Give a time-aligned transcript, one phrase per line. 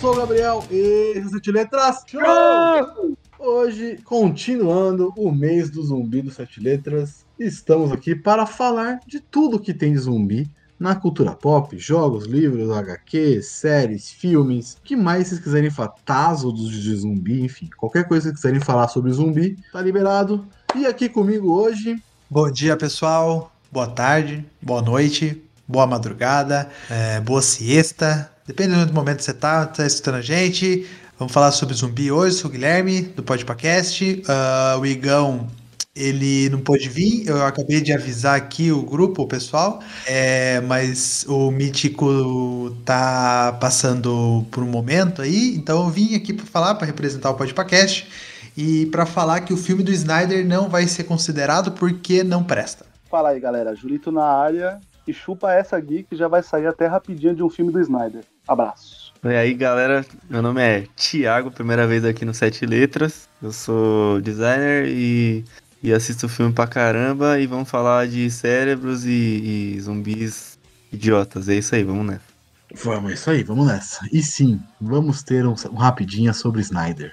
[0.00, 2.04] sou o Gabriel e esse é Sete Letras.
[2.06, 3.14] Show!
[3.38, 9.60] Hoje, continuando o mês do zumbi do Sete Letras, estamos aqui para falar de tudo
[9.60, 15.40] que tem de zumbi na cultura pop, jogos, livros, HQ, séries, filmes, que mais vocês
[15.40, 20.46] quiserem falar, taso de zumbi, enfim, qualquer coisa que quiserem falar sobre zumbi, tá liberado.
[20.74, 22.02] E aqui comigo hoje.
[22.30, 23.52] Bom dia, pessoal.
[23.70, 28.32] Boa tarde, boa noite, boa madrugada, é, boa siesta.
[28.50, 30.84] Dependendo do momento que você tá, tá escutando a gente.
[31.16, 32.34] Vamos falar sobre zumbi hoje.
[32.34, 34.24] Sou o Guilherme, do Podpacast.
[34.26, 35.46] Uh, o Igão,
[35.94, 37.28] ele não pôde vir.
[37.28, 39.78] Eu acabei de avisar aqui o grupo, o pessoal.
[40.04, 45.54] É, mas o Mítico tá passando por um momento aí.
[45.54, 48.08] Então eu vim aqui para falar, para representar o Podpacast.
[48.56, 52.84] E para falar que o filme do Snyder não vai ser considerado porque não presta.
[53.08, 53.76] Fala aí, galera.
[53.76, 57.50] Julito na área e chupa essa aqui que já vai sair até rapidinho de um
[57.50, 58.22] filme do Snyder.
[58.46, 59.12] Abraço.
[59.22, 63.28] E aí, galera, meu nome é Thiago, primeira vez aqui no Sete Letras.
[63.42, 65.44] Eu sou designer e,
[65.82, 70.58] e assisto filme pra caramba e vamos falar de cérebros e, e zumbis
[70.92, 71.48] idiotas.
[71.48, 72.30] É isso aí, vamos nessa.
[72.74, 74.08] Vamos, é isso aí, vamos nessa.
[74.12, 77.12] E sim, vamos ter um, um rapidinha sobre Snyder.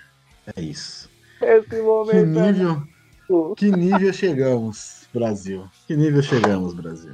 [0.56, 1.10] É isso.
[1.42, 2.14] Esse momento.
[2.14, 5.68] Que nível, que nível chegamos, Brasil?
[5.88, 7.14] Que nível chegamos, Brasil?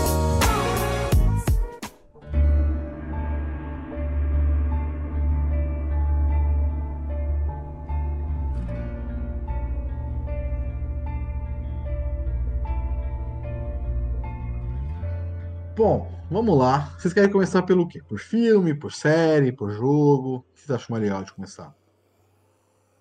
[15.81, 16.95] Bom, vamos lá.
[16.95, 18.03] Vocês querem começar pelo quê?
[18.07, 20.35] Por filme, por série, por jogo?
[20.35, 21.73] O que vocês acham mais legal de começar?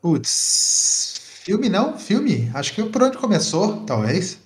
[0.00, 1.98] Putz, filme não?
[1.98, 2.50] Filme?
[2.54, 4.40] Acho que por onde começou, talvez.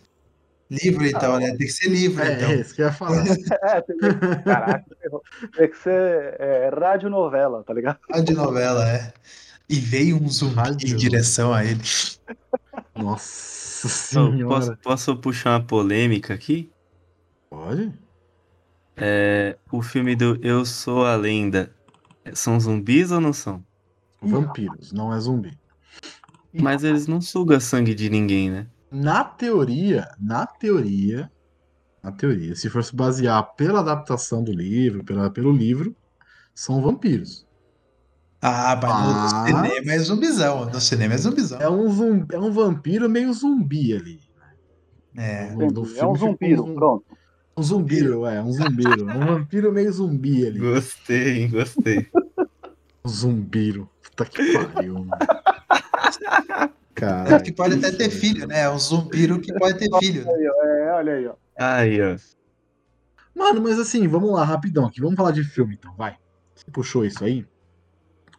[0.68, 1.50] Livro, então, né?
[1.50, 2.50] Tem que ser livro, É, então.
[2.50, 3.22] é isso que eu ia falar.
[3.62, 4.42] É, tem que...
[4.42, 4.84] Caraca,
[5.56, 8.00] tem que ser é, radionovela, tá ligado?
[8.24, 9.12] De novela, é.
[9.68, 10.88] E veio um zumbi Rádio.
[10.92, 11.80] em direção a ele.
[12.96, 14.44] Nossa senhora.
[14.48, 16.72] posso, posso puxar uma polêmica aqui?
[17.48, 18.02] Pode?
[18.97, 21.72] É, o filme do Eu Sou a Lenda
[22.32, 23.65] são zumbis ou não são?
[24.22, 25.59] Vampiros, não é zumbi.
[26.53, 28.66] Mas eles não sugam sangue de ninguém, né?
[28.91, 31.31] Na teoria, na teoria,
[32.03, 35.94] na teoria, se for se basear pela adaptação do livro, pela, pelo livro,
[36.55, 37.44] são vampiros.
[38.41, 40.66] Ah, mas no cinema é zumbizão.
[40.66, 41.61] No cinema é zumbizão.
[41.61, 44.21] É um, zumbi, é um vampiro meio zumbi ali.
[45.16, 45.50] É.
[45.50, 45.99] No- no Entendi.
[45.99, 47.05] É um fica um- pronto.
[47.56, 49.04] Um zumbiro, é, um zumbiro.
[49.04, 50.59] Um vampiro meio zumbi ali.
[50.59, 52.09] Gostei, hein, gostei.
[53.04, 53.88] Um zumbiro.
[54.03, 54.94] Puta que pariu.
[54.94, 55.10] mano.
[56.94, 58.62] Cara, que pode até ter filho, né?
[58.62, 60.25] É um zumbiro que pode ter filho.
[60.25, 60.32] né?
[60.32, 61.34] É, olha aí, ó.
[61.56, 62.16] Aí, ó.
[63.34, 65.00] Mano, mas assim, vamos lá, rapidão aqui.
[65.00, 66.16] Vamos falar de filme então, vai.
[66.54, 67.47] Você puxou isso aí.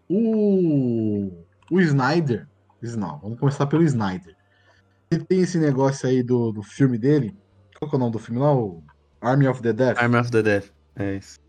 [0.10, 1.32] O.
[1.72, 2.48] O Snyder.
[2.82, 4.36] Não, vamos começar pelo Snyder.
[5.10, 7.36] Ele tem esse negócio aí do, do filme dele.
[7.78, 8.54] Qual que é o nome do filme lá?
[8.54, 8.84] O
[9.22, 9.98] Army of the Dead.
[9.98, 10.64] Army of the Dead.
[10.96, 11.40] É isso.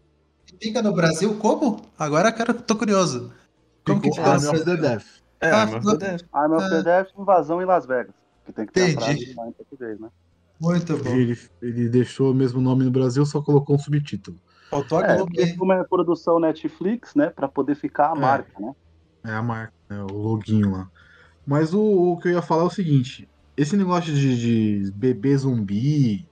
[0.61, 1.83] Fica no Brasil como?
[1.99, 3.33] Agora eu quero, tô curioso.
[3.85, 4.77] Como que Ficou fica no Army of the?
[4.77, 5.05] Death.
[5.41, 6.23] É, Ah, Army of the Dead.
[6.33, 8.15] Arm of the Dead, invasão em Las Vegas.
[8.45, 9.05] Que tem que ter a Entendi.
[9.05, 10.09] frase lá em português, né?
[10.61, 11.11] Muito bom.
[11.11, 14.39] Ele, ele deixou o mesmo nome no Brasil, só colocou um subtítulo.
[14.71, 15.73] Faltou a É, Globo.
[15.73, 17.29] é produção Netflix, né?
[17.29, 18.21] Pra poder ficar a É.
[18.21, 18.73] marca, né?
[19.25, 20.89] É a marca, né, o loginho lá.
[21.47, 21.81] Mas o,
[22.13, 26.27] o que eu ia falar é o seguinte: esse negócio de, de bebê zumbi,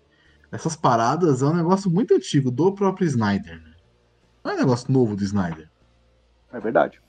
[0.54, 3.60] essas paradas é um negócio muito antigo do próprio Snyder.
[3.60, 3.74] né?
[4.44, 5.68] Não é um negócio novo do Snyder.
[6.52, 7.00] É verdade.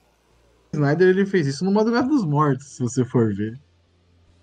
[0.73, 3.59] O Snyder ele fez isso no Madrugada dos Mortos, se você for ver.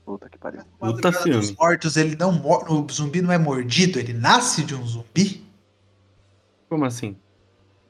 [0.04, 0.60] Puta que pariu.
[0.78, 1.56] Puta Madrugada dos filme.
[1.58, 2.64] mortos, ele não mor...
[2.70, 5.44] o zumbi não é mordido, ele nasce de um zumbi?
[6.68, 7.16] Como assim?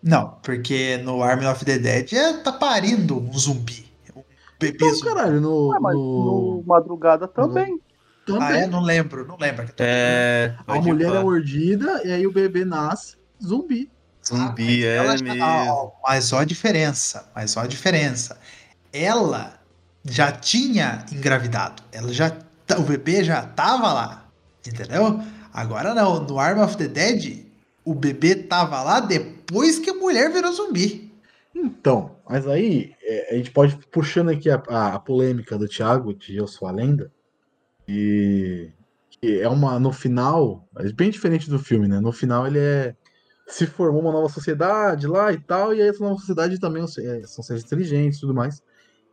[0.03, 3.87] Não, porque no Army of the Dead é, tá parindo um zumbi.
[4.17, 4.23] Um
[4.59, 5.07] bebê Então, zumbi.
[5.07, 5.69] caralho, no.
[5.69, 7.81] Ué, mas no- no Madrugada também.
[8.27, 8.43] Também.
[8.43, 8.67] Ah, é?
[8.67, 9.67] Não lembro, não lembro.
[9.79, 10.55] É.
[10.67, 13.91] A mulher é mordida e aí o bebê nasce zumbi.
[14.27, 15.39] Zumbi, Ah, é ela já- mesmo.
[15.41, 17.29] Não, mas olha a diferença.
[17.35, 18.39] Mas olha a diferença.
[18.93, 19.55] Ela
[20.05, 21.83] já tinha engravidado.
[21.93, 22.31] Ela já.
[22.67, 24.29] tá- O bebê já tava lá.
[24.67, 25.21] Entendeu?
[25.53, 26.21] Agora não.
[26.25, 27.45] No Arm of the Dead,
[27.85, 31.13] o bebê tava lá depois que a mulher virou zumbi.
[31.55, 36.15] Então, mas aí é, a gente pode puxando aqui a, a- a polêmica do Thiago
[36.15, 37.11] de Eu Sou a Lenda.
[37.87, 38.71] E,
[39.23, 39.79] e é uma.
[39.79, 42.01] No final, é bem diferente do filme, né?
[42.01, 42.95] No final ele é.
[43.47, 47.27] Se formou uma nova sociedade lá e tal, e aí essa nova sociedade também é,
[47.27, 48.63] são seres inteligentes e tudo mais.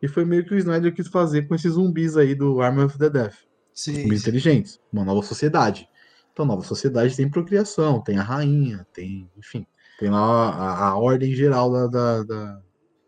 [0.01, 2.97] E foi meio que o Snyder quis fazer com esses zumbis aí do Army of
[2.97, 3.35] the Death.
[3.73, 4.29] Sim, Zumbis sim.
[4.29, 5.89] inteligentes, uma nova sociedade.
[6.31, 9.65] Então, nova sociedade tem procriação, tem a rainha, tem, enfim,
[9.99, 12.61] tem lá a, a ordem geral da, da, da,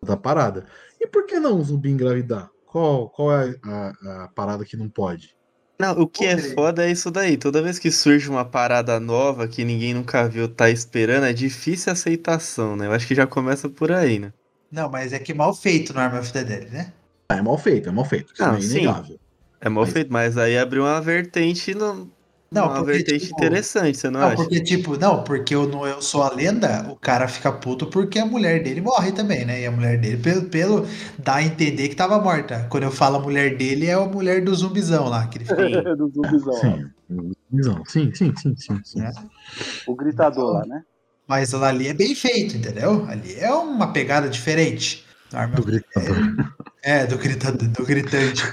[0.03, 0.65] da parada.
[0.99, 2.49] E por que não o zumbi engravidar?
[2.65, 5.35] Qual, qual é a, a parada que não pode?
[5.81, 7.37] Não, o que é foda é isso daí.
[7.37, 11.89] Toda vez que surge uma parada nova que ninguém nunca viu, tá esperando, é difícil
[11.89, 12.85] a aceitação, né?
[12.87, 14.31] Eu acho que já começa por aí, né?
[14.71, 16.93] Não, mas é que mal feito no Arm of the Dead, né?
[17.29, 18.33] Ah, é mal feito, é mal feito.
[18.33, 18.77] Isso Não, é sim.
[18.77, 19.19] inegável.
[19.59, 22.09] É mal Mas- feito, mas aí abriu uma vertente, no...
[22.53, 24.35] Não, uma porque, vertente tipo, interessante, você não, Não, acha?
[24.35, 28.19] porque, tipo, não, porque eu, não, eu sou a lenda, o cara fica puto porque
[28.19, 29.61] a mulher dele morre também, né?
[29.61, 30.85] E a mulher dele, pelo, pelo
[31.17, 32.67] dá a entender que tava morta.
[32.69, 35.95] Quando eu falo a mulher dele, é a mulher do zumbizão lá, que ele fica.
[35.95, 36.53] do zumbizão.
[36.53, 36.91] Sim,
[37.49, 37.83] visão.
[37.87, 39.01] sim, sim, sim, sim, sim.
[39.01, 39.11] É.
[39.87, 40.83] O gritador lá, né?
[41.25, 43.05] Mas ali é bem feito, entendeu?
[43.07, 45.05] Ali é uma pegada diferente.
[45.31, 46.17] No Arm Do gritador.
[46.83, 48.43] É, do, grita, do gritante.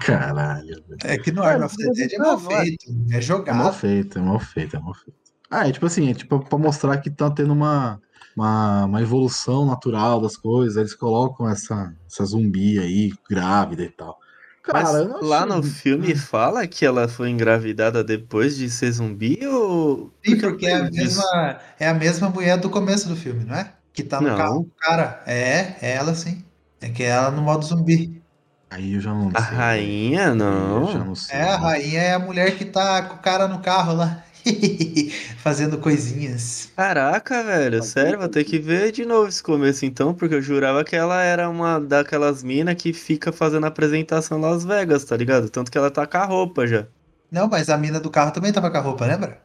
[0.00, 0.84] Caralho.
[0.86, 0.98] velho.
[1.04, 2.64] É que no Arm of the Dead é mal não é.
[2.64, 3.74] feito, é mal jogado.
[3.74, 5.18] feito, é mal feito, é mal feito.
[5.50, 8.00] Ah, é tipo assim, é tipo pra mostrar que tá tendo uma,
[8.36, 10.76] uma, uma evolução natural das coisas.
[10.76, 14.18] Eles colocam essa, essa zumbi aí, grávida e tal.
[14.62, 20.12] Cara, Mas lá no filme fala que ela foi engravidada depois de ser zumbi ou.
[20.22, 23.72] Sim, porque é a, mesma, é a mesma mulher do começo do filme, não é?
[24.02, 24.36] Que tá no Não.
[24.36, 25.22] carro do cara.
[25.26, 26.44] É, é ela sim.
[26.80, 28.22] É que é ela no modo zumbi.
[28.70, 29.56] Aí eu já não A sei.
[29.56, 31.14] rainha, Eu já não.
[31.14, 31.36] sei.
[31.36, 34.24] É, a rainha é a mulher que tá com o cara no carro lá.
[35.38, 36.72] Fazendo coisinhas.
[36.76, 40.82] Caraca, velho, sério, vou ter que ver de novo esse começo então, porque eu jurava
[40.84, 45.50] que ela era uma daquelas minas que fica fazendo apresentação em Las Vegas, tá ligado?
[45.50, 46.86] Tanto que ela tá com a roupa já.
[47.30, 49.42] Não, mas a mina do carro também tava com a roupa, lembra?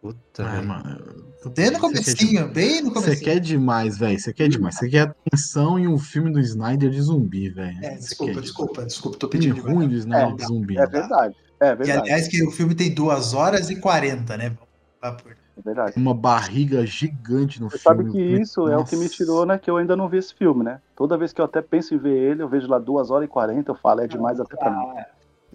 [0.00, 0.68] Puta, Ah, velho.
[0.68, 1.23] mano.
[1.50, 3.20] Bem no Você quer comecinho, bem no Você comecinho.
[3.24, 4.18] quer demais, velho.
[4.18, 4.76] Você quer demais.
[4.76, 7.76] Você quer atenção em um filme do Snyder de zumbi, velho.
[7.82, 9.76] É, Você desculpa, quer desculpa, desculpa, tô Filme pedindo demais.
[9.76, 10.78] ruim do Snyder É, de zumbi.
[10.78, 11.34] É verdade.
[11.60, 11.98] É E verdade.
[12.00, 14.56] aliás, que o filme tem 2 horas e 40, né?
[15.02, 15.92] É verdade.
[15.96, 18.02] Uma barriga gigante no Você filme.
[18.04, 19.14] sabe que isso é o que me Nossa.
[19.14, 19.58] tirou, né?
[19.58, 20.80] Que eu ainda não vi esse filme, né?
[20.96, 23.28] Toda vez que eu até penso em ver ele, eu vejo lá 2 horas e
[23.30, 24.86] 40, eu falo, é demais até pra mim.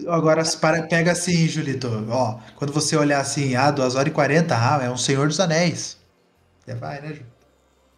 [0.07, 1.87] Agora, para, pega assim, Julito.
[2.09, 5.39] Ó, quando você olhar assim, ah, 2 horas e 40, ah, é um Senhor dos
[5.39, 5.97] Anéis.
[6.63, 7.25] Você vai, né, Julito?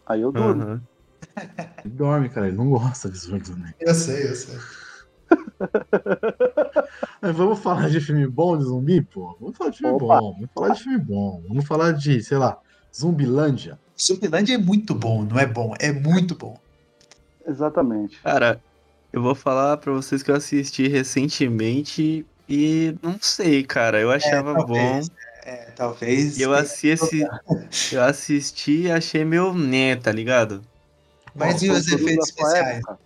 [0.06, 0.62] Aí eu durmo.
[0.62, 0.82] Aham.
[1.84, 2.48] Ele dorme, cara.
[2.48, 3.74] Ele não gosta de Senhor dos Anéis.
[3.80, 4.58] Eu sei, eu sei.
[7.22, 9.36] Mas vamos falar de filme bom de zumbi, pô?
[9.40, 10.18] Vamos falar de filme Opa.
[10.18, 10.32] bom.
[10.34, 11.42] Vamos falar de filme bom.
[11.48, 12.58] Vamos falar de, sei lá,
[12.94, 13.78] Zumbilândia.
[13.98, 16.58] Zumbilândia é muito bom, não é bom, é muito bom.
[17.46, 18.20] Exatamente.
[18.20, 18.60] Cara,
[19.12, 24.54] eu vou falar pra vocês que eu assisti recentemente e não sei, cara, eu achava
[24.54, 24.66] bom.
[24.66, 25.10] talvez.
[25.44, 26.38] É, talvez.
[26.38, 27.26] E eu assisti,
[27.92, 30.62] eu assisti e achei meio né, tá ligado?
[31.34, 32.78] Mas e Foi os efeitos especiais?
[32.78, 32.98] época.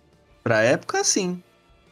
[0.43, 1.41] Pra época, sim.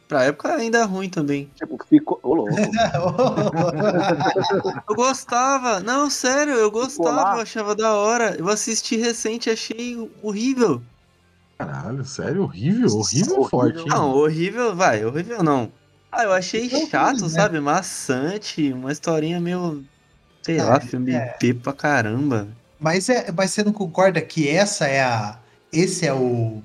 [0.08, 1.50] Pra época ainda ruim também.
[1.56, 2.20] Tipo, ficou.
[2.22, 2.56] Ô, louco.
[4.88, 8.36] Eu gostava, não, sério, eu gostava, eu achava da hora.
[8.38, 10.80] Eu assisti recente, achei horrível.
[11.58, 12.42] Caralho, sério?
[12.42, 12.90] Horrível?
[12.92, 13.44] Horrível, Horrível.
[13.44, 13.88] forte, hein?
[13.88, 15.72] Não, horrível, vai, horrível não.
[16.12, 17.28] Ah, eu achei Horrível, chato, né?
[17.28, 17.60] sabe?
[17.60, 19.84] Maçante, uma historinha meio.
[20.42, 21.36] Sei Ah, lá, filme é.
[21.38, 22.48] P pra caramba.
[22.78, 25.38] mas, é, mas você não concorda que essa é a.
[25.72, 26.62] Esse é o.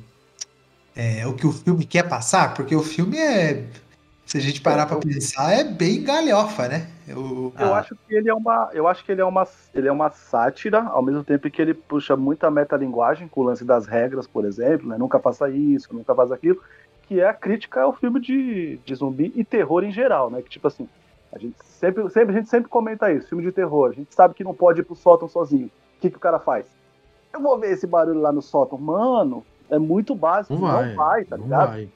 [0.96, 2.54] É o que o filme quer passar?
[2.54, 3.68] Porque o filme é.
[4.26, 6.88] Se a gente parar pra pensar, é bem galhofa, né?
[7.10, 7.80] O, Eu Ah.
[7.80, 8.70] acho que ele é uma.
[8.74, 9.48] Eu acho que ele é uma.
[9.74, 13.66] Ele é uma sátira, ao mesmo tempo que ele puxa muita metalinguagem com o lance
[13.66, 14.98] das regras, por exemplo, né?
[14.98, 16.62] Nunca faça isso, nunca faça aquilo.
[17.08, 20.42] Que é a crítica ao filme de, de zumbi e terror em geral, né?
[20.42, 20.88] Que tipo assim,
[21.34, 23.90] a gente sempre, sempre, a gente sempre comenta isso, filme de terror.
[23.90, 25.68] A gente sabe que não pode ir pro sótão sozinho.
[25.98, 26.66] O que, que o cara faz?
[27.34, 28.78] Eu vou ver esse barulho lá no sótão.
[28.78, 30.54] Mano, é muito básico.
[30.54, 30.94] Não Não vai.
[30.96, 31.68] vai, tá não ligado?
[31.70, 31.90] vai.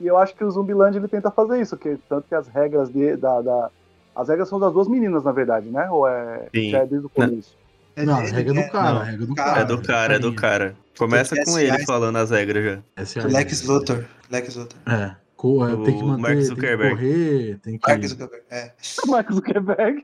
[0.00, 2.88] E eu acho que o Zumbiland ele tenta fazer isso, que tanto que as regras
[2.90, 3.70] de, da, da-
[4.16, 5.88] As regras são das duas meninas, na verdade, né?
[5.90, 6.70] Ou é, Sim.
[6.70, 7.54] já é desde o começo?
[7.96, 9.00] Não, a regra do cara, Não.
[9.00, 9.60] a regra do Cara, cara.
[9.60, 10.76] é do cara, é do cara.
[10.98, 13.20] Começa com ele falando as regras já.
[13.22, 13.26] É.
[13.26, 14.04] Lex Luthor.
[14.30, 14.78] Lex Luthor.
[14.92, 15.14] É.
[15.36, 16.94] Co- é, O tem que manter, Mark tem que Zuckerberg.
[16.96, 17.88] correr, tem que.
[17.90, 18.44] Mark Zuckerberg.
[18.50, 18.72] É.
[19.04, 20.02] O Mark Zuckerberg,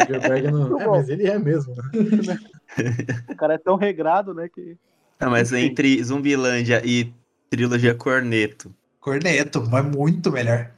[0.00, 0.80] Zuckerberg não...
[0.82, 1.74] É, mas ele é mesmo.
[1.74, 2.38] né?
[3.30, 4.48] o cara é tão regrado, né?
[4.52, 4.76] Que.
[5.20, 5.66] Ah, mas Enfim.
[5.66, 7.12] entre Zumbilândia e
[7.48, 10.70] trilogia Corneto, Corneto, mas muito melhor.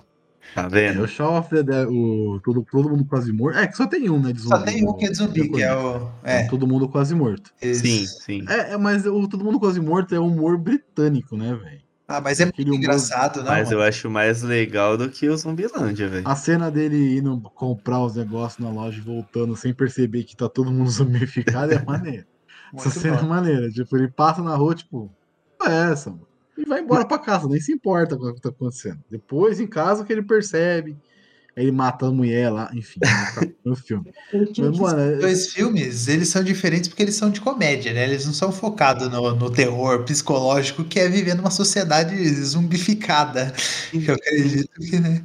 [0.57, 1.03] Tá É, vendo?
[1.03, 3.59] o Shaw of the Dead, o todo, todo mundo quase morto.
[3.59, 4.33] É, que só tem um, né?
[4.33, 6.11] De zumbi, Só tem um que é de zumbi, que é o.
[6.25, 7.51] É, Todo mundo quase morto.
[7.61, 8.45] esse- Sim, sim.
[8.49, 11.81] É, é, mas o Todo Mundo Quase Morto é humor britânico, né, velho?
[12.09, 13.47] Ah, mas é muito humor- engraçado, não?
[13.51, 13.89] Mas eu mano?
[13.89, 16.29] acho mais legal do que o Zumbilândia, velho.
[16.29, 20.49] A cena dele indo comprar os negócios na loja e voltando sem perceber que tá
[20.49, 22.25] todo mundo zumbificado é maneira.
[22.77, 23.29] Essa cena é bom.
[23.29, 23.69] maneira.
[23.71, 25.11] Tipo, ele passa na rua, tipo,
[25.59, 26.27] "Qual é essa, mano?
[26.59, 28.99] E vai embora pra casa, nem se importa com o que tá acontecendo.
[29.11, 30.97] Depois, em casa, que ele percebe.
[31.57, 33.01] Ele mata a mulher lá, enfim,
[33.65, 34.13] no filme.
[34.59, 38.05] Mas, mano, é- dois filmes, eles são diferentes porque eles são de comédia, né?
[38.05, 43.55] Eles não são focados no, no terror psicológico que é viver numa sociedade zumbificada.
[43.95, 45.23] Eu acredito que, né?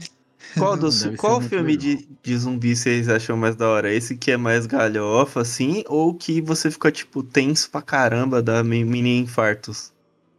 [0.58, 3.94] Qual, ser qual filme de, de zumbi vocês acham mais da hora?
[3.94, 5.84] Esse que é mais galhofa, assim?
[5.88, 9.92] Ou que você fica, tipo, tenso pra caramba, dá mi- mini infartos?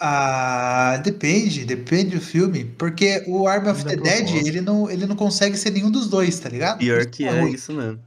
[0.05, 4.49] Ah, depende, depende do filme, porque o Arm of the Dead, proposta.
[4.49, 6.79] ele não, ele não consegue ser nenhum dos dois, tá ligado?
[6.79, 8.01] Pior que é é isso mesmo.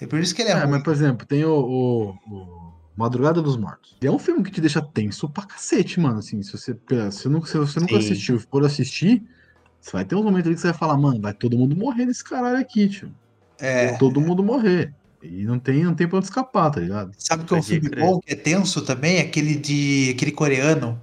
[0.00, 0.70] É por isso que ele é, É, ruim.
[0.70, 3.96] mas, por exemplo, tem o, o- o Madrugada dos Mortos.
[4.00, 6.18] É um filme que te deixa tenso pra cacete, mano.
[6.20, 6.72] Assim, se você,
[7.10, 7.98] se não, se você nunca Sim.
[7.98, 9.22] assistiu e for assistir,
[9.80, 12.06] você vai ter um momento ali que você vai falar, mano, vai todo mundo morrer
[12.06, 13.10] nesse caralho aqui, tio.
[13.60, 14.92] É, Todo mundo morrer.
[15.22, 17.10] E não tem, não tem pra onde escapar, tá ligado?
[17.18, 19.18] sabe que é um filme bom, que é tenso também?
[19.20, 20.98] Aquele de aquele coreano.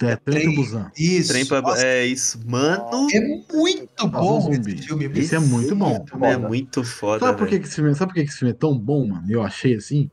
[0.00, 0.90] É, Trem Trem- to Busan.
[0.96, 1.28] Isso.
[1.32, 3.08] Trem pra- É isso, mano.
[3.12, 3.20] é
[3.52, 4.74] muito bom zumbi.
[4.74, 5.04] esse filme.
[5.18, 6.04] Esse é muito bom.
[6.22, 8.78] É muito foda, Sabe por, que esse filme, sabe por que esse filme é tão
[8.78, 9.26] bom, mano?
[9.30, 10.10] Eu achei assim.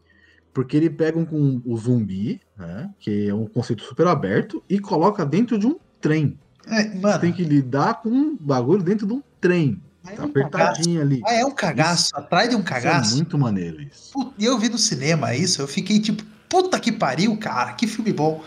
[0.54, 2.90] Porque ele pega um, com o zumbi, né?
[3.00, 6.40] Que é um conceito super aberto, e coloca dentro de um trem.
[6.68, 9.82] É, Você mano, tem que lidar com um bagulho dentro de um trem.
[10.08, 10.48] é Tá um cagaço.
[10.48, 11.22] apertadinho ali.
[11.26, 12.16] Ah, é um cagaço.
[12.16, 13.16] Atrás de um Isso é cagaço.
[13.18, 14.14] muito maneiro isso.
[14.38, 18.14] E eu vi no cinema isso, eu fiquei tipo, puta que pariu, cara, que filme
[18.14, 18.42] bom.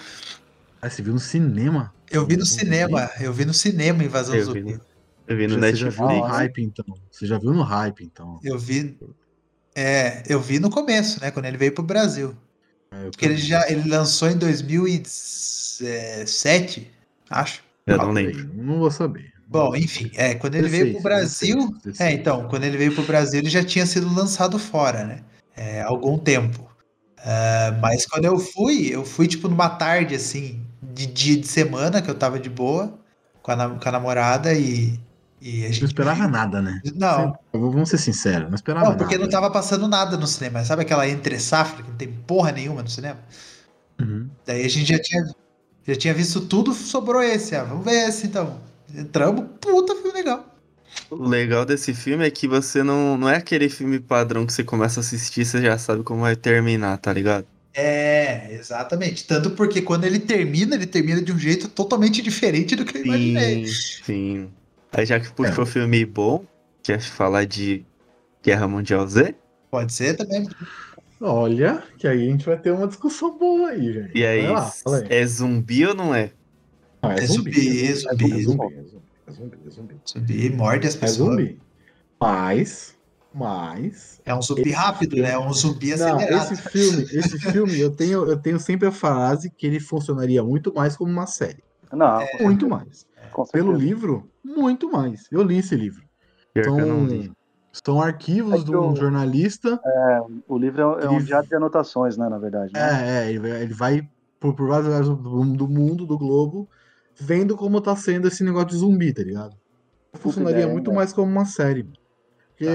[0.81, 1.93] Ah, você viu no cinema?
[2.11, 4.75] Eu vi no cinema, eu vi no cinema Invasão Eu vi Zumbi.
[4.75, 4.81] no-
[5.27, 6.37] Eu vi no Você já viu no Netflix.
[6.37, 6.85] hype, então.
[7.11, 8.41] Você já viu no hype, então.
[8.43, 8.99] Eu vi.
[9.75, 11.31] É, eu vi no começo, né?
[11.31, 12.35] Quando ele veio pro Brasil.
[12.91, 16.91] É, Porque ele já ele lançou em 2007,
[17.29, 17.63] acho.
[17.87, 18.51] Eu não lembro.
[18.55, 19.31] Não vou saber.
[19.47, 21.57] Bom, enfim, é, quando ele veio pro 16, Brasil.
[21.85, 22.01] 16.
[22.01, 25.25] É, então, quando ele veio pro Brasil, ele já tinha sido lançado fora, né?
[25.57, 26.69] É, há algum tempo.
[27.19, 30.65] É, mas quando eu fui, eu fui tipo numa tarde, assim,
[30.99, 32.93] de dia de semana, que eu tava de boa,
[33.41, 34.99] com a, com a namorada e,
[35.41, 35.83] e a gente.
[35.83, 36.81] Não esperava nada, né?
[36.97, 39.05] Não, Vamos ser sinceros, não esperava não, nada.
[39.05, 40.65] porque não tava passando nada no cinema.
[40.65, 43.21] Sabe aquela entre safra que não tem porra nenhuma no cinema?
[44.01, 44.29] Uhum.
[44.45, 45.25] Daí a gente já tinha,
[45.87, 47.55] já tinha visto tudo, sobrou esse.
[47.55, 48.61] Ah, vamos ver esse então.
[48.93, 50.45] Entramos, puta, filme legal.
[51.11, 54.65] O legal desse filme é que você não, não é aquele filme padrão que você
[54.65, 57.47] começa a assistir e você já sabe como vai terminar, tá ligado?
[57.81, 59.25] É, exatamente.
[59.27, 63.05] Tanto porque quando ele termina, ele termina de um jeito totalmente diferente do que eu
[63.05, 63.67] imaginei.
[63.67, 64.49] Sim, sim.
[64.93, 65.67] Aí já que puxou É.
[65.67, 66.45] filme bom,
[66.83, 67.85] quer falar de
[68.43, 69.35] Guerra Mundial Z?
[69.71, 70.49] Pode ser também.
[71.21, 74.11] Olha, que aí a gente vai ter uma discussão boa aí, gente.
[74.19, 75.07] E aí, lá, aí.
[75.11, 76.31] é zumbi ou não é?
[77.03, 77.51] Ah, é zumbi,
[77.87, 78.75] é zumbi, É zumbi, é zumbi,
[79.27, 79.95] é zumbi, é zumbi.
[80.05, 81.31] Zumbi morde as É pessoas.
[81.31, 81.59] zumbi.
[82.21, 82.95] Mas,
[83.39, 84.21] mas...
[84.25, 85.31] É um zumbi rápido, né?
[85.33, 86.53] É um zumbi Não, acelerado.
[86.53, 90.73] esse filme, esse filme, eu tenho, eu tenho sempre a frase que ele funcionaria muito
[90.75, 91.63] mais como uma série.
[91.93, 92.43] Não, É.
[92.43, 93.07] Muito mais.
[93.33, 93.85] com Pelo certeza.
[93.89, 95.23] livro, muito mais.
[95.31, 96.03] Eu li esse livro.
[96.55, 97.33] Não São, li.
[97.73, 99.81] são arquivos É de um jornalista.
[100.49, 102.73] O livro é, é um Ele- diário de anotações, né, na verdade.
[102.75, 102.81] né?
[102.81, 104.03] É, é, ele vai,
[104.41, 105.17] por, por vários lugares do,
[105.57, 106.69] do mundo, do globo,
[107.21, 109.57] vendo como tá sendo esse negócio de zumbi, tá ligado?
[110.15, 110.97] Funcionaria ideia, muito né?
[110.97, 111.85] mais como uma série.
[112.51, 112.67] Porque.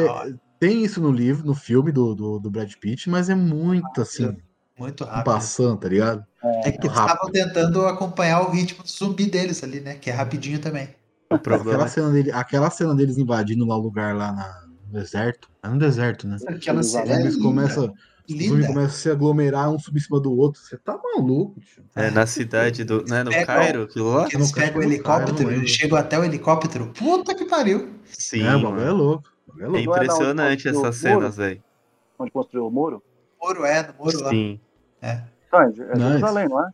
[0.67, 4.33] Tem isso no livro, no filme do, do, do Brad Pitt, mas é muito assim,
[4.79, 5.23] Muito rápido.
[5.25, 6.23] passando, tá ligado?
[6.63, 9.95] É que eles estavam tentando acompanhar o ritmo do zumbi deles ali, né?
[9.95, 10.87] Que é rapidinho também.
[11.29, 14.63] O problema Aquela é cena, dele, aquela cena deles invadindo lá o lugar lá na-
[14.87, 15.49] no deserto.
[15.61, 16.37] É no deserto, né?
[16.47, 17.93] Aquela Eles cena Os é linda, começam,
[18.29, 18.67] os linda.
[18.67, 20.61] começam a se aglomerar, um subir em cima do outro.
[20.61, 21.83] Você tá maluco, tio.
[21.95, 23.03] é na cidade do.
[23.05, 24.27] Não é no Pegam- Cairo aquilo lá?
[24.29, 26.87] Que eles pegam o helicóptero, eles chegam até o helicóptero.
[26.97, 27.89] Puta que pariu.
[28.05, 28.43] Sim.
[28.43, 29.32] é, o bagulho é louco.
[29.55, 31.63] O é É é na impressionante essas o cenas, velho.
[32.17, 33.03] Onde construiu o muro?
[33.41, 34.29] Muro é, no muro lá.
[34.29, 34.59] Sim.
[35.47, 36.69] Então, é, é Jerusalém, não é?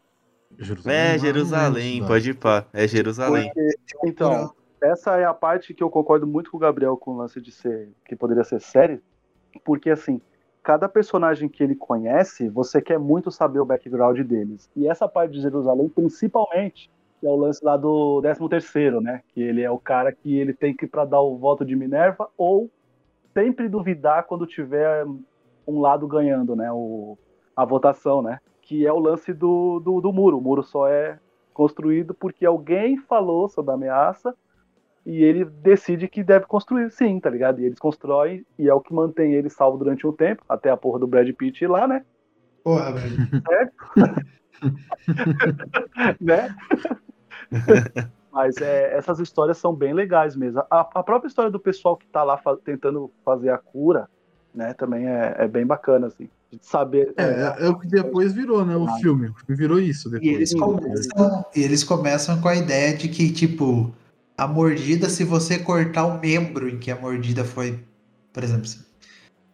[0.57, 2.65] Jerusalém, É não Jerusalém, pode ir pá.
[2.73, 3.51] É Jerusalém.
[3.53, 7.17] Porque, então, essa é a parte que eu concordo muito com o Gabriel com o
[7.17, 9.01] lance de ser, que poderia ser série,
[9.63, 10.21] porque assim,
[10.63, 14.69] cada personagem que ele conhece, você quer muito saber o background deles.
[14.75, 19.21] E essa parte de Jerusalém, principalmente, que é o lance lá do 13 terceiro, né?
[19.33, 21.75] Que ele é o cara que ele tem que ir para dar o voto de
[21.75, 22.71] Minerva ou
[23.33, 25.05] sempre duvidar quando tiver
[25.67, 26.71] um lado ganhando, né?
[26.71, 27.17] O,
[27.55, 28.39] a votação, né?
[28.61, 30.37] Que é o lance do, do, do muro.
[30.37, 31.19] O muro só é
[31.53, 34.33] construído porque alguém falou sobre a ameaça
[35.05, 37.59] e ele decide que deve construir sim, tá ligado?
[37.59, 40.77] E eles constroem e é o que mantém ele salvo durante um tempo, até a
[40.77, 42.05] porra do Brad Pitt ir lá, né?
[42.63, 43.17] Porra, velho.
[46.19, 46.55] né?
[48.31, 50.59] Mas é, essas histórias são bem legais mesmo.
[50.69, 54.07] A, a própria história do pessoal que tá lá fa- tentando fazer a cura,
[54.53, 56.29] né, também é, é bem bacana, assim.
[56.51, 57.13] De saber.
[57.17, 58.75] É, é, é o que depois virou, né?
[58.75, 58.97] O Ah.
[58.99, 59.27] filme.
[59.29, 60.31] O filme virou isso E depois.
[60.35, 60.57] eles, Sim.
[60.59, 63.93] começam, e eles começam com a ideia de que, tipo,
[64.37, 67.83] a mordida, se você cortar o membro em que a mordida foi,
[68.33, 68.79] por exemplo, se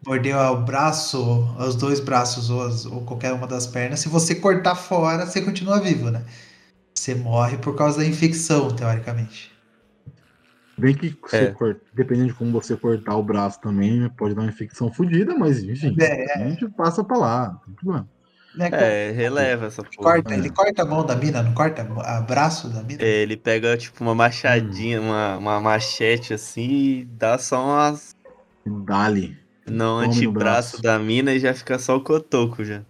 [0.05, 1.19] mordeu o braço,
[1.59, 5.41] os dois braços ou, as- ou qualquer uma das pernas, se você cortar fora, você
[5.41, 6.23] continua vivo, né?
[7.05, 9.53] Você morre por causa da infecção, teoricamente.
[10.75, 11.45] Bem que É.
[11.51, 15.61] cort- dependendo de como você cortar o braço também, pode dar uma infecção fodida, mas
[15.63, 18.09] enfim, É, a gente passa pra lá, não tem problema.
[18.55, 18.69] Né?
[18.71, 20.13] É, releva essa porra.
[20.13, 23.03] Corta, ele corta a mão da mina, não corta o braço da mina?
[23.03, 28.15] É, ele pega, tipo, uma machadinha, uma, uma machete assim e dá só umas
[28.65, 29.37] Dali.
[29.67, 30.81] no antebraço braço.
[30.81, 32.81] da mina e já fica só o cotoco já.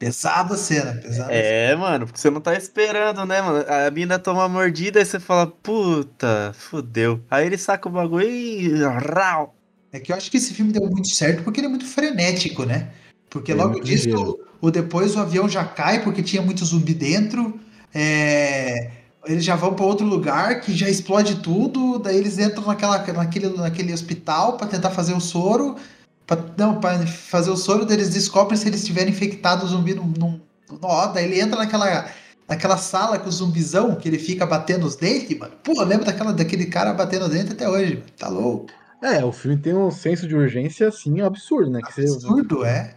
[0.00, 1.30] Pesada a cena, pesada.
[1.30, 3.62] É, mano, porque você não tá esperando, né, mano?
[3.68, 7.20] A mina toma uma mordida e você fala, puta, fudeu.
[7.30, 8.82] Aí ele saca o bagulho e.
[8.82, 9.54] Rau!
[9.92, 12.64] É que eu acho que esse filme deu muito certo porque ele é muito frenético,
[12.64, 12.88] né?
[13.28, 17.60] Porque É logo disso, o depois o avião já cai porque tinha muito zumbi dentro.
[17.92, 18.90] é,
[19.26, 21.98] Eles já vão para outro lugar que já explode tudo.
[21.98, 25.76] Daí eles entram naquela, naquele, naquele hospital para tentar fazer o soro.
[26.30, 29.94] Pra, não, para fazer o soro, daí eles descobrem se eles tiverem infectado o zumbi
[29.94, 30.12] num.
[30.16, 30.40] num
[30.80, 32.08] nó, daí ele entra naquela,
[32.48, 35.52] naquela sala com o zumbizão que ele fica batendo os dentes, mano.
[35.64, 38.06] Pô, eu lembro daquela, daquele cara batendo os dentes até hoje, mano.
[38.16, 38.68] Tá louco.
[39.02, 41.80] É, o filme tem um senso de urgência, assim, absurdo, né?
[41.82, 42.94] Que você o Absurdo, é.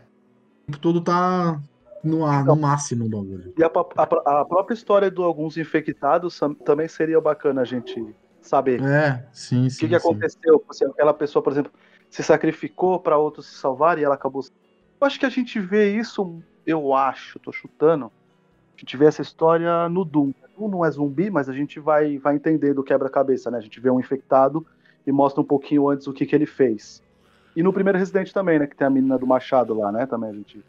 [0.67, 1.59] tempo todo tá
[2.03, 3.51] no, ar- no máximo o bagulho.
[3.57, 8.05] E a, a- a própria história de alguns infectados também seria bacana a gente
[8.41, 8.84] saber.
[8.84, 9.79] É, sim, O sim.
[9.79, 10.08] que, que sim.
[10.08, 10.63] aconteceu?
[10.71, 11.71] Se aquela pessoa, por exemplo,
[12.13, 14.43] se sacrificou para outros se salvar e ela acabou.
[15.02, 18.12] Eu acho que a gente vê isso, eu acho, tô chutando.
[18.78, 20.32] A gente vê essa história no Doom.
[20.56, 23.58] Doom não é zumbi, mas a gente vai, vai entender do quebra-cabeça, né?
[23.58, 24.63] A gente vê um infectado
[25.08, 27.02] e mostra um pouquinho antes o que, que ele fez.
[27.56, 28.67] E no primeiro Resident também, né?
[28.67, 30.06] Que tem a menina do Machado lá, né?
[30.06, 30.63] Também a gente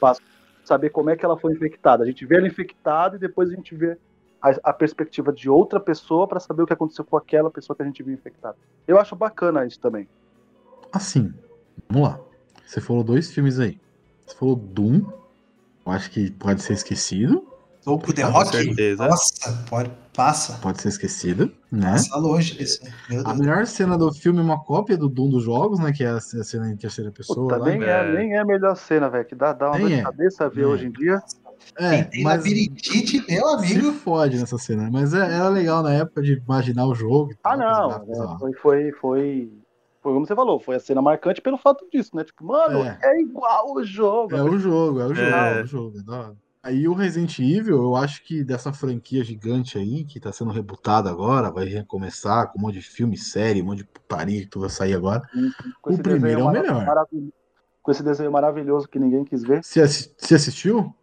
[0.00, 0.18] faz
[0.64, 2.02] saber como é que ela foi infectada.
[2.02, 3.96] A gente vê ela infectada e depois a gente vê
[4.42, 7.82] a, a perspectiva de outra pessoa para saber o que aconteceu com aquela pessoa que
[7.82, 8.56] a gente viu infectada.
[8.88, 10.08] Eu acho bacana isso também.
[10.92, 11.32] Assim,
[11.88, 12.20] vamos lá.
[12.66, 13.78] Você falou dois filmes aí.
[14.26, 15.02] Você falou Doom.
[15.86, 17.44] Eu acho que pode ser esquecido.
[17.86, 18.50] Ou pro The Rock?
[18.56, 19.08] certeza.
[19.08, 20.58] Nossa, pode, passa.
[20.58, 21.92] Pode ser esquecido, né?
[21.92, 22.80] Passa longe disso.
[23.24, 25.90] A melhor cena do filme é uma cópia do Doom dos jogos, né?
[25.92, 27.48] Que é a cena em terceira pessoa.
[27.48, 27.64] Puta, lá.
[27.70, 28.12] nem, é, É.
[28.12, 29.24] nem é a melhor cena, velho.
[29.24, 30.02] Que dá, dá uma Nem dor de é.
[30.02, 30.66] cabeça ver É.
[30.66, 31.22] hoje em dia.
[31.78, 33.92] É, tem mas labirintite, meu se amigo.
[33.92, 34.88] fode nessa cena.
[34.92, 37.32] Mas é- era legal na época de imaginar o jogo.
[37.44, 37.88] Ah, tal, não.
[37.88, 39.52] gráficos é, Foi, foi, foi,
[40.00, 42.24] foi como você falou, foi a cena marcante pelo fato disso, né?
[42.24, 42.98] Tipo, mano, É.
[43.02, 44.34] é, igual o jogo.
[44.34, 45.58] É o jogo, é o jogo, É.
[45.58, 45.98] é o jogo.
[45.98, 46.36] é da hora.
[46.62, 51.08] Aí o Resident Evil, eu acho que dessa franquia gigante aí, que tá sendo rebutada
[51.10, 54.60] agora, vai recomeçar com um monte de filme, série, um monte de putaria que tu
[54.60, 55.22] vai sair agora.
[55.80, 57.06] Com o primeiro é o melhor.
[57.82, 59.64] Com esse desenho maravilhoso que ninguém quis ver.
[59.64, 60.94] Você, assi- você assistiu?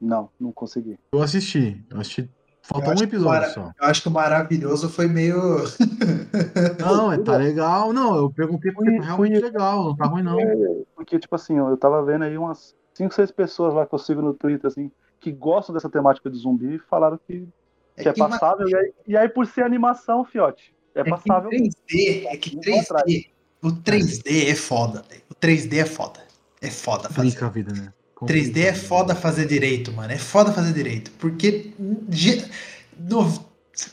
[0.00, 0.98] Não, não consegui.
[1.12, 1.84] Eu assisti.
[1.90, 2.30] Eu assisti.
[2.66, 3.70] Falta um que episódio mara- só.
[3.78, 5.36] Eu acho que o maravilhoso foi meio.
[6.80, 7.92] Não, é, tá legal.
[7.92, 10.36] Não, eu perguntei porque tá realmente fui- legal, não tá ruim não.
[10.96, 14.22] Porque, tipo assim, eu tava vendo aí umas 5, 6 pessoas lá que eu sigo
[14.22, 17.46] no Twitter, assim, que gostam dessa temática de zumbi e falaram que,
[17.98, 18.66] que é, que uma- passável.
[18.68, 21.50] E aí, e aí, por ser animação, fiote, é, É que passável.
[21.50, 23.30] 3D, é que 3D,
[23.62, 25.22] o 3D é foda, velho.
[25.30, 26.20] O 3D é foda.
[26.62, 27.28] É foda fazer.
[27.28, 27.92] Brinca a vida, né?
[28.24, 30.12] 3D é foda fazer direito, mano.
[30.12, 31.10] É foda fazer direito.
[31.12, 31.72] Porque
[32.98, 33.44] no-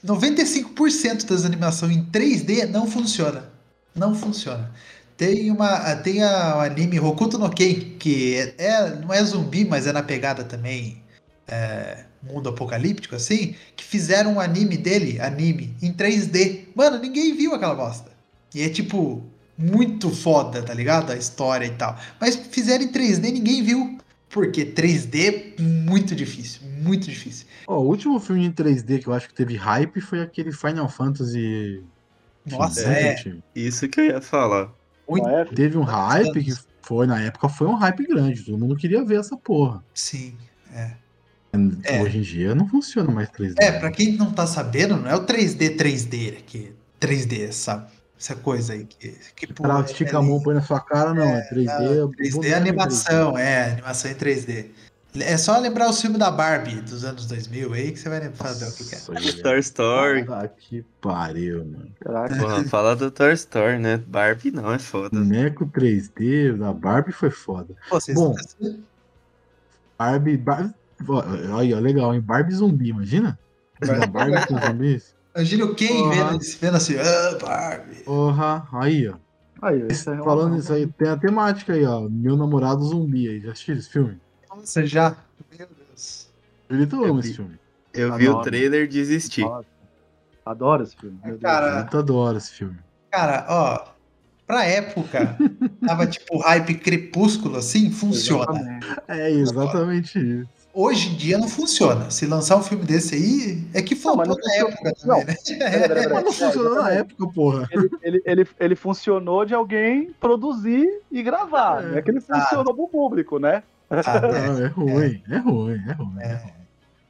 [0.03, 3.49] 95% das animações em 3D não funciona.
[3.95, 4.71] Não funciona.
[5.17, 9.65] Tem uma tem a, o anime Hokuto no Ken, que é, é- não é zumbi,
[9.65, 11.01] mas é na pegada também
[11.47, 16.67] é, mundo apocalíptico assim, que fizeram um anime dele, anime em 3D.
[16.75, 18.11] Mano, ninguém viu aquela bosta.
[18.53, 19.23] E é tipo
[19.57, 21.11] muito foda, tá ligado?
[21.11, 21.97] A história e tal.
[22.19, 23.97] Mas fizeram em 3D, ninguém viu.
[24.31, 27.47] Porque 3D é muito difícil, muito difícil.
[27.67, 30.87] Ó, o último filme em 3D que eu acho que teve hype foi aquele Final
[30.87, 31.83] Fantasy.
[32.45, 33.35] Nossa, né, é.
[33.53, 34.73] Isso que eu ia falar.
[35.07, 35.45] Muito, é?
[35.45, 38.43] Teve um hype que foi, na época, foi um hype grande.
[38.43, 39.83] Todo mundo queria ver essa porra.
[39.93, 40.35] sim.
[40.73, 40.95] É.
[42.01, 43.55] Hoje em dia não funciona mais 3D.
[43.59, 47.91] É, pra quem não tá sabendo, não é o 3D 3D, que 3D, sabe?
[48.21, 50.79] Essa coisa aí que, que O cara pô, estica é a mão, põe na sua
[50.79, 51.23] cara, não.
[51.23, 51.65] É 3D.
[51.65, 54.67] não, 3D é animação, é, animação em 3D.
[55.19, 58.65] É só lembrar o filme da Barbie dos anos 2000 aí que você vai saber
[58.69, 59.41] o que é.
[59.41, 60.23] Toy Story.
[60.23, 61.91] Puta que pariu, mano.
[61.99, 62.35] Caraca.
[62.37, 63.97] Porra, fala do Toy Story, né?
[63.97, 65.09] Barbie não, é foda.
[65.09, 67.73] Boneco 3D da Barbie foi foda.
[67.89, 68.35] Pô, vocês Bom.
[68.37, 68.83] estão-
[69.97, 70.37] Barbie.
[70.37, 70.75] Barbie
[71.07, 72.21] olha, olha, legal, hein?
[72.21, 73.37] Barbie zumbi, imagina?
[74.13, 75.15] Barbie com zumbis?
[75.35, 76.09] Imagina Porra.
[76.31, 78.03] vendo, vendo assim, ah, Barbie.
[78.03, 79.15] Porra, aí, ó.
[79.61, 82.01] Aí, esse é Falando isso aí, tem a temática aí, ó.
[82.09, 83.39] Meu namorado zumbi aí.
[83.41, 84.19] Já assistiu esse filme?
[84.49, 85.15] Nossa, já.
[85.57, 86.27] Meu Deus.
[86.69, 87.27] Julito Eu ama vi.
[87.27, 87.59] esse filme.
[87.93, 88.43] Eu vi o Adoro.
[88.43, 89.41] trailer e desisti.
[89.41, 89.65] Nossa,
[90.45, 91.17] Adoro esse filme.
[91.23, 91.41] meu Deus.
[91.41, 92.77] Cara, Julito adora esse filme.
[93.11, 93.91] Cara, ó,
[94.47, 95.37] pra época,
[95.85, 98.51] tava tipo hype crepúsculo assim, funciona.
[98.59, 98.87] Exatamente.
[99.07, 100.60] É exatamente isso.
[100.73, 102.09] Hoje em dia não funciona.
[102.09, 105.19] Se lançar um filme desse aí, é que Não, mas flopou não na época Não.
[105.19, 105.35] também, né?
[106.09, 106.99] Não É, funcionou na exatamente.
[106.99, 107.67] época, porra.
[107.71, 111.83] Ele, ele, ele, ele funcionou de alguém produzir e gravar.
[111.83, 111.87] É.
[111.87, 113.63] Não é que ele funcionou pro público, né?
[113.89, 114.47] Ah, é.
[114.47, 116.15] Não, é ruim, é ruim, é ruim.
[116.19, 116.51] É, ruim.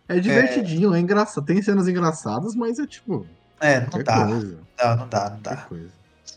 [0.10, 1.46] é divertidinho, é engraçado.
[1.46, 3.28] Tem cenas engraçadas, mas é tipo.
[3.60, 4.26] É, não dá.
[4.26, 4.58] coisa.
[4.84, 5.56] Não, não dá, não dá.
[5.58, 5.84] Coisa.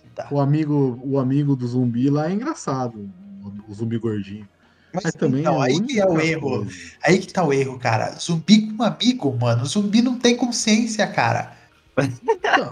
[0.04, 0.28] não dá.
[0.30, 3.08] O amigo, o amigo do zumbi lá é engraçado.
[3.66, 4.46] O zumbi gordinho.
[5.02, 6.40] Mas também então, é aí que é o erro.
[6.64, 6.70] coisa.
[7.02, 8.12] Aí que tá o erro, cara.
[8.12, 9.64] Zumbi com amigo, mano.
[9.66, 11.52] Zumbi não tem consciência, cara.
[11.96, 12.70] Não,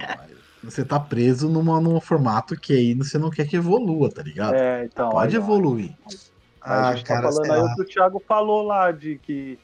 [0.63, 4.55] você tá preso numa, num formato que aí você não quer que evolua, tá ligado?
[4.55, 5.11] É, então.
[5.11, 5.91] Pode aí, evoluir.
[6.61, 7.73] a Ah, gente cara, tá falando aí lá.
[7.73, 9.59] o que o Thiago falou lá, de que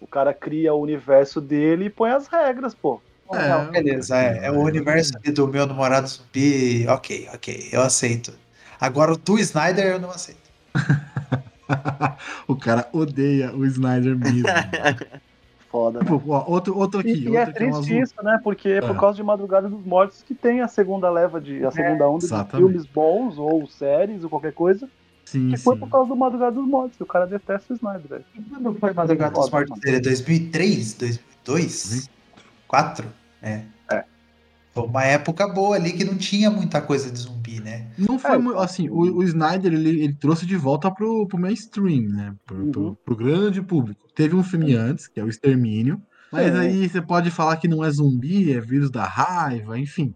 [0.00, 3.00] o cara cria o universo dele e põe as regras, pô.
[3.32, 6.86] É, Não, beleza, é, é o universo do meu namorado zumbi.
[6.88, 8.34] Ok, ok, eu aceito.
[8.78, 10.44] Agora o do Snyder eu não aceito.
[12.48, 14.44] o cara odeia o Snyder mesmo.
[15.70, 16.06] Foda, né?
[16.28, 17.10] Ó, outro, outro aqui.
[17.10, 18.02] E, e outro é aqui, um triste azul.
[18.02, 18.40] isso, né?
[18.44, 18.98] Porque é por É.
[18.98, 21.64] causa de Madrugada dos Mortos que tem a segunda leva de.
[21.64, 24.88] a segunda onda de filmes bons, ou séries, ou qualquer coisa,
[25.24, 25.80] Sim, que foi sim.
[25.80, 26.96] por causa do Madrugada dos Mortos.
[26.96, 28.24] que O cara detesta o Snyder, velho.
[28.50, 30.00] Quando foi Madrugada dos Mortos dele?
[30.00, 30.94] 2003?
[30.94, 32.08] 2002?
[32.64, 33.06] 2004?
[33.42, 33.62] É.
[33.90, 34.04] É.
[34.72, 37.90] Foi uma época boa ali que não tinha muita coisa de zumbi, né?
[37.98, 38.58] Não foi É, muito.
[38.58, 42.34] Assim, o, o Snyder ele, ele trouxe de volta pro, pro mainstream, né?
[42.46, 42.94] Pro, pro- Uhum.
[43.04, 44.06] pro grande público.
[44.14, 46.00] Teve um filme antes, que é o Extermínio.
[46.32, 46.58] Mas Sim.
[46.58, 50.12] aí você pode falar que não é zumbi, é vírus da raiva, enfim.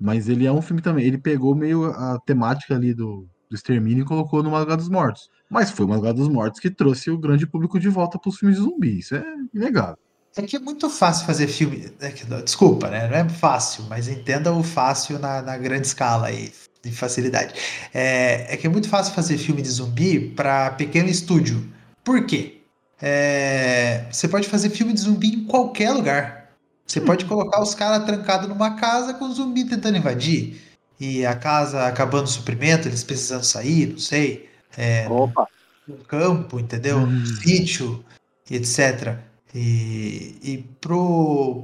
[0.00, 1.04] Mas ele é um filme também.
[1.06, 5.28] Ele pegou meio a temática ali do, do Extermínio e colocou no Madrugada dos Mortos.
[5.50, 8.58] Mas foi o Madrugada dos Mortos que trouxe o grande público de volta pros filmes
[8.58, 8.98] de zumbi.
[8.98, 9.96] Isso é inegável.
[10.36, 11.90] É que é muito fácil fazer filme.
[11.98, 12.10] é
[12.42, 13.08] Desculpa, né?
[13.08, 16.52] Não é fácil, mas entenda o fácil na, na grande escala aí,
[16.90, 17.54] de facilidade.
[17.92, 21.66] É, é que é muito fácil fazer filme de zumbi para pequeno estúdio.
[22.04, 22.62] Por quê?
[23.00, 26.50] É, você pode fazer filme de zumbi em qualquer lugar.
[26.86, 30.62] Você pode colocar os caras trancados numa casa com zumbi tentando invadir.
[30.98, 34.48] E a casa acabando o suprimento, eles precisando sair, não sei.
[34.76, 35.46] É, Opa,
[35.86, 36.98] no campo, entendeu?
[36.98, 37.06] Hum.
[37.06, 38.04] No sítio,
[38.50, 39.18] etc.
[39.58, 40.68] E, e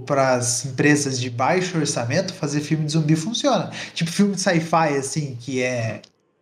[0.06, 3.70] para as empresas de baixo orçamento, fazer filme de zumbi funciona.
[3.92, 6.00] Tipo filme de sci-fi, assim, que é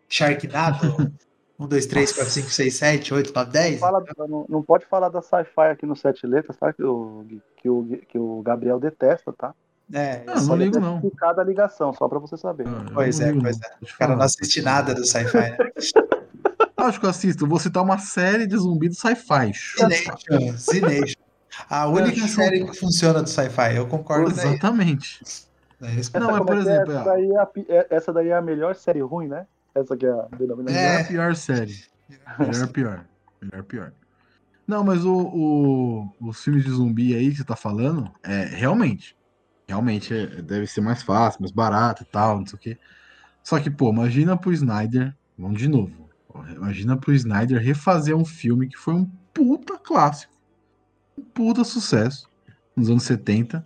[0.08, 1.12] Sharknado,
[1.58, 3.80] 1, 2, 3, 4, 5, 6, 7, 8, 9, 10.
[3.80, 6.72] fala, não, não pode falar da sci-fi aqui no Sete Letras, tá?
[6.72, 7.24] Que o,
[7.56, 9.52] que, o, que o Gabriel detesta, tá?
[9.92, 10.94] É, Ah, não ligo, não.
[10.98, 12.64] explicar da ligação, só pra você saber.
[12.68, 13.74] Ah, Pois é, ligo, pois é.
[13.82, 15.56] O cara não assiste nada do sci-fi, né?
[16.76, 17.44] Acho que eu assisto.
[17.46, 19.52] Vou citar uma série de zumbi do sci-fi.
[19.76, 21.20] Zination, Zination.
[21.68, 24.48] A única É, série que funciona do sci-fi, eu concordo daí.
[24.48, 25.20] Exatamente.
[25.82, 26.10] É isso.
[26.14, 26.60] Não, Essa, mas por é é?
[26.60, 27.04] exemplo, essa, ó.
[27.04, 29.46] daí é a, é- essa daí é a melhor série ruim, né?
[29.74, 30.78] Essa que é a denominação.
[30.78, 30.92] É.
[30.92, 31.84] Melhor pior série.
[32.38, 33.04] Melhor pior.
[33.40, 33.92] Melhor pior.
[34.66, 39.16] Não, mas o, o, os filmes de zumbi aí que você tá falando, é realmente.
[39.66, 42.78] Realmente é- deve ser mais fácil, mais barato e tal, não sei o quê.
[43.42, 45.16] Só que, pô, imagina pro Snyder.
[45.38, 46.10] Vamos de novo.
[46.54, 50.29] Imagina pro Snyder refazer um filme que foi um puta clássico.
[51.20, 52.28] Um puta sucesso.
[52.76, 53.64] Nos anos 70.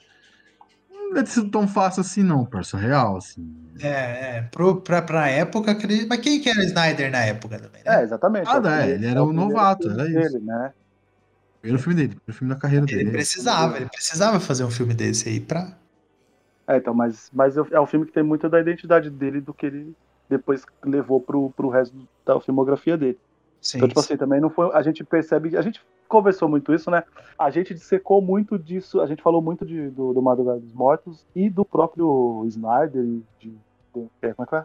[0.90, 2.76] Não deve ter sido tão fácil assim, não, parça.
[2.76, 3.44] Real, assim.
[3.80, 4.42] É, é.
[4.42, 5.76] Pro, pra, pra época,
[6.08, 8.00] mas quem que era o Snyder na época também, né?
[8.00, 8.48] É, exatamente.
[8.48, 10.40] Ah, É é, ele era é o um primeiro novato, era dele, isso.
[10.40, 10.72] né?
[11.60, 13.10] Primeiro filme dele, primeiro filme da carreira Ele dele.
[13.10, 15.76] precisava, ele precisava fazer um filme desse aí pra.
[16.66, 19.66] É, então, mas, mas é um filme que tem muito da identidade dele do que
[19.66, 19.94] ele
[20.28, 23.20] depois levou pro, pro resto da filmografia dele.
[23.64, 24.70] Sim, Então, tipo assim, também não foi.
[24.74, 25.56] A gente percebe.
[25.56, 27.02] A gente conversou muito isso, né?
[27.38, 29.00] A gente dissecou muito disso.
[29.00, 33.02] A gente falou muito de, do, do Madrugada dos Mortos e do próprio Snyder.
[33.02, 33.56] e De,
[33.94, 34.64] de- é, como é que é?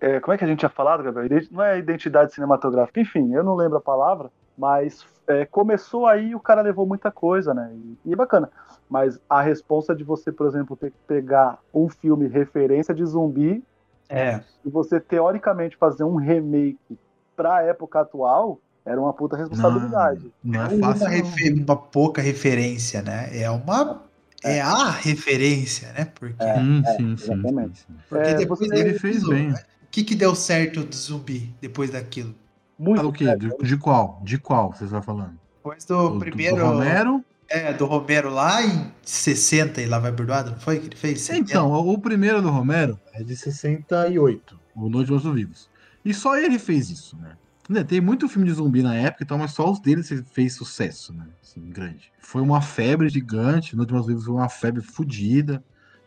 [0.00, 1.42] É, como é que a gente tinha falado, Gabriel?
[1.50, 3.00] Não é identidade cinematográfica.
[3.00, 7.54] Enfim, eu não lembro a palavra, mas é, começou aí o cara levou muita coisa,
[7.54, 7.72] né?
[7.74, 8.50] E, e é bacana.
[8.90, 13.64] Mas a responsa de você, por exemplo, ter que pegar um filme referência de zumbi
[14.08, 14.40] É.
[14.64, 16.78] e você teoricamente fazer um remake
[17.38, 20.32] pra época atual era uma puta responsabilidade.
[20.42, 21.04] Não, não é uma, fácil.
[21.04, 21.10] não.
[21.12, 23.30] refe- uma pouca referência, né?
[23.32, 24.02] É uma.
[24.42, 26.04] É a referência, né?
[26.14, 27.78] Porque, Sim, sim, sim, exatamente.
[27.80, 29.50] sim, porque É, depois você- Ele fez bem.
[29.52, 29.56] O
[29.90, 32.34] que, que deu certo do zumbi depois daquilo?
[32.78, 33.24] Muito Fala o quê?
[33.24, 33.48] certo.
[33.58, 34.20] De, de qual?
[34.22, 35.38] De qual você está falando?
[35.56, 36.64] Depois Do, do do primeiro.
[36.64, 40.96] Romero É, do Romero lá em 60 e lá vai perdoado, não foi que ele
[40.96, 41.22] fez?
[41.22, 41.50] 70?
[41.50, 45.68] Então, o primeiro do Romero é de 68, O Noite dos Vivos.
[46.04, 47.36] E só ele fez isso, né?
[47.68, 51.12] Né, Tem muito filme de zumbi na época, então, mas só os deles fez sucesso,
[51.12, 51.26] né?
[51.42, 52.10] Assim, grande.
[52.18, 55.62] Foi uma febre gigante, No Últimos Vivos foi uma febre fodida.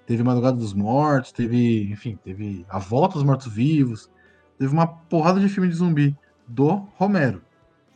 [0.07, 4.09] Teve Madrugada dos Mortos, teve, enfim, teve A Volta dos Mortos-Vivos.
[4.57, 7.43] Teve uma porrada de filme de zumbi do Romero.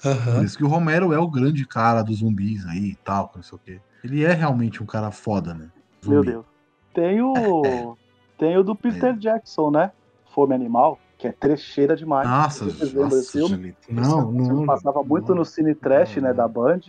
[0.05, 0.35] Aham.
[0.35, 3.41] Por isso que o Romero é o grande cara dos zumbis aí e tal, não
[3.41, 3.81] sei o quê.
[4.03, 5.71] Ele é realmente um cara foda, né?
[6.05, 6.31] Meu Zumbi.
[6.31, 6.45] Deus.
[6.93, 7.97] Tem o.
[8.37, 9.91] Tem o do Peter Jackson, né?
[10.33, 12.27] Fome Animal, que é trecheira demais.
[12.27, 13.75] Nossa, Vocês lembram nossa, desse filme?
[13.89, 14.65] Não, Esse filme não.
[14.65, 15.37] passava muito não.
[15.37, 16.35] no Cine Trash, não, né, não.
[16.35, 16.79] da Band.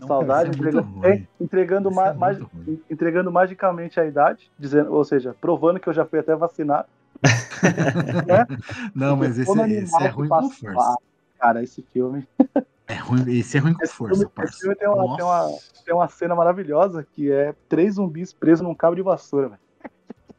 [0.00, 5.36] Não, Saudade, é entregando, é, entregando, ma- é entregando magicamente a idade, dizendo, ou seja,
[5.40, 6.88] provando que eu já fui até vacinado.
[8.94, 10.80] Não, mas esse, é- esse é ruim com força.
[10.80, 10.96] Ah,
[11.38, 12.26] Cara, esse filme.
[12.86, 14.58] É ruim, esse é ruim com Esse força, filme, esse parça.
[14.58, 15.48] filme tem, uma, tem, uma,
[15.86, 19.60] tem uma cena maravilhosa que é três zumbis presos num cabo de vassoura, velho.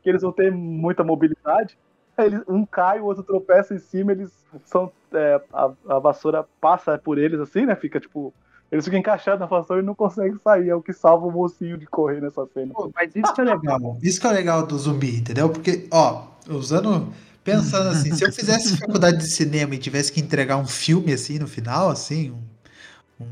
[0.04, 1.76] Que eles não têm muita mobilidade.
[2.17, 4.32] Eles- um cai, o outro tropeça em cima, eles
[4.65, 4.91] são.
[5.13, 7.75] é, a, a vassoura passa por eles assim, né?
[7.75, 8.34] Fica tipo.
[8.71, 10.69] Eles ficam encaixados na vassoura e não conseguem sair.
[10.69, 12.73] É o que salva o mocinho de correr nessa cena.
[12.73, 13.97] Pô, mas isso que é legal.
[14.01, 15.49] Isso que é legal do zumbi, entendeu?
[15.49, 17.13] Porque, ó, usando.
[17.43, 21.38] Pensando assim, se eu fizesse faculdade de cinema e tivesse que entregar um filme assim
[21.38, 23.25] no final, assim, um,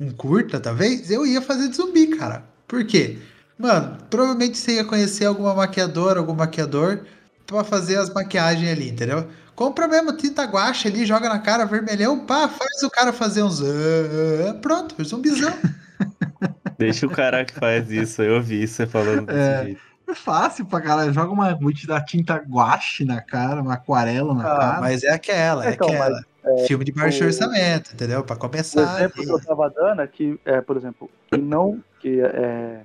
[0.00, 2.42] um, um curta, talvez, eu ia fazer de zumbi, cara.
[2.66, 3.18] Por quê?
[3.56, 7.04] Mano, provavelmente você ia conhecer alguma maquiadora, algum maquiador
[7.52, 9.26] pra fazer as maquiagens ali, entendeu?
[9.54, 13.60] Compra mesmo tinta guache ali, joga na cara, vermelhão, pá, faz o cara fazer uns.
[13.62, 15.52] ah, ah, Pronto, zumbizão.
[16.78, 19.64] Deixa o cara que faz isso, eu ouvi você falando desse É.
[19.64, 19.80] jeito.
[20.08, 21.12] É fácil pra caralho.
[21.12, 21.58] Joga uma.
[21.86, 24.80] Dar tinta guache na cara, uma aquarela na Ah, cara.
[24.80, 26.20] mas é aquela, é Então, aquela.
[26.66, 28.22] Filme de baixo o- orçamento, entendeu?
[28.24, 28.82] Pra O começar.
[28.98, 29.26] exemplo ali.
[29.26, 31.80] que eu tava dando é que, é, por exemplo, que não.
[32.00, 32.80] que é,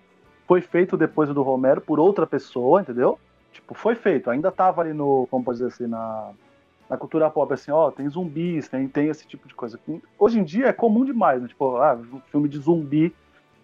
[0.47, 3.19] foi feito depois do Romero por outra pessoa, entendeu?
[3.67, 5.27] Tipo, foi feito, ainda tava ali no.
[5.29, 6.29] Como pode dizer assim, na,
[6.89, 9.77] na cultura pop, assim, ó, tem zumbis, tem, tem esse tipo de coisa.
[10.17, 11.49] Hoje em dia é comum demais, né?
[11.49, 13.13] Tipo, ah, um filme de zumbi.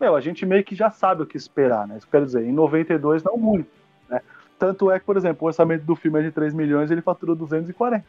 [0.01, 1.97] Meu, a gente meio que já sabe o que esperar, né?
[1.97, 3.69] Isso quer dizer, em 92 não muito,
[4.09, 4.19] né?
[4.59, 7.33] Tanto é que, por exemplo, o orçamento do filme é de 3 milhões ele faturou
[7.33, 8.05] 240.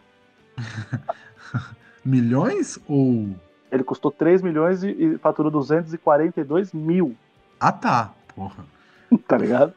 [2.05, 3.29] Milhões ou.
[3.71, 7.17] Ele custou 3 milhões e, e faturou 242 mil,
[7.61, 8.13] Ah, tá.
[8.35, 8.65] Porra.
[9.29, 9.73] tá ligado?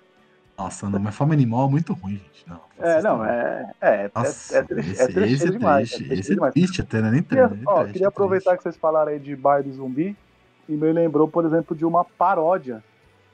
[0.58, 2.46] Nossa, não, mas fome animal é muito ruim, gente.
[2.48, 3.72] Não, É, não, tão- é.
[3.82, 5.90] É, Nossa, é, é, esse, é esse é demais.
[5.92, 6.12] triste.
[6.12, 6.54] é esse é demais.
[6.54, 7.12] triste até, né?
[7.12, 8.58] Nem Queria, triste, ó, triste, queria aproveitar triste.
[8.58, 10.16] que vocês falaram aí de Bar do Zumbi
[10.68, 12.84] e me lembrou, por exemplo, de uma paródia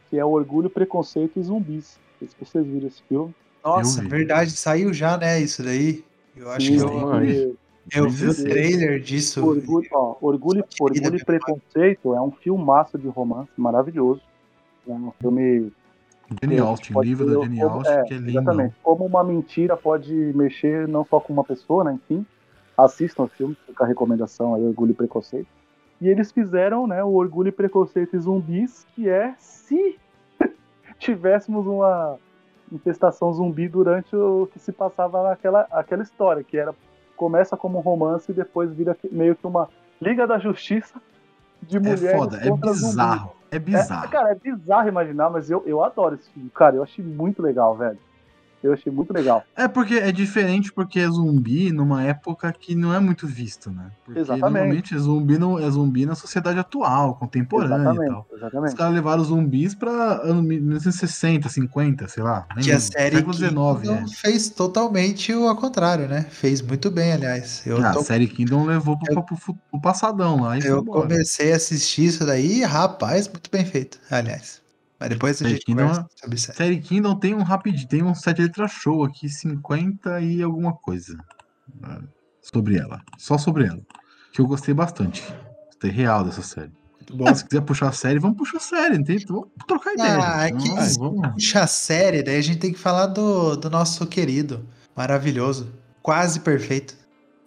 [0.09, 1.97] que é Orgulho, Preconceito e Zumbis.
[1.97, 3.33] Não sei se vocês viram esse filme.
[3.63, 4.07] Nossa, vi.
[4.09, 5.39] verdade, saiu já, né?
[5.39, 6.03] Isso daí.
[6.35, 7.55] Eu acho que Sim, eu, porque
[7.99, 8.49] eu vi o 16.
[8.49, 9.45] trailer disso.
[9.47, 11.23] Orgulho, ó, Orgulho, Orgulho e.
[11.23, 14.21] Preconceito é um filmaço de romance maravilhoso.
[14.87, 15.71] É um filme
[16.41, 18.29] Gente Austin, livro da como- Austin, é, que é lindo.
[18.31, 18.75] Exatamente.
[18.81, 21.93] Como uma mentira pode mexer não só com uma pessoa, né?
[21.93, 22.25] Enfim,
[22.77, 25.47] assistam o filme, fica a recomendação aí, Orgulho e Preconceito.
[26.01, 29.97] E eles fizeram, né, o Orgulho e Preconceito e Zumbis, que é se
[30.99, 32.17] tivéssemos uma
[32.71, 36.73] infestação zumbi durante o que se passava naquela aquela história, que era
[37.15, 39.69] começa como um romance e depois vira meio que uma
[40.01, 40.99] Liga da Justiça
[41.61, 42.71] de É mulheres foda, é contra
[43.59, 43.75] zumbis.
[43.75, 44.05] bizarro.
[44.05, 46.49] É É, cara, é bizarro imaginar, mas eu, eu adoro esse filme.
[46.53, 47.97] Cara, eu achei muito legal, velho.
[48.63, 49.43] Eu achei muito legal.
[49.57, 53.91] É porque é diferente porque é zumbi numa época que não é muito visto, né?
[54.05, 54.41] Porque Exatamente.
[54.53, 58.27] normalmente é zumbi, no, é zumbi na sociedade atual, contemporânea e exatamente, tal.
[58.31, 58.75] Os exatamente.
[58.75, 59.91] caras levaram os zumbis pra
[60.23, 62.47] anos 1960, 50, sei lá.
[62.61, 64.15] Que a série século Kingdom XIX, é.
[64.15, 66.25] fez totalmente o ao contrário, né?
[66.29, 67.61] Fez muito bem, aliás.
[67.67, 70.61] Eu, Ah, tô- A série Kingdom levou pro, Eu- pro, fu- pro passadão lá e
[70.65, 71.01] eu embora.
[71.01, 74.62] comecei a assistir isso daí, rapaz, muito bem feito, aliás.
[75.03, 76.57] Mas depois a Série gente Kingdom conversa sobre série.
[76.57, 81.17] Série Kingdom tem um rapidinho, tem um sete letras show aqui, 50 e alguma coisa
[81.81, 81.99] né,
[82.41, 83.01] sobre ela.
[83.17, 83.81] Só sobre ela.
[84.31, 85.21] Que eu gostei bastante.
[85.67, 86.71] Gostei real dessa série.
[86.97, 87.27] Muito bom.
[87.27, 89.17] Ah, se quiser puxar a série, vamos puxar a série, não tem?
[89.27, 90.17] Vamos trocar ideia.
[90.19, 90.55] Ah, gente.
[90.57, 93.69] é que- Vamos- vamos- Puxa a série, daí a gente tem que falar do, do
[93.69, 96.95] nosso querido, maravilhoso, quase perfeito,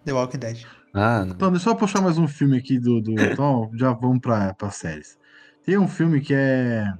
[0.05, 0.59] The Walking Dead.
[0.92, 1.35] Ah, não.
[1.35, 3.01] Então, deixa eu puxar mais um filme aqui do.
[3.01, 3.12] do...
[3.19, 5.19] Então, já vamos para as séries.
[5.64, 6.92] Tem um filme que é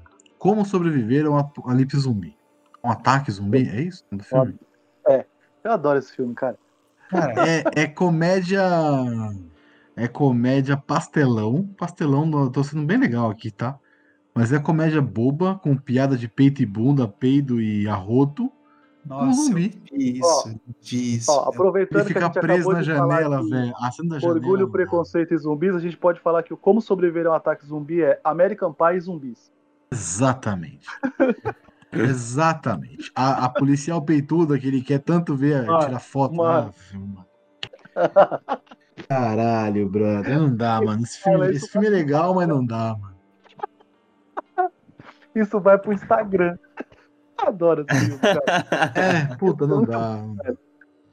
[0.47, 2.37] Como Sobreviver a um Apocalipse Zumbi.
[2.85, 4.05] Um ataque zumbi, é isso?
[4.13, 4.55] Do filme?
[5.65, 6.57] Eu adoro esse filme, cara.
[7.11, 8.63] Cara, É, é comédia.
[9.97, 11.69] É comédia pastelão.
[11.77, 13.77] Pastelão, não- tô sendo bem legal aqui, tá?
[14.33, 18.53] Mas é comédia boba, com piada de peito e bunda, peido e arroto.
[19.05, 19.83] nossa, um zumbi.
[19.91, 20.61] isso,
[20.93, 21.33] isso.
[21.33, 23.75] Ó, aproveitando Ele que a fica gente preso na janela, velho.
[23.79, 24.39] Acende da janela.
[24.39, 24.71] Orgulho.
[24.71, 28.03] Preconceito e Zumbis, a gente pode falar que o Como Sobreviver a um Ataque Zumbi
[28.03, 29.56] é American Pie e Zumbis.
[29.91, 30.87] Exatamente.
[31.93, 33.11] Exatamente.
[33.15, 36.35] A, a policial peituda que ele quer tanto ver, Mano, tirar foto.
[36.35, 36.75] mano.
[36.93, 37.27] Ah, mano.
[39.09, 40.39] Caralho, brother.
[40.39, 41.03] Não dá, mano.
[41.03, 43.17] Esse filme, isso esse filme é legal, mas não dá, mano.
[45.35, 46.57] Isso vai pro Instagram.
[47.39, 48.43] Adoro esse filme, cara.
[49.31, 49.99] É, puta, não dá.
[49.99, 50.59] mano.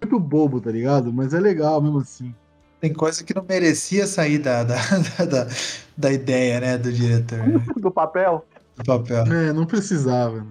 [0.01, 1.11] Muito bobo, tá ligado?
[1.13, 2.33] Mas é legal mesmo assim.
[2.79, 5.47] Tem coisa que não merecia sair da, da, da, da,
[5.95, 8.45] da ideia, né, do diretor, né, Do papel.
[8.75, 9.23] Do papel.
[9.31, 10.37] É, não precisava.
[10.41, 10.47] né?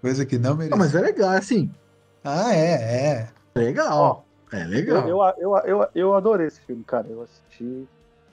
[0.00, 0.76] Coisa que não Ah, merecia.
[0.76, 1.70] mas é legal, assim.
[2.24, 3.28] Ah, é, é.
[3.54, 4.24] É legal.
[4.52, 5.08] É Eu, legal.
[5.08, 7.06] eu, eu, eu, eu adorei esse filme, cara.
[7.08, 7.86] Eu assisti.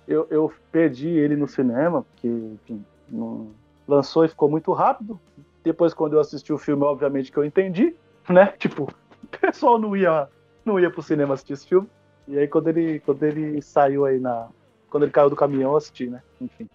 [0.07, 3.49] Eu, eu perdi ele no cinema, porque, enfim, não...
[3.87, 5.19] lançou e ficou muito rápido.
[5.63, 7.93] Depois, quando eu assisti o filme, obviamente que eu entendi,
[8.29, 8.53] né?
[8.57, 8.83] Tipo,
[9.23, 10.27] o pessoal não ia,
[10.63, 11.89] não ia pro cinema assistir esse filme.
[12.27, 14.47] E aí, quando ele, quando ele saiu aí na.
[14.89, 16.21] Quando ele caiu do caminhão, eu assisti, né?
[16.39, 16.69] Enfim.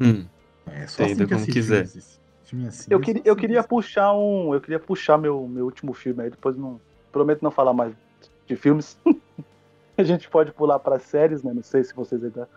[0.00, 0.26] Hum,
[0.66, 1.86] É só Entenda assim que como quiser.
[2.44, 4.54] filme, assim, Eu queria, eu queria que puxar um.
[4.54, 6.80] Eu queria puxar meu, meu último filme aí, depois não.
[7.12, 7.94] Prometo não falar mais
[8.46, 8.98] de filmes.
[9.96, 11.52] a gente pode pular para séries, né?
[11.54, 12.48] Não sei se vocês ainda.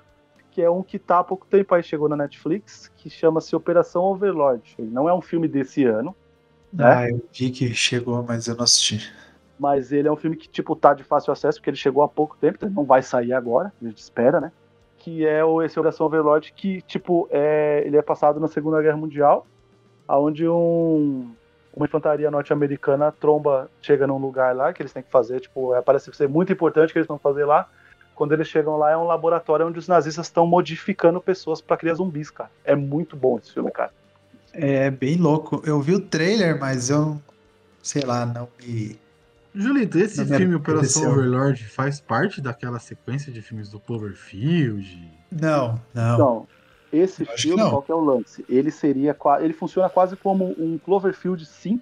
[0.51, 4.01] Que é um que tá há pouco tempo aí, chegou na Netflix, que chama-se Operação
[4.03, 4.75] Overlord.
[4.79, 6.15] Ele não é um filme desse ano,
[6.73, 6.83] né?
[6.85, 9.13] Ah, eu vi que chegou, mas eu não assisti.
[9.59, 12.07] mas ele é um filme que, tipo, tá de fácil acesso, porque ele chegou há
[12.07, 14.51] pouco tempo, então ele não vai sair agora, a gente espera, né?
[15.07, 19.47] Que é esse Operação Overlord, que, tipo, é, ele é passado na Segunda Guerra Mundial,
[20.05, 21.31] onde um,
[21.73, 25.81] uma infantaria norte-americana tromba, chega num lugar lá que eles têm que fazer, tipo, é,
[25.81, 27.69] parece ser muito importante que eles vão fazer lá.
[28.15, 31.93] Quando eles chegam lá, é um laboratório onde os nazistas estão modificando pessoas pra criar
[31.93, 32.51] zumbis, cara.
[32.65, 33.93] É muito bom esse filme, cara.
[34.51, 35.61] É bem louco.
[35.65, 37.17] Eu vi o trailer, mas eu,
[37.81, 38.99] sei lá, não me.
[39.57, 41.11] Julito, esse filme Operação apeteceu.
[41.11, 45.11] Overlord faz parte daquela sequência de filmes do Cloverfield?
[45.31, 46.13] Não, não.
[46.13, 46.47] Então,
[46.93, 48.45] esse Acho filme, qual que é o lance?
[48.47, 51.81] Ele seria, ele funciona quase como um Cloverfield, sim.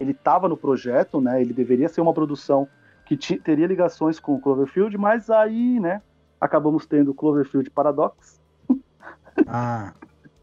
[0.00, 1.40] Ele estava no projeto, né?
[1.40, 2.66] Ele deveria ser uma produção
[3.04, 6.00] que teria ligações com o Cloverfield, mas aí, né?
[6.40, 8.40] Acabamos tendo o Cloverfield Paradox
[9.46, 9.92] Ah,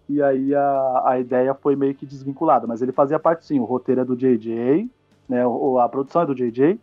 [0.07, 2.65] e aí a, a ideia foi meio que desvinculada.
[2.67, 3.59] Mas ele fazia parte, sim.
[3.59, 4.89] O roteiro é do JJ,
[5.29, 5.45] né?
[5.45, 6.79] O, a produção é do JJ.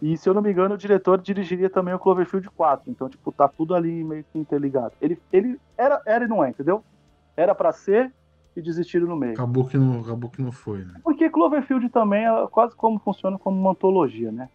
[0.00, 2.88] E se eu não me engano, o diretor dirigiria também o Cloverfield 4.
[2.88, 4.92] Então, tipo, tá tudo ali meio que interligado.
[5.00, 6.84] Ele, ele era, era e não é, entendeu?
[7.36, 8.12] Era pra ser
[8.56, 9.32] e desistiram no meio.
[9.32, 10.94] acabou que não, acabou que não foi, né?
[11.02, 14.48] Porque Cloverfield também é quase como funciona como uma antologia, né?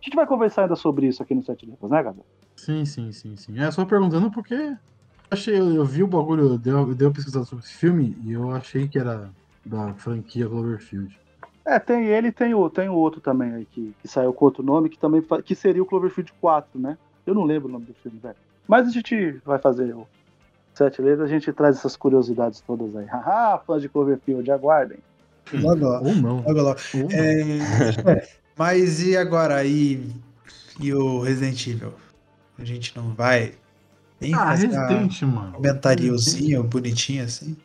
[0.00, 2.26] A gente vai conversar ainda sobre isso aqui no Sete Letras, né, Gabriel?
[2.54, 3.58] Sim, sim, sim, sim.
[3.58, 4.76] É só perguntando porque
[5.30, 8.16] achei, eu, eu vi o bagulho, eu dei, eu dei uma pesquisada sobre esse filme
[8.24, 9.30] e eu achei que era
[9.64, 11.18] da franquia Cloverfield.
[11.66, 14.44] É, tem ele e tem o, tem o outro também aí que, que saiu com
[14.44, 16.96] outro nome, que também que seria o Cloverfield 4, né?
[17.26, 18.36] Eu não lembro o nome do filme, velho.
[18.68, 20.06] Mas a gente vai fazer o
[20.72, 23.06] Sete Letras, a gente traz essas curiosidades todas aí.
[23.06, 24.98] Haha, fãs de Cloverfield, aguardem.
[25.52, 26.08] Logo, logo.
[26.08, 26.36] Ou não.
[26.36, 26.80] logo, logo.
[26.94, 27.10] Ou não.
[27.10, 29.64] É, mas e agora?
[29.64, 30.08] E,
[30.80, 31.94] e o Resident Evil?
[32.58, 33.54] A gente não vai
[34.20, 35.52] nem ah, fazer um Resident, mano.
[35.52, 37.56] comentariozinho bonitinho assim?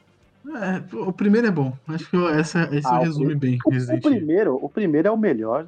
[0.48, 1.74] É, o primeiro é bom.
[1.88, 5.18] Acho que essa, esse Ah, o resume bem O, o primeiro, o primeiro é o
[5.18, 5.68] melhor,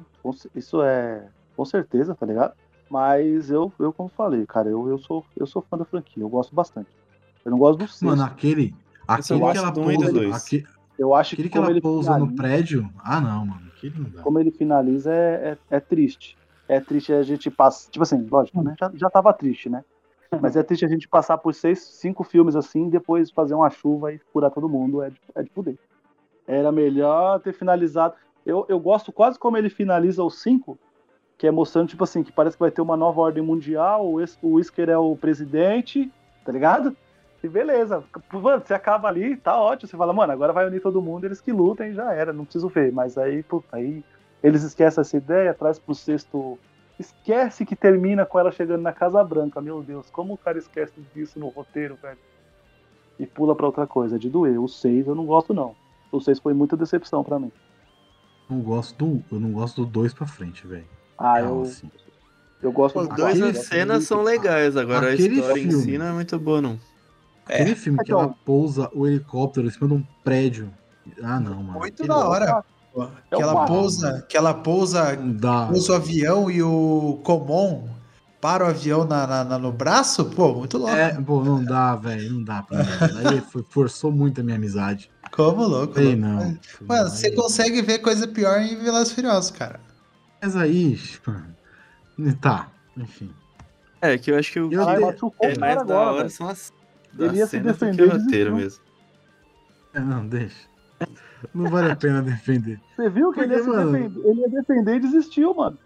[0.54, 2.52] isso é com certeza, tá ligado?
[2.90, 6.28] Mas eu, eu como falei, cara, eu, eu, sou, eu sou fã da franquia, eu
[6.28, 6.88] gosto bastante.
[7.44, 8.04] Eu não gosto do sexto.
[8.04, 8.74] Mano, aquele.
[9.06, 10.12] Aquele que ela pousa.
[10.12, 10.34] dois.
[10.34, 10.64] aque-
[10.98, 12.90] eu acho Aquele que ela ele, pousa no finaliza, prédio.
[13.02, 13.62] Ah, não, mano.
[13.76, 14.22] Aquele não dá.
[14.22, 16.36] como ele finaliza é, é, é triste.
[16.68, 17.90] É triste a gente passar.
[17.90, 18.74] Tipo assim, lógico, né?
[18.80, 19.84] Já, já tava triste, né?
[20.40, 24.12] Mas é triste a gente passar por seis, cinco filmes assim, depois fazer uma chuva
[24.12, 25.02] e furar todo mundo.
[25.02, 25.78] É de, é de poder.
[26.46, 28.14] Era melhor ter finalizado.
[28.44, 30.78] Eu, eu gosto quase como ele finaliza os cinco,
[31.38, 34.22] que é mostrando, tipo assim, que parece que vai ter uma nova ordem mundial, o,
[34.42, 36.12] o Whisker é o presidente,
[36.44, 36.94] tá ligado?
[37.42, 38.02] E beleza.
[38.32, 39.88] Mano, você acaba ali, tá ótimo.
[39.88, 42.68] Você fala, mano, agora vai unir todo mundo, eles que lutem, já era, não preciso
[42.68, 42.90] ver.
[42.90, 44.02] Mas aí, puta, aí
[44.42, 46.58] eles esquecem essa ideia, traz pro sexto.
[46.98, 49.60] Esquece que termina com ela chegando na Casa Branca.
[49.60, 52.18] Meu Deus, como o cara esquece disso no roteiro, velho?
[53.18, 54.60] E pula pra outra coisa, de doer.
[54.60, 55.74] O 6 eu não gosto, não.
[56.12, 57.50] O 6 foi muita decepção pra mim.
[58.48, 60.84] Não gosto do, eu não gosto do dois pra frente, velho.
[61.16, 61.90] Ah, Real, eu, assim.
[62.62, 65.82] eu gosto Os do dois, as cenas são legais, agora Aquele a história em filme.
[65.84, 66.78] si não é muito boa, não.
[67.46, 70.70] Aquele filme que Então- ela pousa o helicóptero em cima de um prédio.
[71.22, 71.78] Ah, não, mano.
[71.80, 72.64] Muito Aquele- da hora.
[72.94, 73.04] Pô.
[73.04, 75.66] É Que ela pousa, que ela pousa, dá.
[75.66, 77.88] pousa o avião e o Comon
[78.40, 80.94] para o avião na, na- na- no braço, pô, muito louco.
[80.94, 82.32] É, pô, não dá, velho.
[82.34, 82.84] Não dá pra mim.
[83.34, 85.10] Aí foi- forçou muito a minha amizade.
[85.32, 85.98] Como louco.
[85.98, 86.56] Ei, não.
[86.86, 89.80] Mano, você Aí- consegue ver coisa pior em Velozes e Furiosos, cara.
[90.42, 93.30] Mas aí, mano, tá, enfim.
[94.00, 96.30] É, que eu acho que o Eu dei- machucou é mais da hora velho.
[96.30, 96.70] são as,
[97.18, 98.82] as cenas do que defender o e roteiro mesmo.
[99.94, 100.54] É, não, deixa.
[101.52, 102.80] Não vale a pena defender.
[102.96, 105.78] Você viu que ele ia, Porque, mano- defender, ele ia defender e desistiu, mano.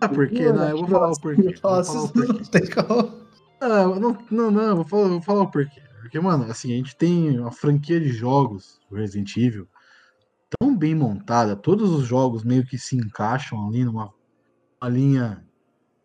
[0.00, 0.44] Ah, por quê?
[0.52, 1.54] Não, eu vou falar o porquê.
[1.62, 2.32] Nossa, falar o porquê.
[2.32, 3.22] não tem como.
[3.60, 5.80] Não, não, não, não, vou falar, vou falar o porquê.
[6.00, 9.68] Porque, mano, assim, a gente tem uma franquia de jogos, o Resident Evil,
[10.58, 14.10] tão bem montada, todos os jogos meio que se encaixam ali numa
[14.82, 15.44] uma linha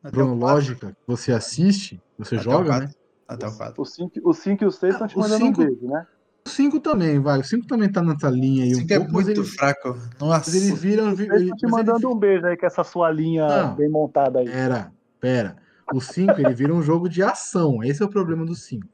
[0.03, 2.89] Até cronológica que você assiste, você Até joga, né?
[3.27, 3.81] Até o 4.
[3.81, 5.87] O 5 o cinco e o 6 estão te Ah, o mandando cinco- um beijo,
[5.87, 6.05] né?
[6.47, 7.41] O 5 também, vai.
[7.41, 9.89] O 5 também tá nessa linha aí um Cinco é pouco, mas muito ele, fraco.
[10.17, 10.81] mas ele Nossa.
[10.81, 11.01] vira.
[11.03, 13.75] Eles Ele, estão te mas ele mandando um beijo aí com essa sua linha Não.
[13.75, 14.45] bem montada aí.
[14.45, 15.57] Pera, pera.
[15.93, 17.83] O 5 ele vira um jogo de ação.
[17.83, 18.87] Esse é o problema do 5.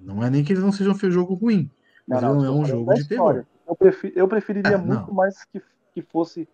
[0.00, 1.70] Não é nem que ele não seja um jogo ruim.
[2.08, 3.46] Mas ele não é tô um jogo de história.
[3.66, 5.14] Eu, prefi- eu preferiria É, muito não.
[5.14, 5.62] mais que,
[5.94, 6.48] que fosse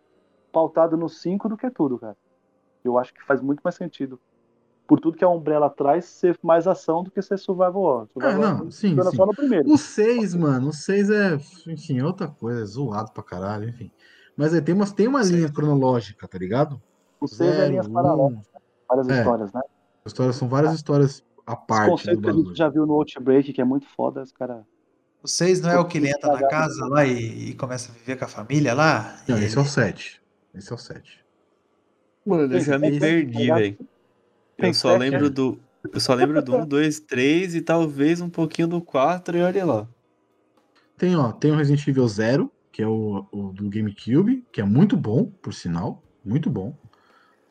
[0.53, 2.17] pautado no 5 do que tudo, cara.
[2.85, 4.21] Eu acho que faz muito mais sentido.
[4.89, 8.09] Por tudo que a Umbrella traz, ser mais ação do que ser survival horror.
[8.11, 9.17] Survival Ah, horror não, sim, sim.
[9.17, 9.71] só no primeiro.
[9.71, 11.35] O 6, mano, o 6 é,
[11.67, 13.91] enfim, é outra coisa, é zoado pra caralho, enfim.
[14.35, 15.35] Mas aí tem, umas, tem uma Sim.
[15.37, 16.81] linha cronológica, tá ligado?
[17.21, 18.39] O 6 é linhas paralelas,
[18.89, 19.19] várias É.
[19.19, 19.61] histórias, né?
[20.07, 22.87] As histórias são várias histórias à Os parte do conceitos que a gente já viu
[22.87, 24.65] no Outbreak, que é muito foda, os caras.
[25.23, 27.95] O 6 não é o que ele entra na casa lá e, e começa a
[27.95, 29.17] viver com a família lá?
[29.29, 30.23] Não, esse é o ele- 7.
[30.55, 31.23] Esse é o 7.
[32.25, 33.79] Mano, eu já me perdi, tem- velho.
[34.59, 35.59] Tem Eu só lembro do.
[35.93, 39.65] Eu só lembro do 1, 2, 3 e talvez um pouquinho do 4 e olha
[39.65, 39.89] lá.
[40.97, 44.65] Tem, ó, tem o Resident Evil 0, que é o, o do GameCube, que é
[44.65, 46.77] muito bom, por sinal, muito bom.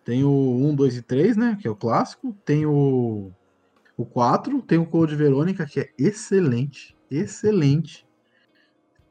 [0.04, 2.36] Tem o 1, 2 e 3, né, que é o clássico.
[2.46, 3.32] Tem o,
[3.96, 8.07] o 4, tem o Code Verônica, que é excelente, excelente.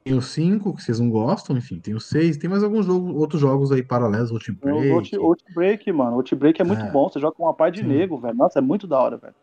[0.07, 3.13] Tem o 5, que vocês não gostam, enfim, tem o 6, tem mais alguns jogos,
[3.17, 4.89] outros jogos aí paralelos, Outbreak.
[4.89, 6.15] o Out- Outbreak, mano.
[6.15, 6.91] Outbreak é muito É.
[6.93, 7.09] bom.
[7.09, 7.89] Você joga com uma par de Sim.
[7.89, 8.37] nego, velho.
[8.37, 9.35] Nossa, é muito da hora, velho.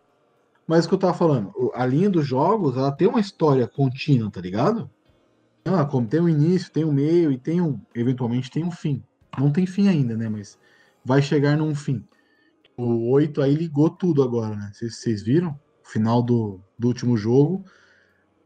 [0.66, 4.32] Mas o que eu tava falando, a linha dos jogos, ela tem uma história contínua,
[4.32, 4.90] tá ligado?
[5.66, 9.04] Ah, como tem um início, tem um meio e tem um, eventualmente tem um fim.
[9.38, 10.30] Não tem fim ainda, né?
[10.30, 10.58] Mas
[11.04, 12.06] vai chegar num fim.
[12.78, 14.72] O 8 aí ligou tudo agora, né?
[14.74, 15.60] Vocês, vocês viram?
[15.86, 17.66] O final do, do último jogo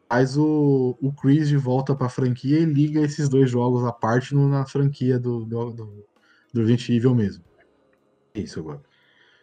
[0.10, 4.34] faz o, o Chris de volta pra franquia e liga esses dois jogos à parte
[4.34, 6.05] no- na franquia do, do, do,
[6.53, 7.43] do Resident Evil mesmo.
[8.34, 8.82] É isso agora.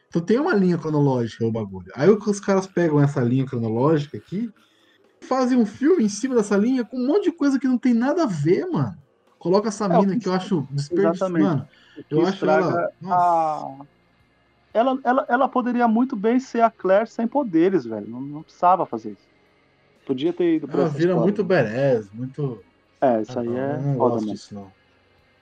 [0.09, 1.91] Então tem uma linha cronológica o bagulho.
[1.95, 4.49] Aí os caras pegam essa linha cronológica aqui
[5.21, 7.77] e fazem um filme em cima dessa linha com um monte de coisa que não
[7.77, 8.95] tem nada a ver, mano.
[9.39, 11.27] Coloca essa É, mina que- eu acho desperdício.
[11.27, 11.43] Exatamente.
[11.45, 11.69] Mano,
[12.11, 12.89] eu acho ela.
[13.11, 13.67] A...
[14.73, 18.09] Ela, ela, ela poderia muito bem ser a Claire sem poderes, velho.
[18.09, 19.34] Não, não precisava fazer isso.
[20.07, 21.25] Podia ter ido pra Ela essa vira história.
[21.25, 22.65] muito badass, muito.
[23.03, 24.73] É, isso aí Ah, é eu não gosto disso, não.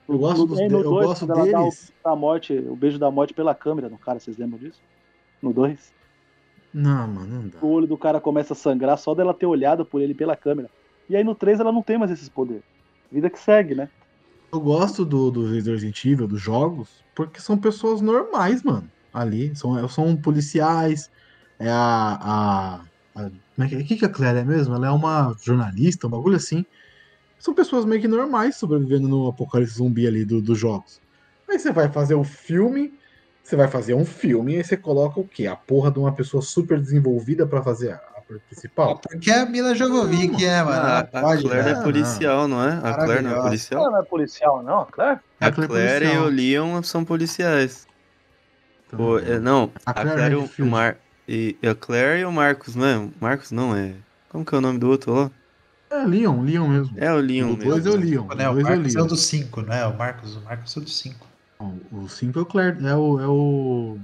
[0.07, 1.91] Eu gosto, dos No- eu dois, gosto ela dá deles.
[2.03, 4.81] Da morte, o beijo da morte pela câmera no cara, vocês lembram disso?
[5.41, 5.93] No 2?
[6.73, 7.59] Não, mano, não dá.
[7.61, 10.69] O olho do cara começa a sangrar só dela ter olhado por ele pela câmera.
[11.07, 12.63] E aí no 3 ela não tem mais esses poderes.
[13.11, 13.89] Vida que segue, né?
[14.53, 18.91] Eu gosto do, do Resident Evil, dos jogos, porque são pessoas normais, mano.
[19.11, 19.55] Ali.
[19.55, 21.09] São, são policiais.
[21.59, 24.73] É a, a como é que, o que que a Claire é mesmo?
[24.75, 26.65] Ela é uma jornalista, um bagulho assim.
[27.39, 31.01] São pessoas meio que normais sobrevivendo no apocalipse zumbi ali do- dos jogos.
[31.49, 32.93] Aí você vai fazer o filme.
[33.43, 35.47] Você vai fazer um filme e aí você coloca o quê?
[35.47, 38.97] A porra de uma pessoa super desenvolvida pra fazer a, a principal?
[38.99, 40.81] Porque a Mila Jovovich é, mano.
[40.81, 41.71] Ah, a pode, Claire né?
[41.71, 42.79] é policial, não é?
[42.81, 43.81] A Claire não é policial?
[43.81, 45.19] Ela não é policial, não, a Claire?
[45.41, 46.25] A A Claire é Claire e policial.
[46.25, 47.85] o Leon são policiais.
[48.87, 50.71] Então, Pô, é, não, A a Claire Claire e o- o Redfield.
[50.71, 50.97] Mar...
[51.27, 53.07] E a Claire e o Marcos, não é?
[53.19, 53.93] Marcos não, é...
[54.29, 55.31] Como que é o nome do outro lá?
[55.89, 56.93] É Leon, Leon mesmo.
[56.97, 57.71] É o Leon o mesmo.
[57.71, 58.05] 2 é o né?
[58.05, 58.27] Leon.
[58.35, 59.85] Né, O o 2 é o Marcos é o do 5, né?
[59.85, 61.27] O Marcos, o Marcos é o do 5.
[61.91, 62.77] O 5 é o Claire.
[62.87, 63.19] É o.
[63.21, 63.97] É o...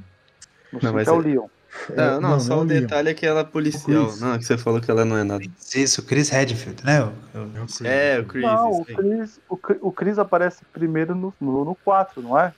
[0.71, 1.45] No Não, mas é o é- Leon.
[1.89, 2.81] é- Não, não, só é o Leon.
[2.81, 4.15] detalhe é que ela é policial.
[4.17, 5.43] Não, é que você falou que ela não é nada.
[5.75, 7.01] Isso, o Chris Redfield, né?
[7.03, 7.11] O- o-
[7.57, 7.81] É o Chris.
[7.81, 8.43] É, o Chris.
[8.45, 8.85] Não, o.
[8.85, 12.53] Chris, o, Chris- o Chris aparece primeiro no, no, no 4, não é?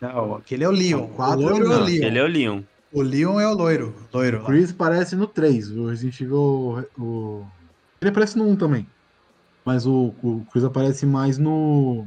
[0.00, 1.04] Não, aquele é o Leon.
[1.04, 1.84] O quatro o loiro é o não.
[1.84, 2.04] Leon.
[2.04, 2.62] Ele é o Leon.
[2.96, 3.94] O Leon é o loiro.
[4.10, 4.46] Loiro O lá.
[4.46, 5.70] Chris aparece no 3.
[5.72, 6.88] O Resident Evil.
[6.98, 7.46] O...
[8.00, 8.88] Ele aparece no 1 também.
[9.66, 12.06] Mas o, o Chris aparece mais no.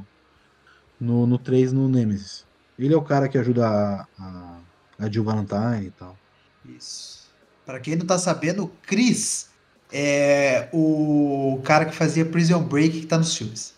[0.99, 2.43] No, no 3, no Nemesis.
[2.79, 4.57] Ele é o cara que ajuda a, a,
[4.97, 6.17] a Jill Valentine e tal.
[6.65, 7.29] Isso.
[7.67, 9.51] Pra quem não tá sabendo, o Chris
[9.93, 13.75] é o cara que fazia Prison Break que tá nos filmes.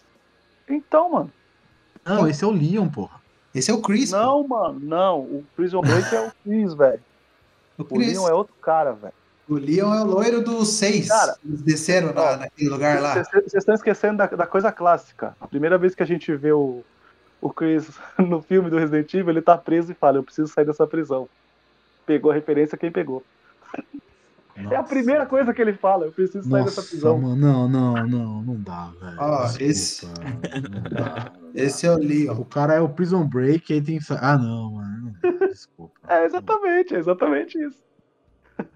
[0.69, 1.33] Então, mano.
[2.05, 3.20] Não, esse é o Leon, porra.
[3.53, 4.11] Esse é o Chris.
[4.11, 4.17] pô.
[4.17, 5.19] Não, mano, não.
[5.19, 7.01] O Prison Break é o Chris, velho.
[7.77, 7.97] O, O.
[7.97, 9.13] Leon é outro cara, velho.
[9.49, 11.07] O Leon é o loiro do 6.
[11.09, 13.13] Cara, Eles desceram na, ó, naquele lugar lá.
[13.13, 15.35] Vocês vocês estão esquecendo da, da coisa clássica.
[15.41, 16.83] A primeira vez que a gente vê o,
[17.41, 20.65] o Chris no filme do Resident Evil, ele tá preso e fala: Eu preciso sair
[20.65, 21.27] dessa prisão.
[22.05, 23.23] Pegou a referência quem pegou.
[24.69, 26.05] É a primeira coisa que ele fala.
[26.05, 27.19] Eu preciso sair dessa Nossa, prisão.
[27.19, 29.17] mano, não, não, não, não dá, velho.
[29.19, 31.33] Ó, Desculpa, esse- não dá.
[31.53, 32.39] Esse é o Leon.
[32.39, 35.13] O cara é o Prison Break, aí tem Ah, não, mano.
[35.21, 35.99] não, Desculpa.
[36.07, 37.83] É exatamente, é exatamente isso.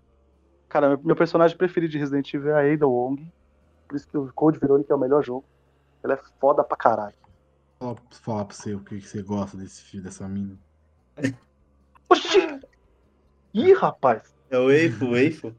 [0.67, 3.31] Cara, meu- personagem preferido de Resident Evil é a Ada Wong.
[3.87, 5.45] Por isso que o Code Veronica é o melhor jogo.
[6.03, 7.15] Ela é foda pra caralho.
[7.79, 10.57] Fala, fala pra você o que, que você gosta desse filho, dessa mina.
[12.09, 12.59] Oxi!
[13.53, 14.33] Ih, rapaz!
[14.49, 15.53] É o Eifo, o Eifo.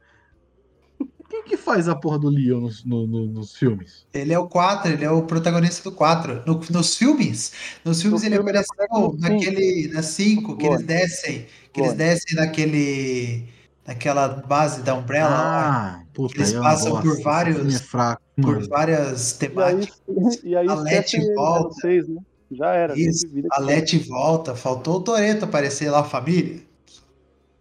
[1.29, 4.07] Quem que faz a porra do Leon nos, no- no- nos filmes?
[4.15, 6.43] Ele é o 4, ele é o protagonista do 4.
[6.47, 7.53] No- nos filmes,
[7.85, 11.81] nos filmes No ele filme apareceu aparece no naquele, na 5, que eles descem, que
[11.81, 11.95] eles Clone.
[11.97, 13.49] descem naquele,
[13.87, 15.67] naquela base da Umbrella lá,
[16.01, 19.35] Ah, puta, Eles é passam bosta, por esse vários- filme é fraco, por várias E
[19.35, 20.01] aí, temáticas.
[20.45, 21.75] e aí A Leti volta.
[21.81, 22.21] 06, né?
[22.53, 22.97] Já era.
[22.99, 26.63] Isso, A Leti volta, faltou o Toreto aparecer lá, família.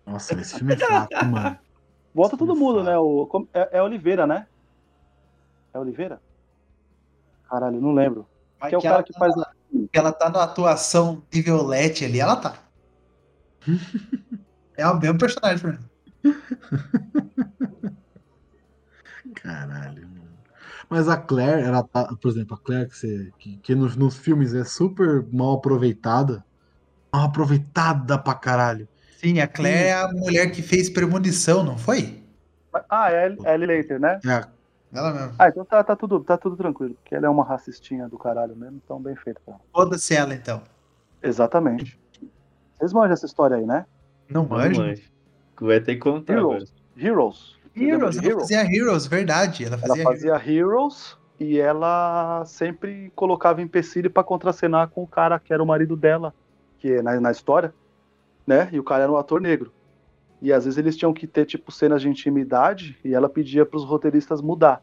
[0.05, 1.57] Nossa, esse filme é fraco, mano.
[2.15, 2.97] Volta todo mundo, né?
[2.97, 4.47] O, é, é Oliveira, né?
[5.73, 6.19] É Oliveira?
[7.49, 8.25] Caralho, não lembro.
[8.59, 9.37] Mas Que é o que cara ela, que faz.
[9.37, 9.51] a-
[9.91, 12.55] que ela tá na atuação nível Leti ali, ela tá.
[14.77, 15.79] É o mesmo personagem, pra mim.
[19.35, 20.25] Caralho, mano.
[20.89, 24.17] Mas a Claire, ela tá, por exemplo, a Claire que, você, que, que nos, nos
[24.17, 26.43] filmes é super mal aproveitada.
[27.13, 28.87] Mal aproveitada pra caralho.
[29.25, 32.21] Sim, a Claire é a mulher que fez premonição, não foi?
[32.87, 34.19] Ah, é a Ellie Later, né?
[34.23, 34.45] É
[34.95, 35.33] Ela mesmo.
[35.39, 36.93] Ah, então tá, tá, tudo, tá tudo tranquilo.
[36.93, 39.63] Porque ela é uma racistinha do caralho mesmo, então bem feito pra ela.
[39.73, 40.61] Foda-se ela, então.
[41.23, 41.99] Exatamente.
[42.77, 43.85] Vocês manjam essa história aí, né?
[44.29, 44.83] Não manjo.
[45.59, 46.57] Vai ter que contar agora.
[46.57, 46.73] Heroes.
[46.95, 47.55] Heroes.
[47.75, 48.41] Lembra Heroes, de ela Heroes?
[48.43, 49.65] fazia Heroes, verdade.
[49.65, 55.39] Ela Ela fazia, fazia Heroes e ela sempre colocava empecilho pra contracenar com o cara
[55.39, 56.31] que era o marido dela,
[56.77, 57.73] que é na, na história,
[58.45, 58.69] né?
[58.71, 59.71] E o cara era um ator negro.
[60.41, 63.83] E às vezes eles tinham que ter tipo cenas de intimidade e ela pedia pros
[63.83, 64.81] roteiristas mudar.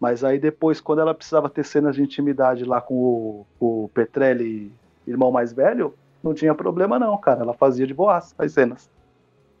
[0.00, 4.72] Mas aí depois, quando ela precisava ter cenas de intimidade lá com o, o Petrelli,
[5.06, 7.42] irmão mais velho, não tinha problema não, cara.
[7.42, 8.90] Ela fazia de boas as cenas.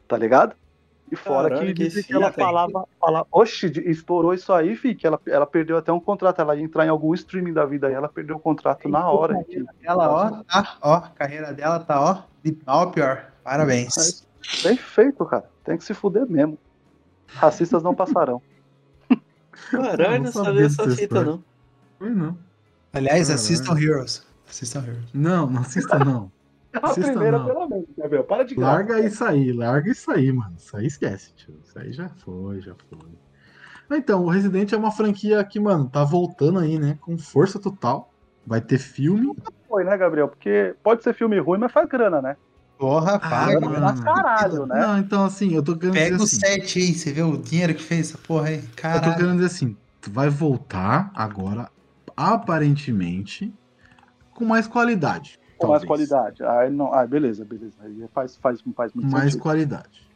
[0.06, 0.54] Tá ligado?
[1.10, 3.26] E fora Caralho, que que que ela falava, falava.
[3.30, 6.40] Oxe, estourou isso aí, fi, que ela, ela perdeu até um contrato.
[6.40, 9.42] Ela ia entrar em algum streaming da vida aí, ela perdeu o contrato na hora.
[9.44, 13.26] que- Ela, ó, tá, ó, a carreira dela tá, ó, de mal a pior.
[13.44, 14.26] Parabéns.
[14.64, 15.48] Bem feito, cara.
[15.64, 16.58] Tem que se fuder mesmo.
[17.28, 18.42] Racistas não passarão.
[19.70, 21.30] Caralho, não sabia sabia essa dessa fita, história.
[21.32, 21.44] não.
[21.98, 22.38] Foi não.
[22.92, 23.34] Aliás, Caralho.
[23.34, 24.26] assistam Heroes.
[24.48, 25.04] Assistam Heroes.
[25.14, 26.30] Não, não assista não.
[26.72, 27.46] A Assista primeira, não.
[27.46, 28.24] pelo menos, Gabriel.
[28.24, 28.72] Para de graça.
[28.72, 30.54] Larga isso aí, larga isso aí, mano.
[30.58, 31.54] Isso aí esquece, tio.
[31.64, 32.98] Isso aí já foi, já foi.
[33.88, 36.98] Ah, Então, o Resident é uma franquia que, mano, tá voltando aí, né?
[37.00, 38.12] Com força total.
[38.46, 39.34] Vai ter filme.
[39.68, 40.28] Foi, né, Gabriel?
[40.28, 42.36] Porque pode ser filme ruim, mas faz grana, né?
[42.78, 43.58] Porra, Ah, paga.
[43.60, 44.02] mano.
[44.02, 44.78] Pra caralho, né?
[44.78, 46.60] Não, então assim, eu tô querendo Pega dizer o assim.
[46.60, 48.56] 7 aí, você vê o dinheiro que fez essa porra aí.
[48.56, 49.14] Eu tô Caralho.
[49.14, 51.70] querendo dizer assim, tu vai voltar agora,
[52.16, 53.52] aparentemente,
[54.34, 55.40] com mais qualidade.
[55.58, 56.42] Com mais qualidade.
[56.44, 56.92] Aí não...
[56.92, 57.74] ah, beleza, beleza.
[57.80, 59.42] Aí faz, faz, faz muito Mais sentido.
[59.42, 60.06] qualidade.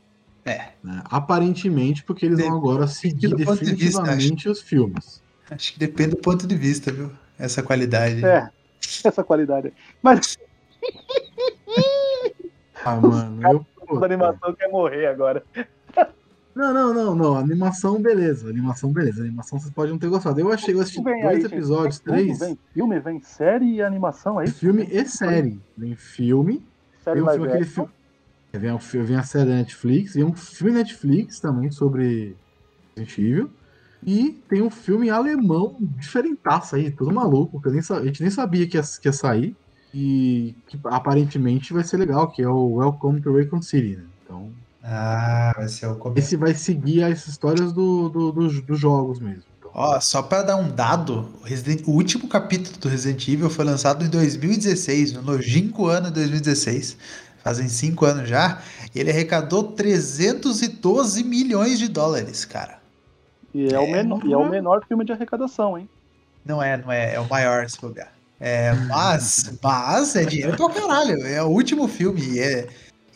[0.45, 1.03] É, né?
[1.05, 5.22] Aparentemente, porque eles vão agora seguir ponto de vista, definitivamente os filmes.
[5.51, 7.11] acho que depende do ponto de vista, viu?
[7.38, 8.24] Essa qualidade.
[8.24, 8.49] É,
[9.05, 9.72] essa qualidade.
[10.03, 10.38] Mas
[12.84, 13.66] Ah, mano, eu.
[14.01, 15.43] a animação quer morrer agora.
[16.55, 17.36] Não, não, não, não.
[17.36, 18.48] Animação, beleza.
[18.48, 19.22] Animação, beleza.
[19.22, 20.40] Animação vocês podem não ter gostado.
[20.40, 21.55] Eu achei, eu assisti dois aí, gente.
[21.55, 22.38] episódios, tudo, três.
[22.38, 24.48] Vem filme, vem série e animação aí.
[24.48, 25.61] Filme e série.
[25.76, 26.62] Vem filme.
[27.05, 27.90] Série Vem um filme, aquele filme.
[28.53, 30.14] Vem, um vem a série da Netflix.
[30.14, 32.36] Vem um filme Netflix também sobre
[32.96, 33.51] Resident Evil.
[34.03, 37.61] E tem um filme alemão diferentaço aí, tudo maluco.
[37.61, 39.57] Que nem a gente nem sabia que ia, que ia sair.
[39.94, 44.05] E que aparentemente vai ser legal, que é o Welcome to Raccoon City, né?
[44.24, 44.53] Então,
[44.83, 46.26] Ah, vai ser o começo.
[46.26, 49.43] esse vai seguir as histórias do, do- dos- dos jogos mesmo.
[49.59, 53.51] Então, Ó, só pra dar um dado, o, Resident- o último capítulo do Resident Evil
[53.51, 56.97] foi lançado em 2016, no longínquo ano de 2016.
[57.45, 58.61] Fazem cinco anos já.
[58.95, 62.78] E ele arrecadou 312 milhões de dólares, cara.
[63.55, 65.89] E é, o É, menor, e é o menor filme de arrecadação, hein?
[66.45, 68.12] Não é, não é, é o maior se bobear.
[68.39, 71.26] É, mas, mas é dinheiro pra caralho.
[71.26, 72.39] É o último filme.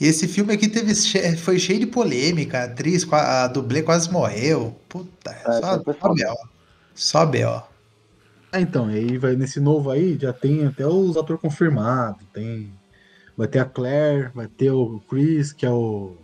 [0.01, 0.95] E É, esse filme aqui teve,
[1.37, 2.61] foi cheio de polêmica.
[2.61, 4.75] A atriz, a dublê quase morreu.
[4.89, 6.15] Puta, só, foi só foda.
[6.15, 6.37] B.O.
[6.95, 7.63] Só B.O.
[8.53, 12.23] Ah, então, aí vai nesse novo aí, já tem até os atores confirmados.
[12.33, 12.73] Tem.
[13.37, 16.17] Vai ter a Claire, vai ter o Chris, que é o.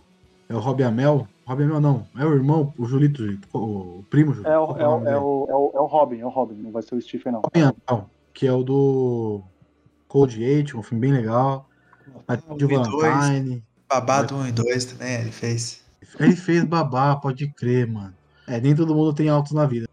[0.47, 1.27] É o Robbie Amell.
[1.45, 4.49] Robbie Amell não, é o irmão, o Julito, Julito, o primo Julito.
[4.49, 6.55] É o, que é, o é, o, é, o, é o Robin, é o Robin,
[6.55, 7.41] não vai ser o Stephen, não.
[7.41, 9.41] Robbie Amell, que é o do
[10.07, 11.67] Cold Eight, um filme bem legal.
[12.47, 13.13] Vai ter o Um e dois.
[13.13, 13.63] Valentine.
[13.89, 15.81] Babado 1 e 2 também, ele fez.
[16.17, 18.13] Ele fez babá, pode crer, mano.
[18.47, 19.87] É, nem todo mundo tem altos na vida.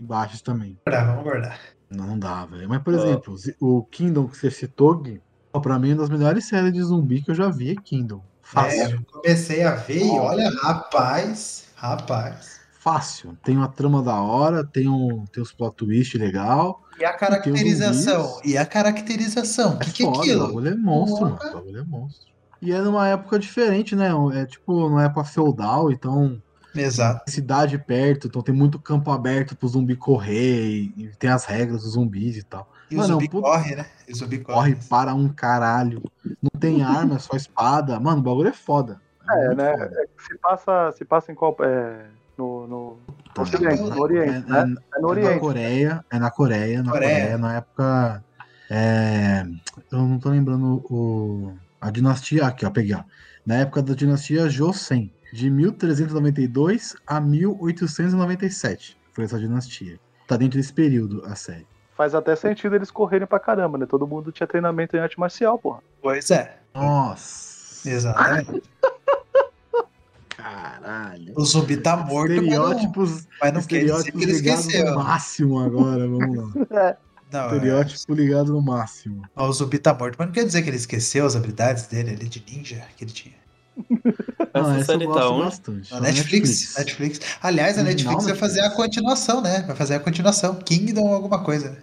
[0.00, 0.78] E baixos também.
[0.86, 1.60] Guardar, vamos guardar.
[1.90, 2.66] Não dá, velho.
[2.68, 2.96] Mas, por Ó.
[2.96, 5.20] exemplo, o Kingdom que você citou, Gui,
[5.52, 7.74] ó, pra mim, é uma das melhores séries de zumbi que eu já vi é
[7.76, 8.18] Kingdom.
[8.18, 8.96] É, Fácil.
[8.96, 12.53] eu comecei a ver e olha, rapaz, rapaz.
[12.84, 13.34] Fácil.
[13.42, 16.82] Tem uma trama da hora, tem, um, tem os plot twist legal.
[17.00, 18.24] E a caracterização?
[18.28, 18.52] zumbis.
[18.52, 19.76] E a caracterização?
[19.76, 20.46] O que, que é foda, O aquilo?
[20.48, 21.38] bagulho é monstro, mano.
[21.42, 22.28] O bagulho é monstro.
[22.60, 24.10] E é numa época diferente, né?
[24.34, 26.40] É tipo numa época feudal, então
[26.74, 27.30] Exato.
[27.30, 31.82] cidade perto, então tem muito campo aberto pro zumbi correr e, e tem as regras
[31.82, 32.70] dos zumbis e tal.
[32.90, 33.86] E Mano, o zumbi é um puta- corre, né?
[34.06, 34.88] E o zumbi Corre corre.
[34.90, 36.02] para um caralho.
[36.42, 37.98] Não tem arma, é só espada.
[37.98, 39.00] Mano, o bagulho é foda.
[39.28, 39.72] É, muito né?
[39.72, 39.84] foda.
[40.02, 41.56] É Se passa, se passa em qual.
[41.60, 42.06] É,
[42.36, 42.98] no, no,
[43.36, 44.58] no Ocidente, no É, Oriente, é- né?
[44.58, 45.40] É é no na Oriente.
[45.40, 47.14] Coreia, é na Coreia, na Coreia.
[47.20, 48.24] Coreia, na época.
[48.70, 49.44] é,
[49.92, 52.46] eu não tô lembrando o, a dinastia.
[52.46, 53.02] Aqui, ó, peguei, ó.
[53.46, 58.96] Na época da dinastia Joseon, de 1392 a 1897.
[59.12, 59.98] Foi essa dinastia.
[60.26, 61.66] Tá dentro desse período a série.
[61.96, 63.86] Faz até sentido eles correrem pra caramba, né?
[63.86, 65.80] Todo mundo tinha treinamento em arte marcial, porra.
[66.02, 66.56] Pois é.
[66.74, 67.88] Nossa!
[67.88, 68.62] Exatamente.
[70.44, 71.32] Caralho!
[71.36, 74.90] O zumbi tá morto, mas não, Estereótipos, mas não quer dizer estereótipos que ele esqueceu.
[74.90, 76.36] no máximo agora, vamos
[76.70, 76.96] lá.
[77.32, 79.22] Não, é, Estereótipo ligado no máximo.
[79.34, 82.28] o zumbi tá morto, mas não quer dizer que ele esqueceu as habilidades dele ali
[82.28, 83.34] de ninja que ele tinha.
[83.90, 85.90] Não, Essa essa eu série gosto tá bastante.
[85.92, 87.20] Na Tá Netflix, Netflix.
[87.42, 88.84] Aliás, a Netflix vai fazer a Netflix.
[88.86, 89.62] continuação, né?
[89.62, 90.54] Vai fazer a continuação.
[90.56, 91.70] Kingdom alguma coisa.
[91.70, 91.78] né?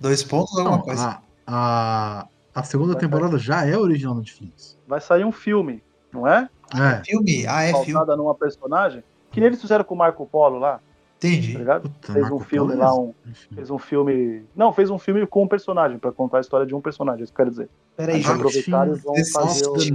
[0.00, 1.20] Dois pontos alguma Não, coisa.
[1.46, 4.76] a, a, a segunda Vai temporada já é original Netflix.
[4.88, 5.80] Vai sair um filme,
[6.12, 6.48] não é?
[6.74, 7.02] É.
[7.04, 7.46] Filme?
[7.46, 8.16] Ah, é filme.
[8.16, 9.02] Numa personagem.
[9.30, 10.80] Que nem eles fizeram com o Marco Polo lá, tá
[11.28, 11.56] Entendi.
[11.58, 11.82] ligado?
[11.82, 13.14] Puta, Fez Marco um filme Polo é- lá, um,
[13.54, 14.44] fez um filme.
[14.54, 17.24] Não, fez um filme com um personagem, pra contar a história de um personagem, é
[17.24, 17.68] isso que eu quero dizer.
[17.96, 18.28] Peraí, Esse-
[19.32, 19.94] fazer.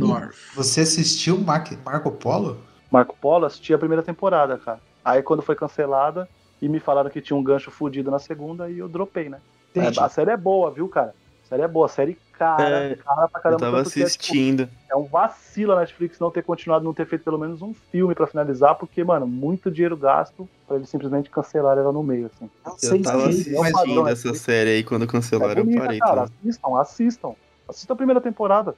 [0.56, 2.58] Você assistiu Mar- Marco Polo?
[2.92, 4.80] Marco Polo, assisti a primeira temporada, cara.
[5.04, 6.28] Aí quando foi cancelada
[6.62, 9.40] e me falaram que tinha um gancho fudido na segunda, e eu dropei, né?
[9.72, 10.00] Entendi.
[10.00, 11.16] É, a série é boa, viu, cara?
[11.52, 13.60] A série é boa, a série cara, É, cara pra Eu caramba.
[13.60, 14.70] tava tanto que é, tipo, assistindo.
[14.90, 18.16] É um vacilo a Netflix não ter continuado, não ter feito pelo menos um filme
[18.16, 22.50] pra finalizar, porque, mano, muito dinheiro gasto pra eles simplesmente cancelarem ela no meio, assim.
[22.82, 26.00] Eu tava é padrão, assistindo essa série aí quando É cancelaram, eu bonita, parei.
[26.00, 26.22] cara.
[26.24, 26.32] também.
[26.50, 27.36] Assistam, assistam.
[27.68, 28.74] Assistam a primeira temporada.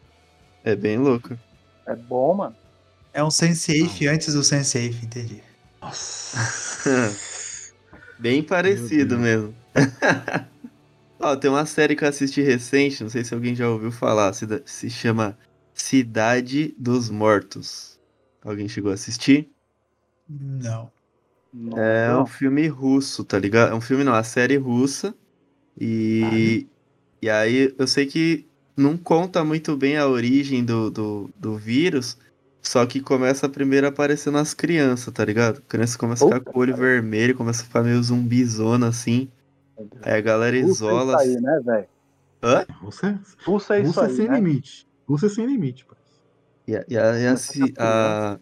[0.64, 1.38] É bem louco.
[1.86, 2.56] É bom, mano.
[3.14, 5.44] É um Sense8 antes do Sense8, entendi.
[8.18, 9.54] Bem parecido mesmo.
[11.24, 14.34] Ó, tem uma série que eu assisti recente, não sei se alguém já ouviu falar,
[14.34, 15.38] se, se chama
[15.74, 17.98] Cidade dos Mortos.
[18.44, 19.50] Alguém chegou a assistir?
[20.28, 20.92] Não.
[21.76, 22.24] É Não.
[22.24, 23.72] um filme russo, tá ligado?
[23.72, 25.16] É um filme não, é uma série russa.
[25.80, 26.68] E,
[27.22, 28.46] e aí eu sei que
[28.78, 32.18] não conta muito bem a origem do, do, do vírus,
[32.62, 35.60] só que começa primeiro aparecendo as crianças, tá ligado?
[35.60, 39.30] A criança começa a ficar com o olho vermelho, começa a ficar meio zumbizona assim.
[40.02, 41.24] Aí a galera Russa é isola.
[41.24, 41.88] isso aí, né, velho?
[42.44, 42.66] Hã?
[42.82, 44.36] Rússia, Russa é isso Rússia aí, sem né?
[44.36, 44.88] limite.
[45.08, 45.98] Rússia sem limite, pai.
[46.68, 47.36] E, a- e a- e a
[47.78, 48.40] a-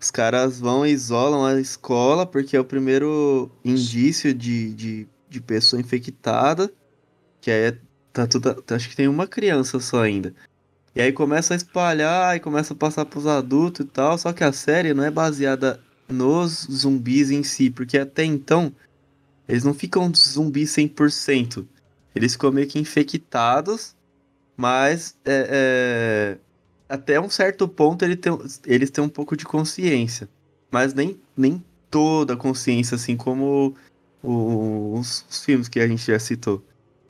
[0.00, 5.40] os caras vão e isolam a escola porque é o primeiro indício de, de, de
[5.40, 6.70] pessoa infectada.
[7.40, 7.78] Que aí é-
[8.12, 10.34] tá tudo, acho que tem uma criança só ainda.
[10.94, 14.16] E aí começa a espalhar e começa a passar pros adultos e tal.
[14.18, 18.72] Só que a série não é baseada nos zumbis em si, porque até então
[19.48, 21.66] eles não ficam zumbis 100%.
[22.14, 23.94] Eles ficam meio que infectados,
[24.56, 26.38] mas é, é,
[26.88, 30.28] até um certo ponto ele tem- eles têm um pouco de consciência.
[30.70, 33.74] Mas nem, nem toda a consciência, assim como
[34.22, 36.64] os, os filmes que a gente já citou.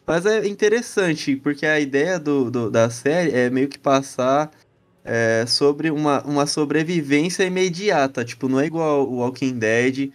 [0.06, 4.50] Mas é interessante, porque a ideia do, do- da série é meio que passar
[5.04, 8.24] é, sobre uma, uma sobrevivência imediata.
[8.24, 10.12] Tipo, não é igual o Walking Dead,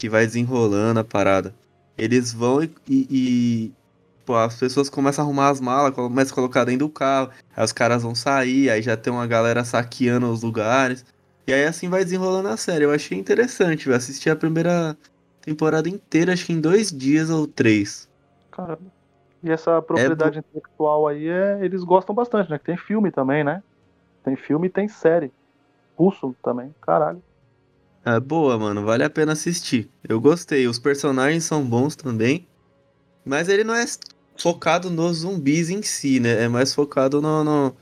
[0.00, 1.54] que vai desenrolando a parada.
[1.98, 3.72] Eles vão e, e- e,
[4.24, 7.30] pô, as pessoas começam a arrumar as malas, começam a colocar dentro do carro.
[7.56, 11.04] Aí os caras vão sair, aí já tem uma galera saqueando os lugares.
[11.46, 12.84] E aí assim vai desenrolando a série.
[12.84, 14.96] Eu achei interessante, eu assisti a primeira
[15.42, 18.08] temporada inteira, acho que em dois dias ou três.
[18.50, 18.90] Caramba.
[19.42, 22.58] E essa propriedade intelectual aí, é, eles gostam bastante, né?
[22.58, 23.62] Que tem filme também, né?
[24.22, 25.32] Tem filme e tem série.
[25.96, 27.22] Russo também, caralho.
[28.04, 29.90] É boa, mano, vale a pena assistir.
[30.08, 32.46] Eu gostei, os personagens são bons também.
[33.24, 33.84] Mas ele não é
[34.38, 36.44] focado nos zumbis em si, né?
[36.44, 37.76] É mais focado no, no-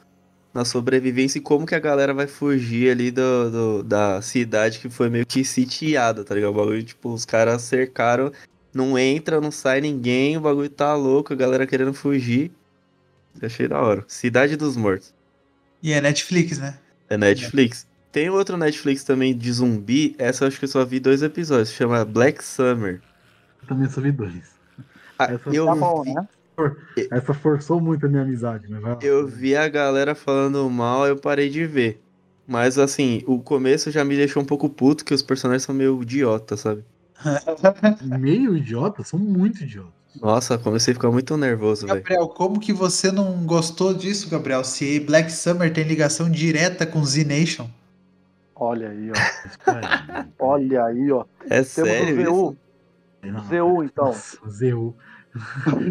[0.53, 4.91] na sobrevivência e como que a galera vai fugir ali do, do- da cidade que
[4.91, 6.51] foi meio que sitiada, tá ligado?
[6.51, 8.33] O bagulho, tipo, os caras cercaram,
[8.75, 12.51] não entra, não sai ninguém, o bagulho tá louco, a galera querendo fugir.
[13.41, 14.05] Eu achei da hora.
[14.09, 15.15] Cidade dos Mortos.
[15.81, 16.77] E é Netflix, né?
[17.09, 17.87] É Netflix.
[18.11, 21.71] Tem outro Netflix também de zumbi, essa eu acho que eu só vi dois episódios,
[21.71, 23.01] chama Black Summer.
[23.63, 24.59] Eu também só vi dois.
[25.19, 26.29] Ah, Essa eu, Tá bom, vi, né?
[27.11, 28.99] Essa forçou muito a minha amizade, lá.
[29.03, 32.03] eu vi a galera falando mal, eu parei de ver.
[32.47, 36.03] Mas assim, o começo já me deixou um pouco puto, que os personagens são meio
[36.03, 36.83] idiota, sabe?
[38.19, 39.93] Meio idiota, são muito idiotas.
[40.21, 41.99] Nossa, comecei a ficar muito nervoso, velho.
[41.99, 44.65] Gabriel, como que você não gostou disso, Gabriel?
[44.65, 47.69] Se Black Summer tem ligação direta com Z Nation.
[48.59, 49.15] Olha aí, ó.
[49.47, 50.29] Espera.
[50.39, 51.25] Olha aí, ó.
[51.45, 52.51] É Temos sério o?
[52.51, 52.59] ZU.
[53.23, 54.05] Não, ZU, então.
[54.07, 54.95] Nossa, ZU.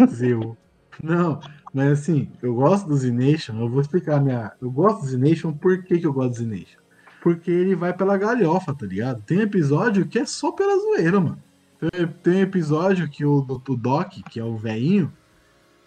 [0.10, 0.58] ZU.
[1.02, 1.40] Não,
[1.74, 4.52] mas assim, eu gosto do Z Nation, eu vou explicar a minha.
[4.62, 6.80] Eu gosto do Z Nation, por que, que eu gosto do Z Nation?
[7.22, 9.22] Porque ele vai pela galhofa, tá ligado?
[9.22, 11.42] Tem episódio que é só pela zoeira, mano.
[11.80, 15.12] Tem, tem episódio que o, o Doc, que é o velhinho,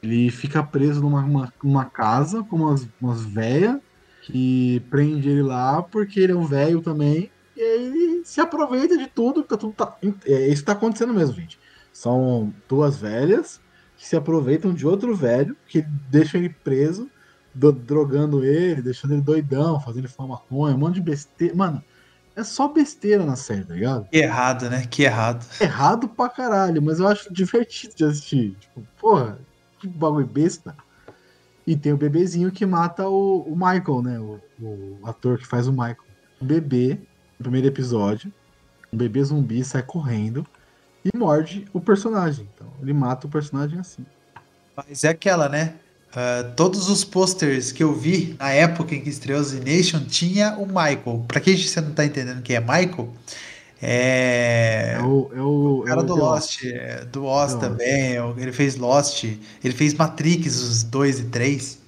[0.02, 3.78] ele fica preso numa uma, uma casa com umas, umas véias
[4.22, 7.30] que prende ele lá porque ele é um velho também.
[7.56, 11.58] E ele se aproveita de tudo, tá tudo tá, é, isso tá acontecendo mesmo, gente.
[11.92, 13.60] São duas velhas
[13.96, 17.10] que se aproveitam de outro velho que deixa ele preso,
[17.54, 21.54] do- drogando ele, deixando ele doidão, fazendo ele fumar maconha, um monte de besteira.
[21.54, 21.82] Mano,
[22.36, 24.08] é só besteira na série, tá ligado?
[24.08, 24.86] Que errado, né?
[24.86, 25.44] Que errado.
[25.60, 28.56] Errado pra caralho, mas eu acho divertido de assistir.
[28.60, 29.38] Tipo, porra,
[29.80, 30.74] que bagulho besta.
[31.66, 34.18] E tem o bebezinho que mata o, o Michael, né?
[34.18, 35.96] O, o ator que faz o Michael.
[36.40, 36.98] O bebê,
[37.38, 38.32] no primeiro episódio,
[38.92, 40.46] um bebê zumbi sai correndo
[41.04, 42.48] e morde o personagem.
[42.54, 44.04] Então, ele mata o personagem assim.
[44.76, 45.74] Mas é aquela, né?
[46.14, 50.56] Ah, todos os posters que eu vi na época em que estreou Z Nation tinha
[50.58, 51.24] o Michael.
[51.28, 53.12] Pra quem você não tá entendendo quem é Michael,
[53.82, 54.96] é.
[54.98, 55.30] É o.
[55.34, 58.34] É o, O cara é o do The Lost, é, do Oz The também, é
[58.36, 61.78] ele fez Lost, ele fez Matrix, os 2 e 3.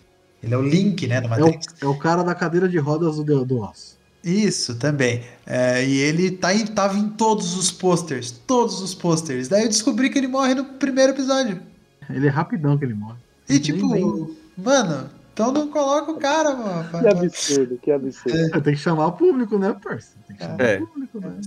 [0.42, 1.66] Ele é o Link, né, do É Matrix.
[1.82, 3.96] o, é o cara da cadeira de rodas do, do Oz.
[4.24, 5.22] Isso, também.
[5.46, 9.48] É, e ele tá em, tava em todos os posters, todos os posters.
[9.48, 11.60] Daí eu descobri que ele morre no primeiro episódio.
[12.08, 13.18] Ele é rapidão que ele morre.
[13.48, 16.88] E tipo, mano, então não coloca o cara, mano.
[17.00, 18.60] Que absurdo, que absurdo.
[18.62, 20.10] Tem que chamar o público, né, parça?
[20.28, 20.78] Tem que chamar É.
[20.78, 21.40] o público, né?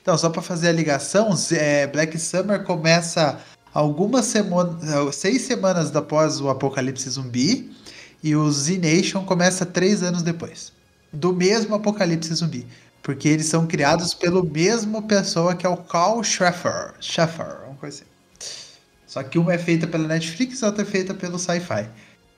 [0.00, 3.38] Então, só pra fazer a ligação, é, Black Summer começa
[3.74, 7.72] algumas semanas, seis semanas após o apocalipse zumbi,
[8.22, 10.72] e o Z Nation começa três anos depois.
[11.12, 12.66] Do mesmo apocalipse zumbi.
[13.02, 16.94] Porque eles são criados pelo mesmo pessoa que é o Carl Schaffer.
[17.00, 18.06] Schaffer, uma coisa assim.
[19.06, 21.90] Só que uma é feita pela Netflix e a outra é feita pelo Sci-Fi.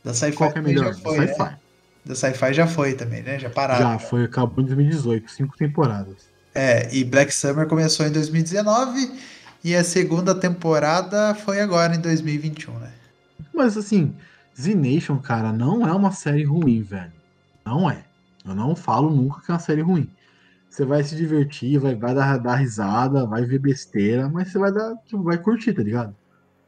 [0.05, 0.93] Da Sci-Fi Qual que é melhor?
[0.93, 1.27] já foi, né?
[1.29, 1.57] Sci-fi.
[2.05, 3.39] Da Sci-Fi já foi também, né?
[3.39, 3.93] Já pararam.
[3.93, 6.29] Já foi, acabou em 2018, cinco temporadas.
[6.55, 9.11] É, e Black Summer começou em 2019
[9.65, 12.93] e a segunda temporada foi agora em 2021, né?
[13.53, 14.15] Mas assim,
[14.59, 17.13] Z Nation, cara, não é uma série ruim, velho.
[17.65, 18.05] Não é.
[18.47, 20.09] Eu não falo nunca que é uma série ruim.
[20.69, 24.73] Você vai se divertir, vai, vai dar, dar risada, vai ver besteira, mas você vai
[24.73, 26.15] dar, tipo, vai curtir, tá ligado?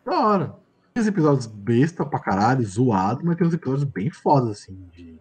[0.05, 0.55] Da hora.
[0.97, 5.21] Tem uns episódios besta pra caralho, zoado, mas tem uns episódios bem fodas, assim, de,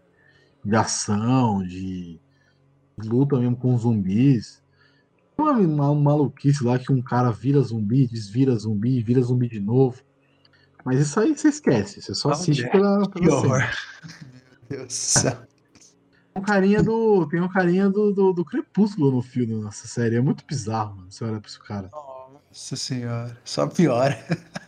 [0.63, 2.17] de ação, de
[2.97, 4.63] luta mesmo com zumbis.
[5.35, 9.59] Tem uma, uma maluquice lá que um cara vira zumbi, desvira zumbi, vira zumbi de
[9.59, 10.01] novo.
[10.85, 13.59] Mas isso aí você esquece, você só assiste pela, Que horror.
[14.71, 15.31] Meu Deus do céu.
[15.33, 17.27] Tem um carinha do.
[17.27, 20.15] Tem um carinha do, do, do Crepúsculo no filme, nessa série.
[20.15, 21.11] É muito bizarro, mano.
[21.11, 21.91] Você olha pra esse cara.
[22.55, 23.37] Nossa senhora.
[23.43, 24.17] Só piora.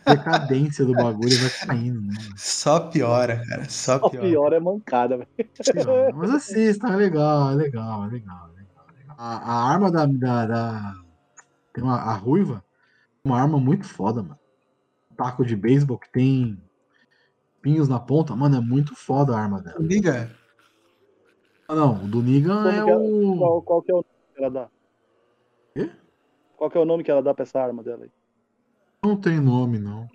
[0.04, 2.14] A decadência do bagulho vai caindo, né?
[2.18, 2.34] mano?
[2.36, 3.66] Só piora, cara.
[3.70, 4.26] Só O piora.
[4.28, 5.28] pior é mancada, velho.
[6.14, 8.50] Mas assista, é legal, é legal, é legal.
[8.52, 9.16] é legal, é legal.
[9.18, 10.04] A, a arma da.
[10.04, 10.94] da, da-
[11.72, 12.62] tem uma, a ruiva,
[13.24, 14.38] uma arma muito foda, mano.
[15.10, 16.60] Um taco de beisebol que tem
[17.62, 19.78] pinhos na ponta, mano, é muito foda a arma dela.
[19.80, 20.30] Liga.
[21.66, 22.84] Ah, Não, o do Negan é é?
[22.84, 23.36] o.
[23.38, 24.66] Qual, qual que é o nome que ela dá?
[24.66, 24.72] Quê?
[26.58, 28.10] Qual que é o nome que ela dá pra essa arma dela aí?
[29.04, 30.08] Não tem nome, não.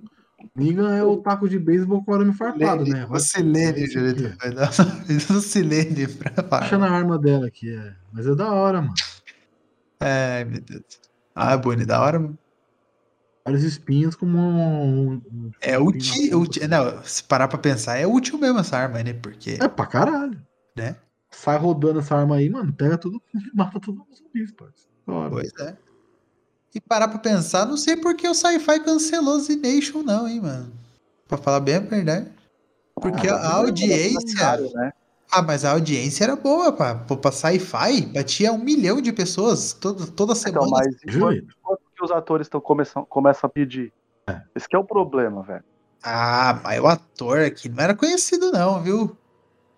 [0.53, 3.07] Negan é o taco de beisebol com o arame farpado, né?
[3.09, 3.87] O Silene.
[3.87, 4.37] Julito.
[4.39, 7.95] Vai dar o Silene pra Achando a arma dela aqui, é.
[8.11, 8.93] Mas é da hora, mano.
[10.01, 10.83] Ai, meu Deus.
[11.33, 12.29] Ah, Boni, da hora.
[13.45, 15.13] Vários espinhos como um.
[15.13, 16.29] um- É útil.
[16.31, 19.13] na útil- Não, se parar pra pensar, é útil mesmo essa arma, né?
[19.13, 19.57] Porque.
[19.61, 20.41] É pra caralho.
[20.75, 20.97] Né?
[21.31, 22.71] Sai rodando essa arma aí, mano.
[22.73, 24.91] Pega tudo e mata todos os zumbis, parceiro.
[25.07, 25.29] Da hora.
[25.29, 25.77] Pois é.
[26.75, 30.71] E parar pra pensar, não sei porque o Sci-Fi cancelou Z Nation, não, hein, mano.
[31.27, 32.31] Pra falar bem a verdade.
[32.95, 34.37] Porque Ah, a mas audiência.
[34.39, 34.91] Caro, né?
[35.31, 36.95] Ah, mas a audiência era boa, pá.
[36.95, 40.67] Pô, Pra Sci-Fi, batia um milhão de pessoas toda, toda semana.
[40.67, 43.91] Então, mas enquanto, que os atores estão começam, começam a pedir?
[44.55, 45.63] Esse que é o problema, velho.
[46.03, 49.15] Ah, mas o ator aqui não era conhecido, não, viu?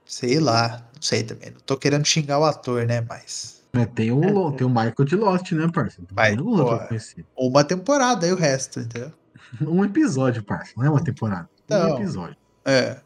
[0.06, 1.52] Sei lá, não sei também.
[1.52, 3.02] Não tô querendo xingar o ator, né?
[3.02, 3.55] Mas.
[3.76, 6.08] Mas tem o, Lo- tem o Michael de Lost, né, parceiro?
[6.08, 6.44] Tem Vai, pô.
[7.38, 9.12] Uma temporada e o resto, entendeu?
[9.62, 10.80] Um episódio, parceiro.
[10.80, 11.48] Não é uma temporada.
[11.70, 11.96] Um Não.
[11.98, 12.36] episódio.
[12.66, 12.98] É.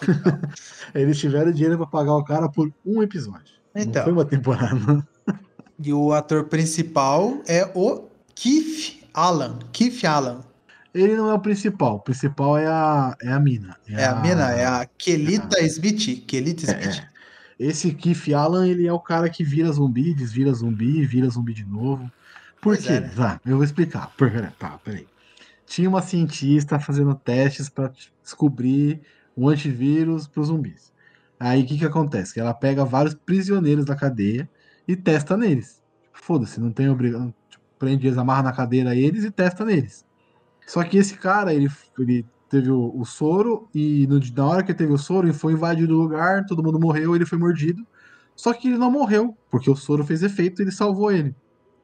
[0.94, 3.54] Eles tiveram dinheiro pra pagar o cara por um episódio.
[3.74, 4.04] Não Então.
[4.04, 5.06] foi uma temporada.
[5.82, 8.04] E o ator principal é o
[8.34, 9.58] Keith Allen.
[9.72, 10.38] Keith Allen.
[10.94, 11.96] Ele não é o principal.
[11.96, 13.76] O principal é a, é a mina.
[13.88, 16.24] É a mina, é a Kelita Smith.
[16.26, 17.02] Kelita É, Smith.
[17.62, 17.66] É.
[17.66, 21.64] Esse Keith Allen, ele é o cara que vira zumbi, desvira zumbi, vira zumbi de
[21.64, 22.10] novo.
[22.60, 22.92] Por Pois quê?
[22.92, 23.40] é, né?
[23.44, 24.12] Eu vou explicar.
[24.16, 25.06] Por, tá, peraí.
[25.66, 27.92] Tinha uma cientista fazendo testes para
[28.22, 29.00] descobrir
[29.36, 30.92] um antivírus para os zumbis.
[31.40, 32.34] Aí o que, que acontece?
[32.34, 34.48] Que ela pega vários prisioneiros da cadeia
[34.86, 35.82] e testa neles.
[36.12, 37.34] Foda-se, não tem obrigação.
[37.48, 40.04] Tipo, prende eles, amarra na cadeira eles e testa neles.
[40.66, 44.74] Só que esse cara, ele, ele teve o, o soro e no, na hora que
[44.74, 47.84] teve o soro, ele foi invadido o lugar, todo mundo morreu, ele foi mordido.
[48.36, 51.30] Só que ele não morreu, porque o soro fez efeito e ele salvou ele.
[51.32, 51.36] Tá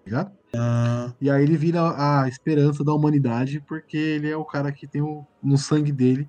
[0.07, 0.33] Ligado?
[0.55, 4.87] Ah, E aí ele vira a esperança da humanidade, porque ele é o cara que
[4.87, 6.29] tem o- no sangue dele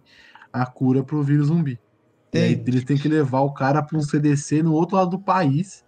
[0.51, 1.79] a cura pro vírus zumbi.
[2.33, 5.19] E aí eles têm que levar o cara pra um CDC no outro lado do
[5.19, 5.83] país.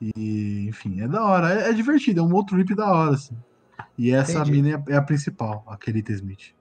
[0.00, 1.52] E, enfim, é da hora.
[1.52, 3.36] É, é divertido, é um outro trip da hora, assim.
[3.96, 4.50] E essa Entendi.
[4.52, 6.52] mina é, a- é a principal, a Kelita Smith.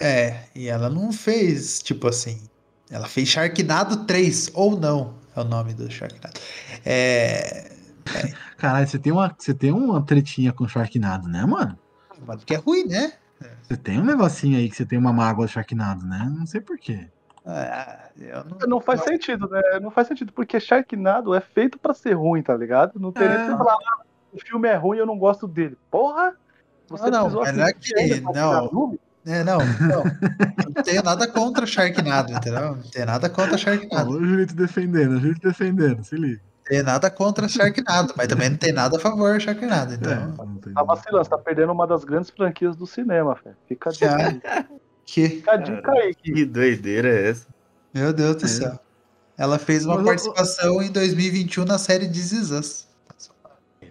[0.00, 2.40] É, e ela não fez, tipo assim.
[2.90, 6.40] Ela fez Sharknado 3, ou não, é o nome do Sharknado.
[6.84, 7.70] É.
[8.56, 11.78] Caralho, você tem uma, você tem uma tretinha com Sharknado, né, mano?
[12.26, 13.12] Mas que é ruim, né?
[13.62, 16.30] Você tem um negocinho aí que você tem uma mágoa de Sharknado, né?
[16.36, 17.06] Não sei porquê.
[17.46, 18.08] Ah,
[18.60, 19.60] não, Não faz sentido, né?
[19.80, 22.98] Não faz sentido, porque Sharknado é feito pra ser ruim, tá ligado?
[23.00, 23.46] Não tem nem É.
[23.46, 25.78] você falar, ah, o filme é ruim, eu não gosto dele.
[25.90, 26.34] Porra!
[26.88, 28.98] Você Ah, não, precisou mas não é que- não.
[29.26, 30.02] É, não, não.
[30.02, 32.76] Eu não tenho nada contra Sharknado, entendeu?
[32.76, 34.10] Não tenho nada contra Sharknado.
[34.12, 36.40] o Julito defendendo, o Julito defendendo, se liga.
[36.40, 39.96] Não tenho nada contra Sharknado, mas também não tem nada a favor de Sharknado, É,
[39.96, 40.56] então.
[40.62, 43.56] tem Tá vacilando, você tá perdendo uma das grandes franquias do cinema, velho.
[43.68, 44.40] Fica a dica, aí.
[45.04, 46.14] Que, Fica a dica aí.
[46.14, 47.46] que- Que doideira é essa?
[47.92, 48.48] meu Deus do É.
[48.48, 48.78] céu.
[49.36, 52.88] Ela fez uma Mas eu- participação em 2021 na série This Is Us.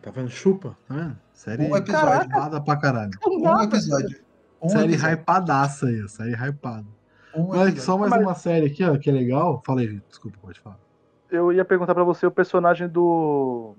[0.01, 0.29] Tá vendo?
[0.29, 1.17] Chupa, tá vendo?
[1.33, 2.21] Série Um episódio.
[2.29, 3.11] hypada pra caralho.
[3.27, 4.17] Um episódio.
[4.61, 5.15] Um série episódio.
[5.17, 6.85] hypadaça aí, ó, série hypada.
[7.35, 7.81] Um Mas episódio.
[7.81, 9.61] só mais Mas- uma série aqui, ó, que é legal.
[9.65, 10.77] Fala aí, desculpa, pode falar.
[11.31, 13.75] Eu ia perguntar pra você o personagem do.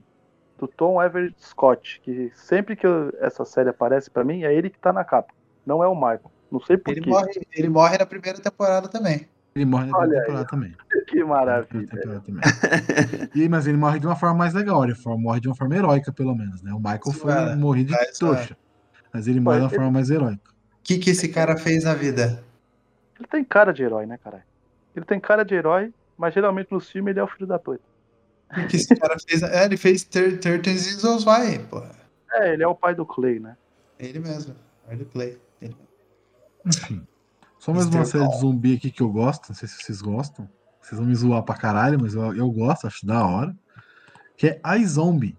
[0.58, 4.68] Do Tom Everett Scott, que sempre que eu- essa série aparece pra mim, é ele
[4.68, 5.32] que tá na capa.
[5.64, 6.30] Não é o Michael.
[6.52, 7.08] Não sei por Ele quê.
[7.08, 9.26] morre, ele morre na primeira temporada também.
[9.54, 10.76] Ele morre na Olha primeira aí, temporada também.
[11.08, 11.86] Que maravilha.
[11.88, 12.40] temporada também.
[13.34, 16.12] E, mas ele morre de uma forma mais legal, ele morre de uma forma heróica,
[16.12, 16.72] pelo menos, né?
[16.72, 17.56] O Michael foi Zoada.
[17.56, 18.56] morrido de trouxa.
[19.12, 20.49] Mas ele morre de uma forma mais heróica.
[20.80, 22.42] O que, que esse cara fez na vida?
[23.18, 24.42] Ele tem cara de herói, né, caralho?
[24.96, 27.80] Ele tem cara de herói, mas geralmente nos filmes ele é o filho da puta.
[28.56, 29.42] O que esse cara fez?
[29.42, 31.90] É, ele fez Thir- 13 Reasons Why, porra.
[32.32, 33.56] É, ele é o pai do Clay, né?
[33.98, 34.56] Ele mesmo.
[34.88, 35.38] Ele play.
[35.62, 35.88] Ele mesmo.
[36.66, 37.06] Enfim.
[37.58, 39.50] Só mais uma série de zumbi aqui que eu gosto.
[39.50, 40.48] Não sei se vocês gostam.
[40.80, 43.54] Vocês vão me zoar pra caralho, mas eu, eu gosto, acho da hora.
[44.36, 45.36] Que é iZombie.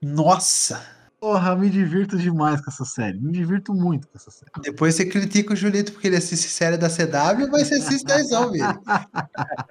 [0.00, 0.80] Nossa!
[1.24, 3.18] Porra, me divirto demais com essa série.
[3.18, 4.52] Me divirto muito com essa série.
[4.60, 8.18] Depois você critica o Julito porque ele assiste série da CW, mas você assiste a
[8.28, 8.58] Zombie.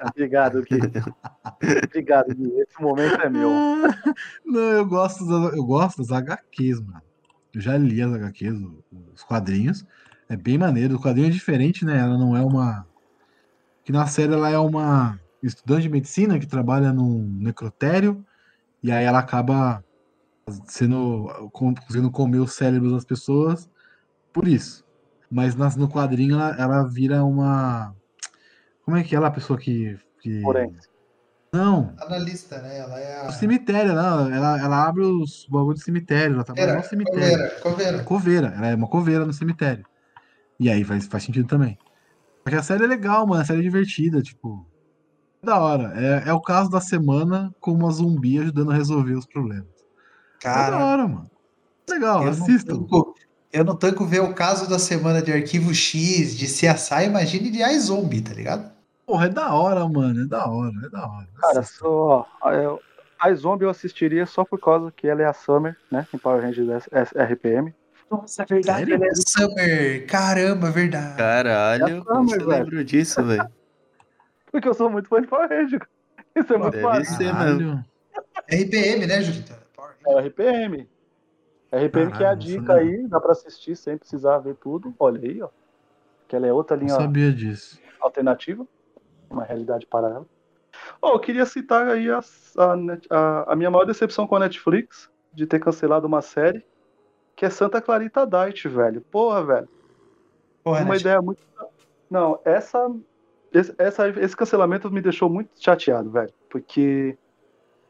[0.10, 0.80] Obrigado, Gui.
[1.84, 2.51] Obrigado, Gui.
[2.60, 3.51] Esse momento é meu.
[4.43, 7.04] Não, eu gosto, das, eu gosto das HQs, mano.
[7.54, 8.60] Eu já li as HQs,
[9.14, 9.86] os quadrinhos.
[10.28, 10.95] É bem maneiro.
[10.95, 11.99] O quadrinho é diferente, né?
[11.99, 12.84] Ela não é uma.
[13.86, 18.26] Que na série ela é uma estudante de medicina que trabalha num necrotério.
[18.82, 19.84] E aí ela acaba
[20.67, 21.49] sendo.
[21.51, 23.69] conseguindo comer os cérebros das pessoas
[24.33, 24.83] por isso.
[25.29, 27.95] Mas nas, no quadrinho ela, ela vira uma.
[28.83, 29.97] Como é que é ela, a pessoa que.
[30.19, 30.41] que...
[30.41, 30.91] Forense.
[31.51, 32.79] Não, Analista, né?
[32.79, 33.31] Ela é o a.
[33.31, 34.35] cemitério, né?
[34.35, 37.21] Ela, ela abre os bagulho de cemitério, ela trabalha no cemitério.
[37.21, 38.03] Coveira, coveira.
[38.03, 39.85] Coveira, ela é uma coveira no cemitério.
[40.59, 41.77] E aí faz, faz sentido também.
[42.43, 44.65] Porque a série é legal, mano, a série é divertida, tipo.
[45.43, 45.93] é Da hora.
[45.95, 49.72] É, é o caso da semana com uma zumbi ajudando a resolver os problemas.
[50.47, 51.29] É da Cara, hora, mano.
[51.89, 52.75] Legal, eu não, assistam.
[52.77, 53.15] tanco,
[53.51, 57.61] eu não tanco ver o caso da semana de Arquivo X, de CSI, imagine de
[57.61, 58.71] iZombie, tá ligado?
[59.05, 60.23] Porra, é da hora, mano.
[60.23, 61.27] É da hora, é da hora.
[61.41, 62.25] Cara, só.
[62.53, 62.79] eu-
[63.19, 66.05] A Zombie eu assistiria só por causa que ela é a Summer, né?
[66.13, 67.73] Em Power Rangers RPM.
[68.11, 68.79] Nossa, é verdade.
[68.79, 68.95] Sério?
[68.95, 70.05] Ele é Summer.
[70.07, 71.17] Caramba, é verdade.
[71.17, 72.47] Caralho, você velho.
[72.49, 73.47] lembrou disso, velho?
[74.51, 75.83] Porque eu sou muito fã de Power Rangers.
[76.35, 77.15] Isso é muito Deve fácil.
[77.15, 77.85] ser.
[78.49, 79.53] RPM, né, Julito?
[80.06, 80.89] É o RPM.
[81.72, 84.93] RPM que é a dica aí, dá pra assistir sem precisar ver tudo.
[84.99, 85.49] Olha aí, ó.
[86.28, 87.80] Que ela é outra Não linha sabia disso.
[87.99, 88.68] alternativa,
[89.30, 90.26] uma realidade paralela.
[91.01, 92.74] Oh, eu queria citar aí a, a,
[93.10, 96.64] a- a minha maior decepção com a Netflix de ter cancelado uma série,
[97.36, 99.01] que é Santa Clarita Diet, velho.
[99.01, 99.70] Porra, velho.
[100.64, 101.41] Porra, uma ideia muito.
[102.10, 102.88] Não, essa,
[103.51, 106.32] esse, essa, esse cancelamento me deixou muito chateado, velho.
[106.49, 107.18] Porque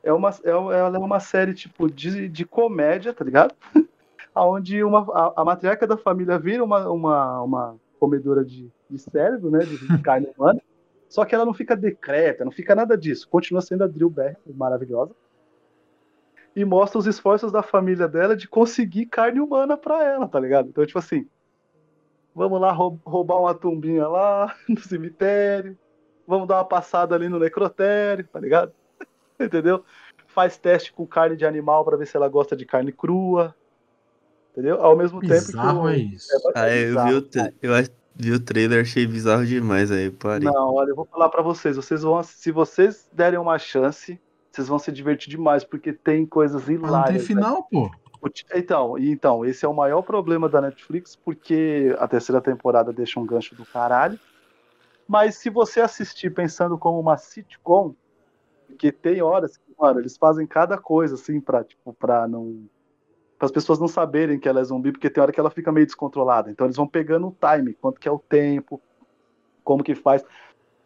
[0.04, 3.56] é uma, é, ela é uma série, tipo, de, de comédia, tá ligado?
[4.36, 9.50] Onde uma, a, a matriarca da família vira uma, uma, uma comedora de, de cérebro,
[9.50, 9.60] né?
[9.60, 10.60] De, de carne humana.
[11.10, 13.28] Só que ela não fica decreta, não fica nada disso.
[13.30, 15.14] Continua sendo a Drill Beck, maravilhosa.
[16.56, 20.70] E mostra os esforços da família dela de conseguir carne humana pra ela, tá ligado?
[20.70, 21.28] Então, tipo assim,
[22.36, 25.78] Vamos lá rou- roubar uma tumbinha lá no cemitério.
[26.26, 28.74] Vamos dar uma passada ali no necrotério, tá ligado?
[29.48, 29.84] Entendeu?
[30.28, 33.56] Faz teste com carne de animal pra ver se ela gosta de carne crua.
[34.52, 34.82] Entendeu?
[34.82, 35.52] Ao mesmo tempo que.
[35.52, 36.28] Bizarro o- é isso.
[36.56, 40.50] Ah, eu bizarro, vi o, eu vi o trailer, achei bizarro demais aí, parei.
[40.50, 41.76] Não, olha, eu vou falar pra vocês.
[41.76, 44.20] Vocês vão, se vocês derem uma chance,
[44.52, 47.22] vocês vão se divertir demais, porque tem coisas Mas não tem hilárias.
[47.22, 47.28] né?
[47.28, 47.90] final, pô.
[48.22, 52.94] O ti- Então, então, esse é o maior problema da Netflix, porque a terceira temporada
[52.94, 54.20] deixa um gancho do caralho.
[55.08, 57.94] Mas se você assistir pensando como uma sitcom,
[58.74, 62.68] porque tem horas que, mano, eles fazem cada coisa assim pra, tipo, pra não.
[63.38, 65.72] para as pessoas não saberem que ela é zumbi, porque tem hora que ela fica
[65.72, 66.52] meio descontrolada.
[66.52, 68.82] Então eles vão pegando o time, quanto que é o tempo,
[69.64, 70.24] como que faz.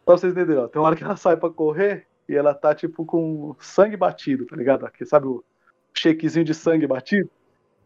[0.04, 2.74] Pra vocês entenderem, ó, tem uma hora que ela sai pra correr e ela tá,
[2.74, 4.86] tipo, com sangue batido, tá ligado?
[4.86, 5.42] Aqui, sabe o
[5.94, 7.30] shakezinho de sangue batido?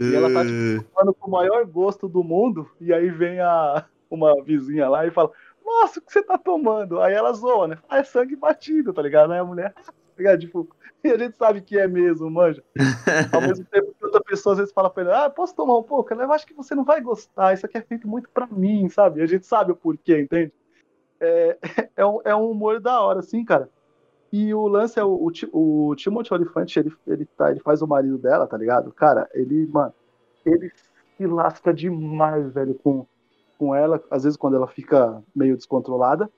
[0.01, 3.87] E ela tá, tipo, tomando com o maior gosto do mundo, e aí vem a,
[4.11, 5.31] uma vizinha lá e fala,
[5.81, 7.01] nossa, o que você tá tomando?
[7.01, 7.79] Aí ela zoa, né?
[7.89, 9.33] Ah, é sangue batido, tá ligado?
[9.33, 10.41] Aí a mulher, tá ligado?
[10.41, 10.69] Tipo,
[11.05, 12.63] e a gente sabe que é mesmo, manja.
[13.33, 15.83] Ao mesmo tempo que outra pessoa às vezes fala pra ele, ah, posso tomar um
[15.83, 16.13] pouco?
[16.13, 18.89] Ela, eu acho que você não vai gostar, isso aqui é feito muito pra mim,
[18.89, 19.21] sabe?
[19.21, 20.53] E a gente sabe o porquê, entende?
[21.21, 21.59] É,
[21.97, 23.69] é, um, é um humor da hora, assim, cara.
[24.33, 27.87] E o lance é o, o, o Timothy Olyphant, ele, ele, tá, ele faz o
[27.87, 28.91] marido dela, tá ligado?
[28.93, 29.93] Cara, ele, mano,
[30.45, 30.73] ele
[31.17, 33.07] se lasca demais, velho, com,
[33.63, 36.29] com ela, às vezes quando ela fica meio descontrolada.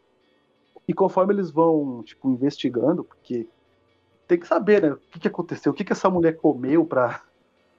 [0.87, 3.49] E conforme eles vão, tipo, investigando, porque
[4.29, 7.23] tem que saber, né, o que, que aconteceu, o que, que essa mulher comeu pra,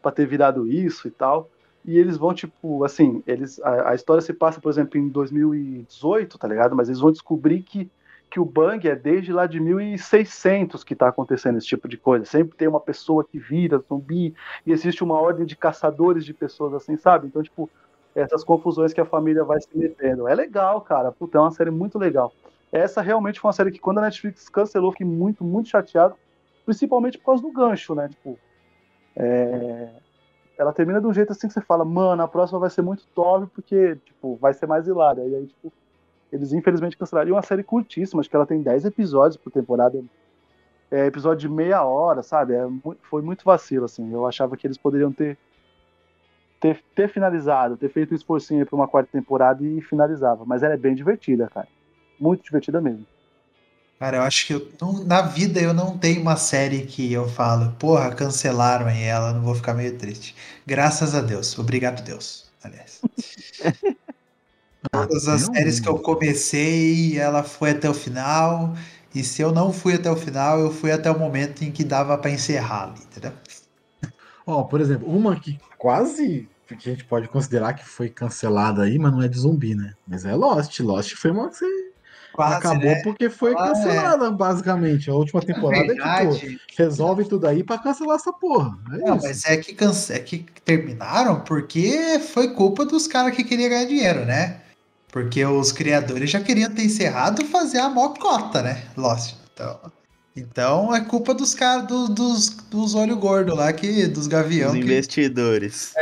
[0.01, 1.47] pra ter virado isso e tal.
[1.85, 6.39] E eles vão, tipo, assim, eles a, a história se passa, por exemplo, em 2018,
[6.39, 6.75] tá ligado?
[6.75, 7.87] Mas eles vão descobrir que,
[8.31, 12.25] que o Bang é desde lá de 1600 que tá acontecendo esse tipo de coisa.
[12.25, 14.33] Sempre tem uma pessoa que vira zumbi
[14.65, 17.27] e existe uma ordem de caçadores de pessoas assim, sabe?
[17.27, 17.69] Então, tipo,
[18.15, 20.27] essas confusões que a família vai se metendo.
[20.27, 21.11] É legal, cara.
[21.11, 22.33] Puta, é uma série muito legal.
[22.71, 26.15] Essa realmente foi uma série que quando a Netflix cancelou, fiquei muito, muito chateado.
[26.65, 28.09] Principalmente por causa do gancho, né?
[28.09, 28.39] Tipo,
[29.15, 29.89] é,
[30.57, 33.05] ela termina de um jeito assim que você fala, mano, a próxima vai ser muito
[33.13, 35.21] top, porque, tipo, vai ser mais hilária.
[35.21, 35.71] E aí, tipo,
[36.31, 37.29] eles infelizmente cancelaram.
[37.29, 40.01] E uma série curtíssima, acho que ela tem 10 episódios por temporada.
[40.89, 42.53] É episódio de meia hora, sabe?
[42.53, 42.65] É
[43.03, 44.11] foi muito vacilo, assim.
[44.13, 45.37] Eu achava que eles poderiam ter,
[46.65, 50.43] ter, ter finalizado, ter feito um esforcinho pra uma quarta temporada e finalizava.
[50.45, 51.67] Mas ela é bem divertida, cara.
[52.19, 53.05] Muito divertida mesmo.
[53.99, 57.29] Cara, eu acho que eu não- na vida eu não tenho uma série que eu
[57.29, 60.35] falo, porra, cancelaram aí ela, não vou ficar meio triste.
[60.65, 61.57] Graças a Deus.
[61.59, 62.49] Obrigado, Deus.
[62.63, 63.01] Aliás.
[64.91, 68.73] Todas as séries que eu comecei, ela foi até o final.
[69.13, 71.83] E se eu não fui até o final, eu fui até o momento em que
[71.83, 73.33] dava pra encerrar ali, entendeu?
[74.45, 79.11] Ó, por exemplo, uma que quase a gente pode considerar que foi cancelada aí, mas
[79.11, 79.93] não é de zumbi, né?
[80.07, 80.79] Mas é Lost.
[80.79, 81.65] Lost foi uma que você
[82.33, 83.01] Quase, acabou né?
[83.03, 83.67] porque foi Ah, é.
[83.69, 85.09] cancelada, basicamente.
[85.09, 86.59] A última temporada é tipo, Verdade.
[86.77, 88.77] resolve tudo aí pra cancelar essa porra.
[88.93, 89.25] É Não, isso.
[89.27, 93.85] mas é que, cance- é que terminaram porque foi culpa dos caras que queriam ganhar
[93.85, 94.61] dinheiro, né?
[95.11, 98.83] Porque os criadores já queriam ter encerrado fazer a mocota, né?
[98.97, 99.35] Lost.
[99.53, 99.79] Então,
[100.35, 104.71] então é culpa dos caras do- dos, dos olhos gordos lá, que, dos gavião.
[104.71, 105.93] Os que- investidores.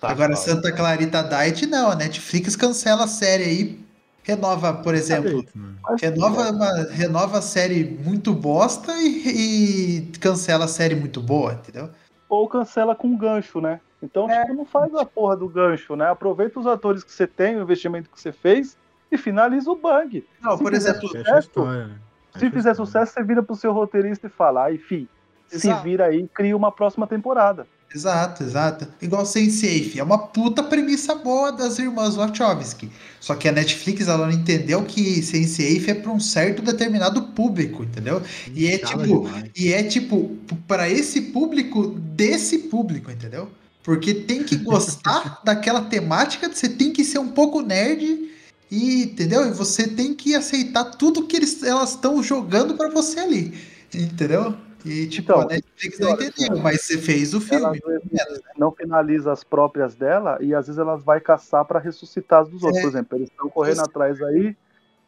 [0.00, 0.50] Tá Agora, foda.
[0.50, 1.90] Santa Clarita Diet, não.
[1.90, 3.88] A Netflix cancela a série aí.
[4.22, 5.74] Renova, por exemplo, né?
[6.02, 11.88] renova, uma, renova a série muito bosta e, e cancela a série muito boa, entendeu?
[12.28, 13.80] Ou cancela com gancho, né?
[14.02, 14.42] Então, É.
[14.42, 16.10] tipo, não faz a porra do gancho, né?
[16.10, 18.76] Aproveita os atores que você tem, o investimento que você fez
[19.10, 20.22] e finaliza o bang.
[20.42, 21.90] Não, Se por fizer exemplo, sucesso, né?
[22.36, 25.08] Se fizer sucesso, você vira pro seu roteirista e fala, ai, fi,
[25.46, 27.66] se vira aí e cria uma próxima temporada.
[27.94, 28.86] Exato, exato.
[29.00, 29.96] Igual Sense8.
[29.96, 32.90] É uma puta premissa boa das irmãs Wachowski.
[33.18, 37.82] Só que a Netflix ela não entendeu que Sense8 é para um certo determinado público,
[37.84, 38.22] entendeu?
[38.54, 39.50] E é Cala tipo, demais.
[39.56, 40.36] e é tipo
[40.66, 43.50] para esse público desse público, entendeu?
[43.82, 48.28] Porque tem que gostar daquela temática, você tem que ser um pouco nerd
[48.70, 49.46] E, entendeu?
[49.48, 53.54] E você tem que aceitar tudo que eles, elas estão jogando pra você ali.
[53.94, 54.67] Entendeu?
[54.84, 56.62] E, tipo, Então, a Netflix não entendeu, só.
[56.62, 57.96] mas você fez o Ela filme.
[58.20, 62.42] às vezes não finaliza as próprias dela e às vezes elas vai caçar pra ressuscitar
[62.42, 62.78] as dos outros.
[62.78, 62.82] É.
[62.82, 64.56] Por exemplo, eles estão correndo atrás aí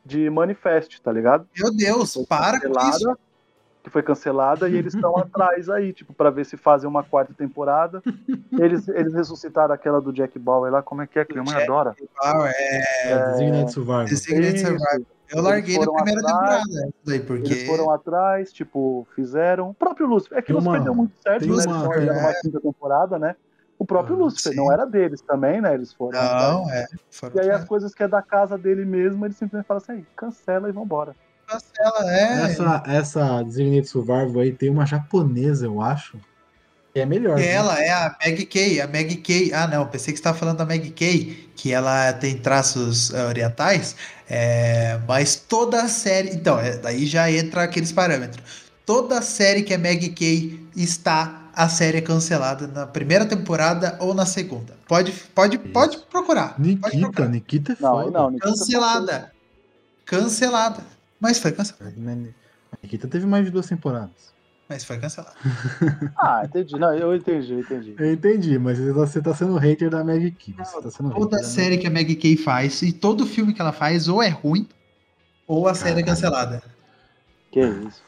[0.05, 1.47] de Manifest, tá ligado?
[1.59, 3.17] Meu Deus, para com isso.
[3.85, 7.33] que foi cancelada e eles estão atrás aí, tipo, pra ver se fazem uma quarta
[7.33, 8.03] temporada.
[8.59, 11.55] Eles, eles ressuscitaram aquela do Jack Bauer lá, como é que é que minha mãe
[11.55, 11.95] Jack adora?
[12.23, 14.05] Ah, é, Designated Survivor.
[14.05, 14.59] Designated.
[14.61, 15.07] Survivor.
[15.33, 16.95] Eu larguei na primeira atrás, temporada.
[17.05, 17.53] Daí, porque.
[17.53, 19.71] Eles foram atrás, tipo, fizeram.
[19.71, 20.39] O próprio Lucifer.
[20.39, 21.47] É que Tem o Lucifer uma- deu muito certo, né?
[21.53, 23.37] uma- Eles estão olhando uma quinta temporada, né?
[23.79, 24.59] O próprio Ah, Lucifer, sim.
[24.59, 25.73] não era deles também, né?
[25.73, 26.19] Eles foram.
[26.19, 26.43] atrás.
[26.53, 26.87] Não, é.
[27.11, 29.93] Foram E aí as coisas que é da casa dele mesmo, ele simplesmente fala assim,
[29.93, 31.15] aí, cancela e vambora.
[31.47, 32.43] Cancela, é.
[32.45, 36.19] Essa, essa Designated Survivor aí tem uma japonesa, eu acho.
[36.95, 37.39] É melhor.
[37.39, 37.49] E né?
[37.49, 39.53] ela é a Meg Kay, a Meg Kay.
[39.53, 43.27] Ah, não, pensei que você estava falando da Meg Kay, que ela tem traços eh,
[43.27, 43.95] orientais,
[44.29, 46.31] é, mas toda a série.
[46.31, 48.45] Então, é, daí já entra aqueles parâmetros.
[48.85, 54.15] Toda série que é Meg Kay está a série é cancelada na primeira temporada ou
[54.15, 54.77] na segunda.
[54.89, 56.55] Pode, pode, pode procurar.
[56.55, 57.29] Pode Nikita, procurar.
[57.29, 58.11] Nikita é Não, foda.
[58.11, 59.33] não, Nikita Cancelada.
[60.07, 60.83] Cancelada.
[61.21, 61.95] Mas foi cancelada.
[62.73, 64.33] A Nikita teve mais de duas temporadas.
[64.71, 65.35] Mas foi cancelada.
[66.17, 66.79] Ah, entendi.
[66.79, 67.95] Não, eu entendi, eu entendi.
[67.99, 70.55] Eu entendi, mas você tá, tá sendo hater da Meg Key.
[70.57, 73.53] Você tá sendo Toda hater da série que a Meg Kay faz e todo filme
[73.53, 74.69] que ela faz ou é ruim
[75.47, 76.63] ou a série é cancelada.
[77.51, 78.03] Que isso?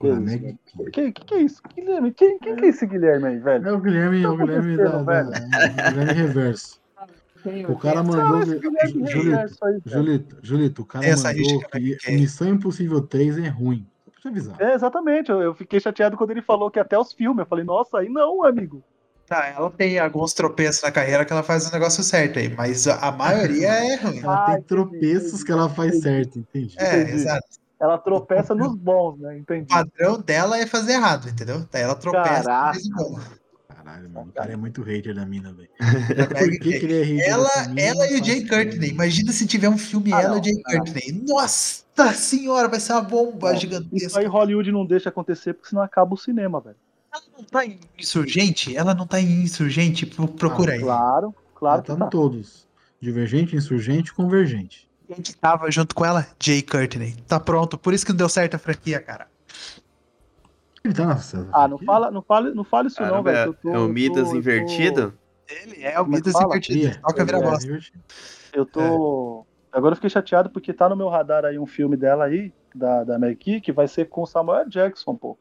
[0.00, 0.90] Que A isso.
[0.92, 1.62] Que, que, que é isso?
[1.76, 3.68] Guilherme, quem, quem que é esse Guilherme aí, velho?
[3.68, 6.80] É o Guilherme, é o Tá Guilherme da, da- o Guilherme Reverso.
[7.68, 8.42] O cara mandou.
[8.42, 9.56] é Julito.
[9.86, 13.86] Julito, Julito, o cara essa mandou que é- Missão Impossível 3 é ruim.
[14.32, 14.60] Pra te avisar.
[14.60, 15.30] É, exatamente.
[15.30, 17.40] Eu, eu fiquei chateado quando ele falou que até os filmes.
[17.40, 18.82] Eu falei, nossa, aí não, amigo.
[19.26, 22.88] Tá, ela tem alguns tropeços na carreira que ela faz o negócio certo aí, mas
[22.88, 24.20] a, maioria é ruim.
[24.20, 26.02] Ela Ah, tem entendi, tropeços entendi, que ela faz entendi.
[26.02, 26.74] certo, entendi.
[26.78, 27.12] É, entendi.
[27.12, 27.46] exato.
[27.78, 29.36] Ela tropeça nos bons, né?
[29.38, 29.66] Entendi.
[29.72, 31.64] O padrão dela é fazer errado, entendeu?
[31.70, 32.72] Daí ela tropeça Caraca.
[32.72, 33.20] faz o bom.
[33.88, 35.68] Caralho, mano, o cara é muito hater da mina, velho.
[35.80, 38.46] É Ela, ela e o Jay.
[38.46, 38.90] Courtney.
[38.90, 40.62] Imagina se tiver um filme Ah, ela e não, o Jay.
[40.62, 41.22] Courtney.
[41.26, 41.84] Nossa
[42.14, 44.20] senhora, vai ser uma bomba Não, Isso gigantesca.
[44.20, 46.76] aí Hollywood não deixa acontecer porque senão acaba o cinema, velho.
[47.12, 48.76] Ela não tá em Insurgente?
[48.76, 50.04] Ela não tá em Insurgente?
[50.06, 50.80] Pro- Procura aí.
[50.80, 52.66] Claro, claro que tá em todos.
[53.00, 54.88] Divergente, insurgente, convergente.
[55.06, 56.26] Quem que tava junto com ela?
[56.42, 57.14] Jay Courtney.
[57.26, 57.78] Tá pronto.
[57.78, 59.26] Por isso que não deu certo a franquia, cara.
[60.84, 61.50] Ele tá na César.
[61.52, 63.56] Ah, não fala, não fala, não fala isso não, Caramba, velho.
[63.66, 65.18] é, é o Midas tô- invertido?
[65.48, 66.46] Ele é o Como é Midas fala?
[66.46, 67.00] invertido.
[67.00, 67.42] Toca vira é.
[67.42, 67.80] bosta.
[68.52, 69.46] Eu tô.
[69.72, 73.04] Agora eu fiquei chateado porque tá no meu radar aí um filme dela aí, da,
[73.04, 75.38] da Key, que vai ser com Samuel Jackson, pô.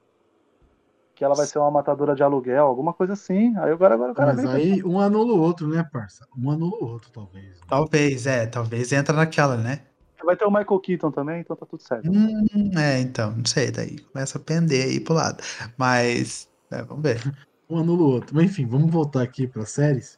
[1.15, 3.57] Que ela vai ser uma matadora de aluguel, alguma coisa assim.
[3.57, 6.27] Aí agora, agora o cara Mas vem aí um anula o outro, né, parça?
[6.38, 7.59] Um anula o outro, talvez.
[7.67, 8.45] Talvez, é.
[8.45, 9.81] Talvez entra naquela, né?
[10.26, 12.09] Vai ter o Michael Keaton também, então tá tudo certo.
[12.11, 13.32] Hum, é, então.
[13.36, 13.72] Não sei.
[13.72, 15.41] Daí começa a pender aí pro lado.
[15.78, 16.49] Mas.
[16.72, 17.22] é, vamos ver.
[17.70, 18.36] Um anula o outro.
[18.36, 20.18] Mas enfim, vamos voltar aqui para séries.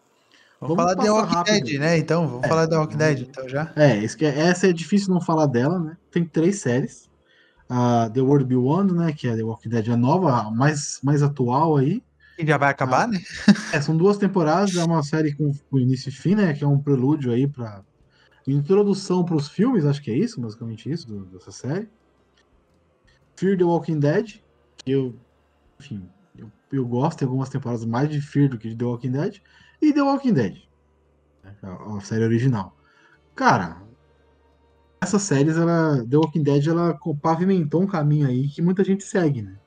[0.62, 1.66] Vamos, Vamos falar de Walking rápido.
[1.66, 1.98] Dead, né?
[1.98, 3.72] Então, vamos É, falar de The Walking Dead, então já.
[3.76, 5.98] É, isso que é- essa é difícil não falar dela, né?
[6.12, 7.10] Tem três séries.
[7.70, 9.14] A The World Beyond, né?
[9.14, 12.04] Que é The Walking Dead, a nova, a mais, mais atual aí.
[12.38, 13.08] E já vai acabar, Ah.
[13.08, 13.20] né?
[13.74, 16.54] É, são duas temporadas, é uma série com, com início e fim, né?
[16.54, 17.82] Que é um prelúdio aí para
[18.52, 21.90] introdução para os filmes, acho que é isso, basicamente isso, do- dessa série.
[23.36, 24.42] Fear the Walking Dead,
[24.78, 25.16] que eu,
[25.80, 26.08] enfim,
[26.38, 29.42] eu, eu gosto, tem algumas temporadas mais de Fear do que de The Walking Dead.
[29.82, 30.58] E The Walking Dead,
[31.44, 32.76] né, a, a série original.
[33.36, 33.82] Cara,
[35.02, 39.42] essas séries, ela, The Walking Dead, ela pavimentou um caminho aí que muita gente segue,
[39.42, 39.58] né?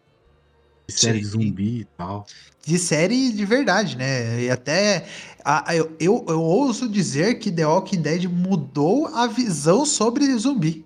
[0.86, 2.26] De série de zumbi e tal.
[2.64, 4.42] De série de verdade, né?
[4.42, 5.04] E até.
[5.44, 10.84] a- eu, eu, eu ouso dizer que The Walking Dead mudou a visão sobre zumbi.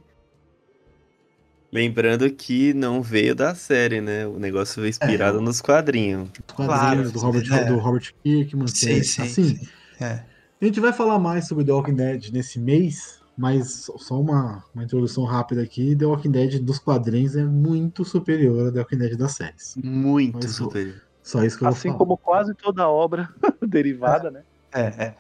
[1.73, 4.27] Lembrando que não veio da série, né?
[4.27, 6.29] O negócio veio inspirado nos quadrinhos.
[6.49, 7.65] Os quadrinhos Claro, do Robert, é.
[7.65, 8.65] do Robert Kirkman.
[8.65, 9.69] é- Sim, sim, assim, sim.
[10.01, 10.23] É.
[10.61, 14.85] a gente vai falar mais sobre The Walking Dead nesse mês, mas só uma, uma
[14.85, 15.95] introdução rápida aqui.
[15.95, 19.75] The Walking Dead dos quadrinhos é muito superior a The Walking Dead das séries.
[19.83, 21.03] Muito Mas superior.
[21.23, 21.99] Só isso que eu Assim vou falar.
[21.99, 23.29] como quase toda obra
[23.61, 24.43] derivada, né?
[24.73, 25.15] É, é.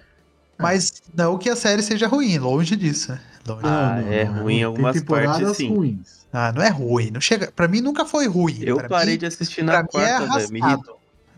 [0.59, 3.21] Mas não que a série seja ruim, longe disso, né?
[3.47, 3.63] Longe.
[3.65, 5.69] Ah, é ruim em algumas partes, sim.
[5.69, 6.27] ruins.
[6.33, 7.11] Ah, não é ruim.
[7.11, 7.53] Não chega.
[7.53, 8.59] Pra mim nunca foi ruim.
[8.63, 10.53] Eu Pra parei mim, de assistir na é quarta, velho.
[10.53, 10.96] Me arrastado.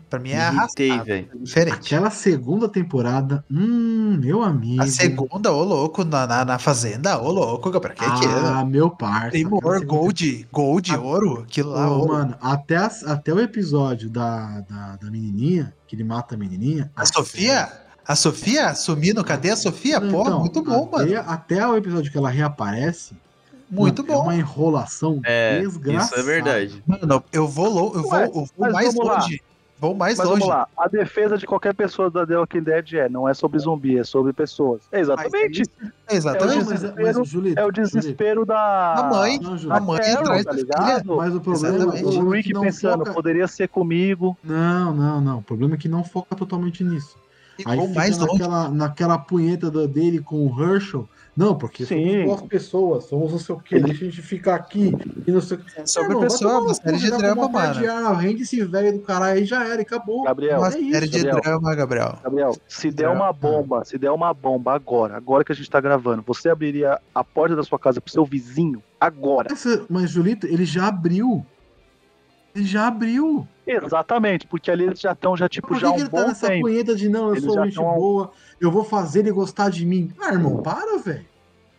[0.09, 1.05] Pra mim é irritei, arrastado.
[1.05, 1.29] velho.
[1.33, 1.75] É diferente.
[1.75, 4.81] Aquela segunda temporada, hum, meu amigo.
[4.81, 8.29] A segunda, ô louco, na, na, na fazenda, ô louco, pra que que é?
[8.29, 9.31] Ah, meu parça.
[9.31, 12.13] Tem aquela more, segunda gold, gold, Ah, ouro, aquilo lá, Ô, ouro.
[12.13, 16.91] mano, até, as- até o episódio da, da, da menininha, que ele mata a menininha.
[16.95, 17.71] A ah, Sofia?
[18.07, 19.99] A Sofia sumindo, cadê a Sofia?
[19.99, 21.29] Não, Pô, então, muito bom, até, mano.
[21.29, 23.13] Até o episódio que ela reaparece.
[23.69, 24.23] Muito mano, É bom.
[24.23, 26.05] uma enrolação É, desgraçada.
[26.05, 26.83] isso é verdade.
[26.87, 29.39] Mano, eu vou, eu vou, eu vou mas mais longe.
[29.79, 30.41] Vou mais Mas longe.
[30.41, 33.57] vamos lá, a defesa de qualquer pessoa da The Walking Dead é, não é sobre
[33.59, 34.81] zumbi, é sobre pessoas.
[34.91, 35.63] É exatamente.
[36.11, 36.57] Exatamente.
[36.57, 38.95] Não, mas, mas, Julito, É o desespero da.
[38.95, 41.15] A mãe, Não, Julito, a mãe Carol, atrás tá da ligado?
[41.15, 42.03] Mas o problema, Exatamente.
[42.17, 43.13] o O é Rick pensando, foca...
[43.13, 44.37] poderia ser comigo.
[44.43, 45.37] Não, não, não.
[45.39, 47.15] O problema é que não foca totalmente nisso.
[47.57, 48.33] E Aí mais longe.
[48.33, 51.07] naquela, naquela punheta dele com o Herschel.
[51.39, 52.03] Não, porque Sim.
[52.11, 54.91] somos boas pessoas, somos não sei o quê, deixa a gente ficar aqui
[55.25, 55.79] e não sei o que.
[55.79, 58.15] É sobre pessoa, uma série de drama, mano.
[58.17, 60.23] Rende esse velho do caralho aí já era, e acabou.
[60.25, 61.41] Gabriel, Uma é isso, série de Gabriel.
[61.41, 62.19] drama, Gabriel.
[62.21, 65.79] Gabriel, se der uma bomba, se der uma bomba agora, agora que a gente tá
[65.79, 69.47] gravando, você abriria a porta da sua casa pro seu vizinho agora.
[69.49, 71.45] Essa- mas, Julito, ele já abriu.
[72.53, 73.47] Ele já abriu.
[73.65, 76.63] Exatamente, porque ali eles já estão já tipo já um ele tá nessa tempo.
[76.67, 79.85] punheta de não, eu Eles sou gente tão- boa, eu vou fazer ele gostar de
[79.85, 80.11] mim?
[80.19, 81.28] Ah, irmão, para, velho.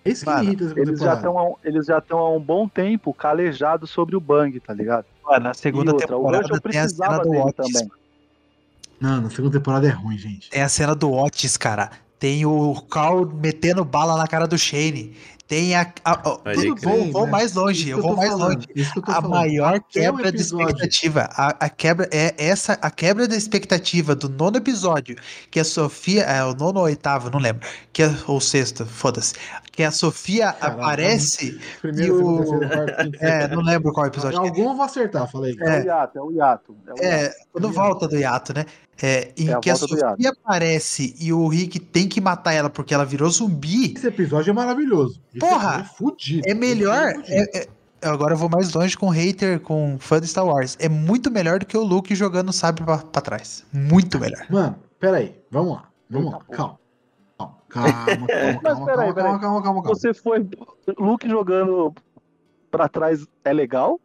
[0.04, 2.40] É isso que Mano, me irrita essa Eles já estão eles já estão há um
[2.40, 5.04] bom tempo calejados sobre o Bang, tá ligado?
[5.24, 7.72] Mano, na segunda outra, o temporada Herschel tem a cena precisava do Otis.
[7.72, 7.90] também.
[9.00, 10.50] Não, na segunda temporada é ruim, gente.
[10.50, 11.90] Tem a cena do Otis, cara.
[12.18, 15.16] Tem o Carl metendo bala na cara do Shane.
[15.48, 15.80] Tem a.
[16.04, 16.16] a- a-
[16.54, 16.80] tudo, crer.
[16.82, 18.66] vou, vou mas mais isso longe, que eu vou mais falando, longe.
[18.76, 19.30] Isso que eu tô A falando.
[19.30, 24.14] maior Até quebra de episódio- expectativa, a, a quebra é essa, a quebra da expectativa
[24.14, 25.16] do nono episódio,
[25.50, 29.34] que a Sofia, é o nono ou oitavo, não lembro, que a, ou sexto, foda-se,
[29.80, 34.36] que a Sofia aparece, Primeiro, E segundo, o- terceiro, quarto, é, não lembro qual episódio.
[34.36, 34.48] é.
[34.48, 35.56] Algum eu vou acertar, falei.
[35.58, 36.76] É, o hiato, é o hiato.
[36.86, 37.02] É, o hiato.
[37.02, 38.66] É, quando volta do hiato, né?
[39.02, 39.76] É, em É a que a.
[39.76, 43.94] Sofia aparece e o Rick tem que matar ela porque ela virou zumbi.
[43.96, 45.18] Esse episódio é maravilhoso.
[45.30, 46.42] Esse Porra, é fudido.
[46.46, 47.14] É melhor.
[47.26, 47.68] É- é-
[48.02, 50.76] agora eu vou mais longe com hater, com fã de Star Wars.
[50.78, 53.64] É muito melhor do que o Luke jogando o sabre pra, pra trás.
[53.72, 54.44] Muito melhor.
[54.50, 55.84] Mano, peraí, vamos lá.
[56.10, 56.78] Vamos lá, Eita, calma.
[57.40, 59.40] Calma, calma, calma, calma, calma, peraí, calma, peraí.
[59.40, 59.82] calma, calma, calma.
[59.82, 60.48] Você foi.
[60.98, 61.94] Luke jogando
[62.70, 64.00] pra trás é legal?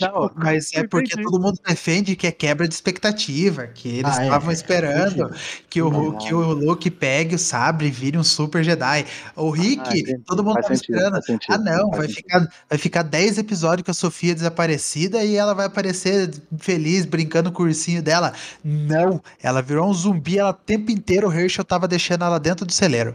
[0.00, 1.22] Não, mas é porque entendi.
[1.22, 5.34] todo mundo defende que é quebra de expectativa, que eles Ah, é, estavam é, esperando
[5.70, 6.18] que, o, Não.
[6.18, 9.06] que o Luke pegue o sabre e vire um super Jedi.
[9.34, 9.80] O Rick,
[10.14, 11.24] Ah, todo mundo Faz tava sentido, esperando.
[11.24, 12.16] sentido, Ah, não, vai sentido.
[12.16, 17.50] ficar, vai ficar 10 episódios com a Sofia desaparecida e ela vai aparecer feliz, brincando
[17.52, 18.32] com o ursinho dela.
[18.64, 22.66] Não, ela virou um zumbi, ela o tempo inteiro o Herschel tava deixando ela dentro
[22.66, 23.14] do celeiro.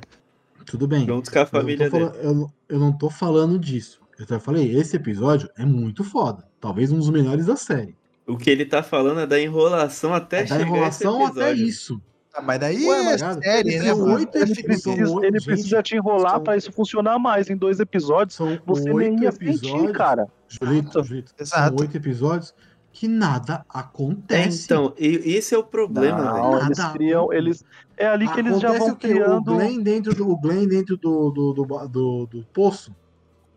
[0.65, 1.05] Tudo bem.
[1.05, 2.09] Junto com a Eu não, família tô dele.
[2.11, 3.99] falando, eu, não- eu não tô falando disso.
[4.17, 6.43] Eu só falei, esse episódio é muito foda.
[6.61, 7.95] Talvez um dos melhores da série.
[8.27, 11.99] O que ele tá falando é da enrolação até É da enrolação esse até isso.
[12.33, 14.13] Ah, mas daí Ué, é mas, série, são né, mano?
[14.15, 17.49] oito Ele São precisa, oito- ele gente, precisa te enrolar são- pra isso funcionar mais.
[17.49, 19.91] Em dois episódios, São você nem oito ia sentir, episódios.
[19.97, 20.27] cara.
[20.47, 21.81] Julito, Julito, são Exato.
[21.81, 22.53] oito episódios
[22.93, 24.63] que nada É, acontece.
[24.65, 26.23] então, e- esse é o problema.
[26.23, 26.93] Não, eles Nada.
[26.93, 27.33] criam.
[27.33, 27.65] Eles,
[27.97, 29.51] é ali que eles já Acontece vão o criando.
[29.51, 32.95] O Glenn dentro do, o Glenn dentro do, do, do, do, do poço.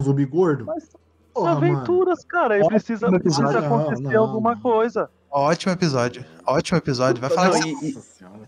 [0.00, 0.64] O zumbi gordo.
[0.66, 0.88] Mas
[1.34, 1.74] Porra, mano.
[1.76, 2.54] aventuras, cara.
[2.54, 4.60] Aí Ótimo precisa, acontecer Não, não, alguma não.
[4.60, 5.10] coisa.
[5.30, 6.24] Ótimo episódio.
[6.46, 7.20] Ótimo episódio.
[7.20, 7.90] Vai falar Não, assim, e-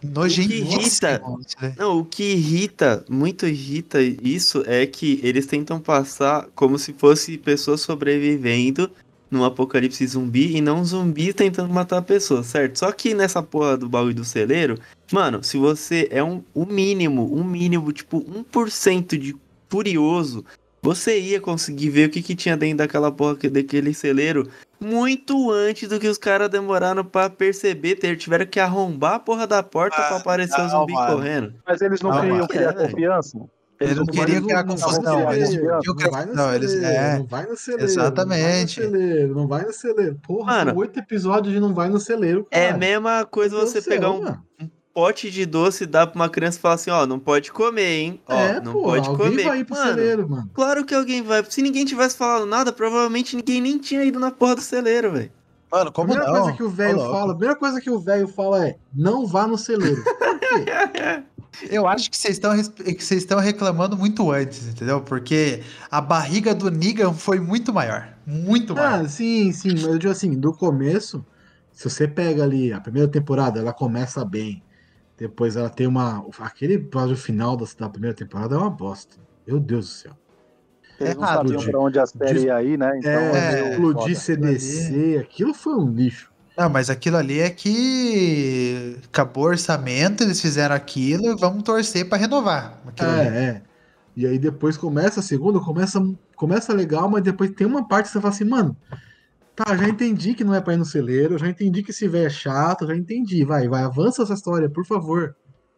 [0.02, 1.40] e- nojentíssimo.
[1.76, 7.36] Não, o que irrita, muito irrita isso é que eles tentam passar como se fosse
[7.38, 8.90] pessoas sobrevivendo
[9.28, 12.78] num apocalipse zumbi e não zumbi tentando matar pessoas, certo?
[12.78, 14.78] Só que nessa porra do baú e do celeiro,
[15.12, 19.34] mano, se você é um, um mínimo, um mínimo, tipo 1% de
[19.68, 20.44] curioso,
[20.86, 24.48] você ia conseguir ver o que, que tinha dentro daquela porra que- daquele celeiro
[24.80, 29.46] muito antes do que os caras demoraram pra perceber, ter, tiveram que arrombar a porra
[29.46, 31.16] da porta Ah, pra aparecer o não, zumbi mano.
[31.16, 31.54] correndo.
[31.66, 33.38] Mas eles não Não, queriam criar É, confiança.
[33.78, 36.10] Ele não queria Mas criar não- não confusão, vai no eles celeiro, queriam- não queriam-
[36.12, 37.18] vai no não, eles- celeiro, é.
[37.18, 38.80] não vai no celeiro, Exatamente.
[38.80, 40.20] Não vai no celeiro, não vai no celeiro.
[40.26, 40.70] Porra, Mano.
[40.70, 42.78] são oito episódios de não vai no celeiro, É a cara.
[42.78, 44.42] mesma coisa Meu Deus você pegar um mano.
[44.97, 47.98] Pote de doce e dar pra uma criança e falar assim, ó, não pode comer,
[47.98, 48.20] hein?
[48.27, 49.44] Ó, é, não pô, pode alguém comer.
[49.44, 50.51] vai ir pro Mano, celeiro, mano.
[50.55, 51.44] claro que alguém vai.
[51.44, 55.31] Se ninguém tivesse falado nada, provavelmente ninguém nem tinha ido na porra do celeiro, velho.
[55.70, 56.40] Mano, A como primeira não?
[56.40, 59.47] coisa que o velho fala, a primeira coisa que o velho fala é: não vá
[59.47, 60.02] no celeiro.
[60.09, 61.23] Por quê?
[61.68, 65.02] Eu acho que vocês estão que vocês estão reclamando muito antes, entendeu?
[65.02, 68.09] Porque a barriga do Negan foi muito maior.
[68.27, 69.05] Muito maior.
[69.05, 71.23] ah, sim, sim, mas eu digo assim, do começo,
[71.73, 74.62] se você pega ali a primeira temporada, ela começa bem.
[75.18, 76.24] Depois ela tem uma.
[76.40, 79.16] Aquele episódio final da, da primeira temporada é uma bosta.
[79.47, 80.12] Meu Deus do céu.
[81.01, 82.98] Eles não errado, sabiam de- pra onde a série de- ia ir, né?
[82.98, 84.20] Então, é, meio explodir foda.
[84.20, 86.30] CDC, aquilo foi um lixo.
[86.56, 92.09] Não, mas aquilo ali é que acabou o orçamento, eles fizeram aquilo e vamos torcer
[92.09, 92.80] pra renovar.
[92.98, 93.05] É,
[93.38, 93.62] é.
[94.16, 96.02] E aí depois começa a segunda, começa,
[96.34, 98.74] começa legal, mas depois tem uma parte que você fala assim, mano,
[99.57, 102.27] tá, já entendi que não é pra ir no celeiro, já entendi que esse velho
[102.27, 105.35] é chato, já entendi, vai, vai, avança essa história, por favor.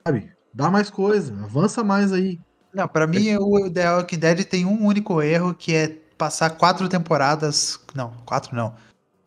[0.07, 0.31] Sabe?
[0.53, 2.39] Dá mais coisa, avança mais aí.
[2.75, 6.89] Não, pra mim o The Walking Dead tem um único erro que é passar quatro
[6.89, 7.79] temporadas.
[7.95, 8.75] Não, quatro não.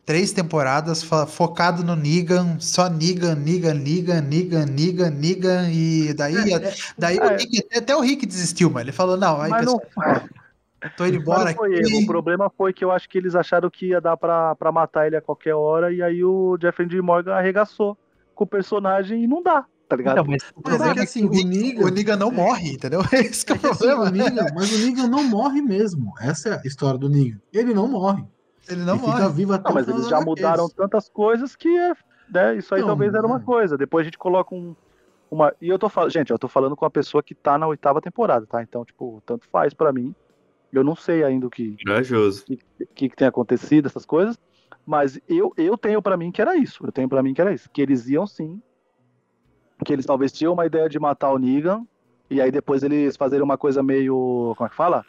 [0.05, 6.35] Três temporadas fo- focado no Negan, só Negan, Negan, Negan, Negan, Negan, Negan, e daí,
[6.97, 7.37] daí o é.
[7.37, 8.85] Rick, até o Rick desistiu, mano.
[8.85, 10.21] Ele falou: não, aí Mas não, pessoal,
[10.89, 11.79] tô indo mas embora não foi aqui.
[11.79, 11.99] erro.
[11.99, 15.07] O problema foi que eu acho que eles acharam que ia dar pra, pra matar
[15.07, 17.01] ele a qualquer hora, e aí o Jeffrey D.
[17.01, 17.97] Morgan arregaçou
[18.35, 20.17] com o personagem e não dá, tá ligado?
[20.17, 22.31] Não, mas o Mas problema é que é assim, o o Negan, o Negan não
[22.31, 23.01] morre, entendeu?
[23.13, 24.11] Esse que é É o que assim, o problema.
[24.11, 26.13] Negan, mas o Negan não morre mesmo.
[26.19, 27.39] Essa é a história do Negan.
[27.53, 28.25] Ele não morre.
[28.67, 29.29] Ele não ele fica morre.
[29.29, 30.73] vivo até Não, o mas eles já mudaram HQs.
[30.73, 31.93] tantas coisas que é,
[32.29, 33.77] né, isso aí Não, talvez era uma coisa.
[33.77, 34.75] Depois a gente coloca um,
[35.29, 35.53] uma.
[35.61, 38.01] E eu tô falando, gente, eu tô falando com uma pessoa que tá na oitava
[38.01, 38.61] temporada, tá?
[38.63, 40.15] Então, tipo, tanto faz pra mim.
[40.71, 42.43] Eu não sei ainda o que, Corajoso.
[42.43, 44.39] o que, que tem acontecido, essas coisas.
[44.85, 46.85] Mas eu, eu tenho pra mim que era isso.
[46.85, 47.69] Eu tenho pra mim que era isso.
[47.71, 48.61] Que eles iam sim.
[49.83, 51.85] Que eles talvez tinham uma ideia de matar o Negan.
[52.29, 54.53] E aí depois eles fazerem uma coisa meio.
[54.57, 55.05] Como é que fala?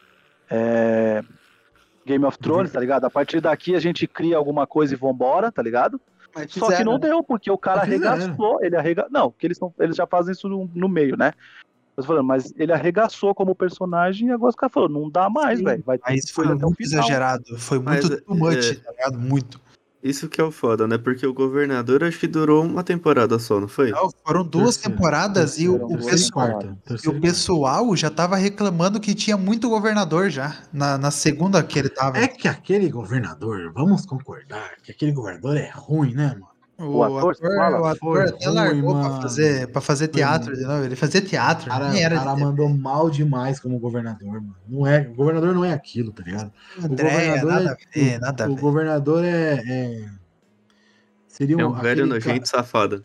[0.51, 1.23] É,
[2.05, 3.05] Game of Thrones, tá ligado?
[3.05, 6.01] A partir daqui a gente cria alguma coisa e vambora, tá ligado?
[6.35, 6.99] Mas Só que não né?
[7.01, 9.07] deu, porque o cara arregaçou, ele arrega...
[9.11, 11.33] Não, porque eles, não, eles já fazem isso no, no meio, né?
[11.97, 15.61] Mas, falando, mas ele arregaçou como personagem e agora os caras falaram, não dá mais,
[15.61, 15.85] velho.
[15.87, 17.59] Mas foi muito exagerado.
[17.59, 19.19] Foi muito Mas, too much, é- tá ligado?
[19.19, 19.61] Muito.
[20.03, 20.99] Isso que é o foda, né?
[20.99, 23.93] Porque o governador acho que durou uma temporada só, não foi?
[23.93, 24.97] Não, foram duas Terceira.
[24.97, 26.61] temporadas e o, o e pessoal,
[27.05, 30.57] e o pessoal já tava reclamando que tinha muito governador já.
[30.73, 32.19] Na, na segunda que ele tava.
[32.19, 36.52] É que aquele governador, vamos concordar, que aquele governador é ruim, né, mano?
[36.85, 37.81] O ator, você fala?
[37.81, 40.85] o ator até largou pra fazer, pra fazer teatro de novo.
[40.85, 44.33] Ele fazia teatro, O cara, nem era o cara de mandou mal demais como governador,
[44.41, 44.57] mano.
[44.69, 46.53] Não é, o governador não é aquilo, tá ligado?
[46.83, 48.61] André, governador nada é- a ver, nada a O ver.
[48.61, 49.63] governador é.
[49.67, 50.09] é-
[51.29, 53.05] Seria É um velho nojento safado.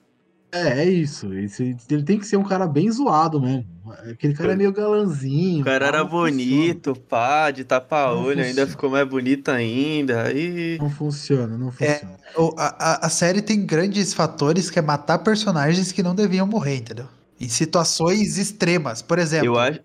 [0.51, 1.33] É, é isso.
[1.33, 3.65] Esse- ele tem que ser um cara bem zoado mesmo.
[3.93, 5.61] Aquele cara é meio galanzinho.
[5.61, 6.31] O cara era não funciona.
[6.31, 10.23] bonito, pá, de tapa-olho, ainda ficou mais bonito ainda.
[10.23, 10.77] Aí.
[10.79, 11.93] Não funciona, não É.
[11.99, 12.17] funciona.
[12.35, 16.45] O- a, a- a série tem grandes fatores que é matar personagens que não deviam
[16.47, 17.05] morrer, entendeu?
[17.39, 19.01] Em situações extremas.
[19.01, 19.79] Por exemplo, Eu acho,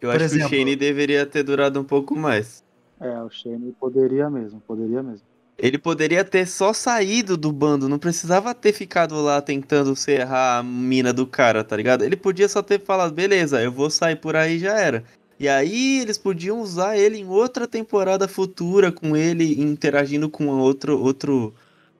[0.00, 2.62] eu acho que exemplo- o Shane deveria ter durado um pouco mais.
[3.00, 5.26] É, o Shane poderia mesmo, poderia mesmo.
[5.58, 10.62] Ele poderia ter só saído do bando, não precisava ter ficado lá tentando serrar a
[10.62, 12.04] mina do cara, tá ligado?
[12.04, 15.02] Ele podia só ter falado, beleza, eu vou sair por aí já era.
[15.38, 21.00] E aí eles podiam usar ele em outra temporada futura, com ele interagindo com outro,
[21.00, 21.52] outro,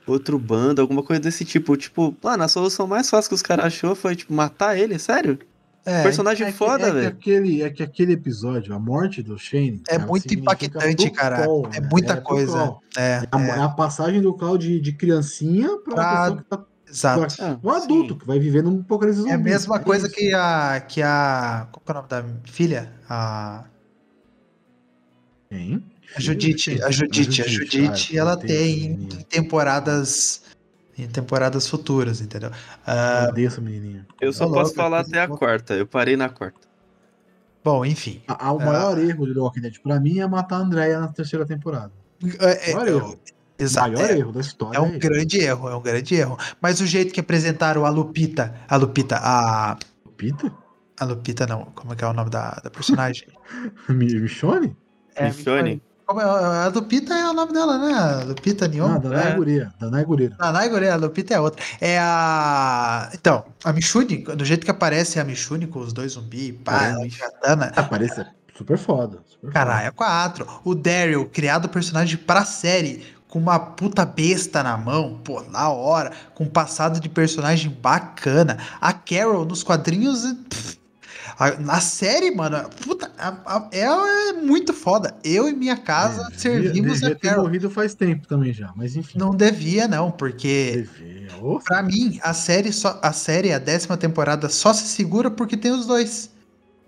[0.06, 1.76] outro bando, alguma coisa desse tipo.
[1.76, 5.38] Tipo, mano, a solução mais fácil que os caras achou foi, tipo, matar ele, sério?
[5.88, 7.08] É, Personagem É que- foda, é velho.
[7.08, 9.82] aquele, é que aquele episódio, a morte do Shane.
[9.88, 11.44] é cara, muito significa impactante, cara.
[11.46, 11.88] Cole, é né?
[11.90, 12.76] muita pro coisa.
[12.96, 16.48] É, É a, é a passagem do Call de, de criancinha pra Pra- pessoa que
[16.48, 16.64] tá.
[16.90, 17.36] exato.
[17.36, 18.18] pra- um adulto sim.
[18.20, 19.50] que vai viver num apocalipse É a zumbi.
[19.50, 20.16] mesma coisa isso.
[20.16, 20.80] que a.
[20.80, 21.68] que a.
[21.72, 22.92] Qual que é o nome da filha?
[23.08, 23.64] A.
[25.50, 25.82] Quem?
[26.16, 30.42] A Judite, a Judite, a Judite, Ah, ela tem tem temporadas
[30.98, 32.50] em temporadas futuras, entendeu?
[32.86, 34.06] Ah, Eu odeio essa menininha.
[34.20, 36.66] Eu só Ô, posso falar até a quarta, eu parei na quarta.
[37.64, 38.22] bom, enfim.
[38.26, 41.00] A- a- o maior erro de The Walking Dead pra mim é matar a Andrea
[41.00, 41.92] na terceira temporada.
[42.40, 43.20] É, é, Maior erro.
[43.58, 44.76] exato, maior é, erro da história.
[44.76, 44.98] é um esse.
[44.98, 46.36] grande erro, é um grande erro.
[46.60, 49.76] Mas o jeito que apresentaram a Lupita, a Lupita, a
[50.16, 50.52] Pita?
[50.98, 53.28] a Lupita não, como é que é o nome da, da personagem?
[53.88, 54.76] Mi- Michonne?
[55.14, 55.80] É, Michonne?
[56.10, 57.92] É, a Lupita é o nome dela, né?
[57.92, 58.94] A Lupita Nyong'o.
[58.94, 59.36] Ah, Danai é.
[59.36, 59.74] Guria.
[59.78, 60.32] Danai Guria.
[60.38, 61.62] A Naigore, a Lupita é outra.
[61.80, 63.10] É a.
[63.12, 66.90] Então, a Michune, do jeito que aparece a Michune com os dois zumbis, pá, É,
[66.92, 67.72] ela Mich- katana.
[67.76, 67.86] Ah,
[68.56, 69.18] super foda.
[69.28, 70.46] Super Caralho, é quatro.
[70.64, 76.10] O Daryl, criado personagem pra série, com uma puta besta na mão, pô, na hora,
[76.34, 78.56] com um passado de personagem bacana.
[78.80, 80.22] A Carol nos quadrinhos.
[80.48, 80.77] pff,
[81.38, 85.14] a- na série, mano, puta, a- a- ela é muito foda.
[85.22, 87.44] Eu e minha casa É, servimos devia, a ter Carol.
[87.44, 89.18] morrido faz tempo também já, mas enfim.
[89.18, 90.86] Não devia, não, porque.
[90.98, 91.28] Devia.
[91.64, 95.70] Pra mim, a série, só, a série, a décima temporada, só se segura porque tem
[95.70, 96.30] os dois.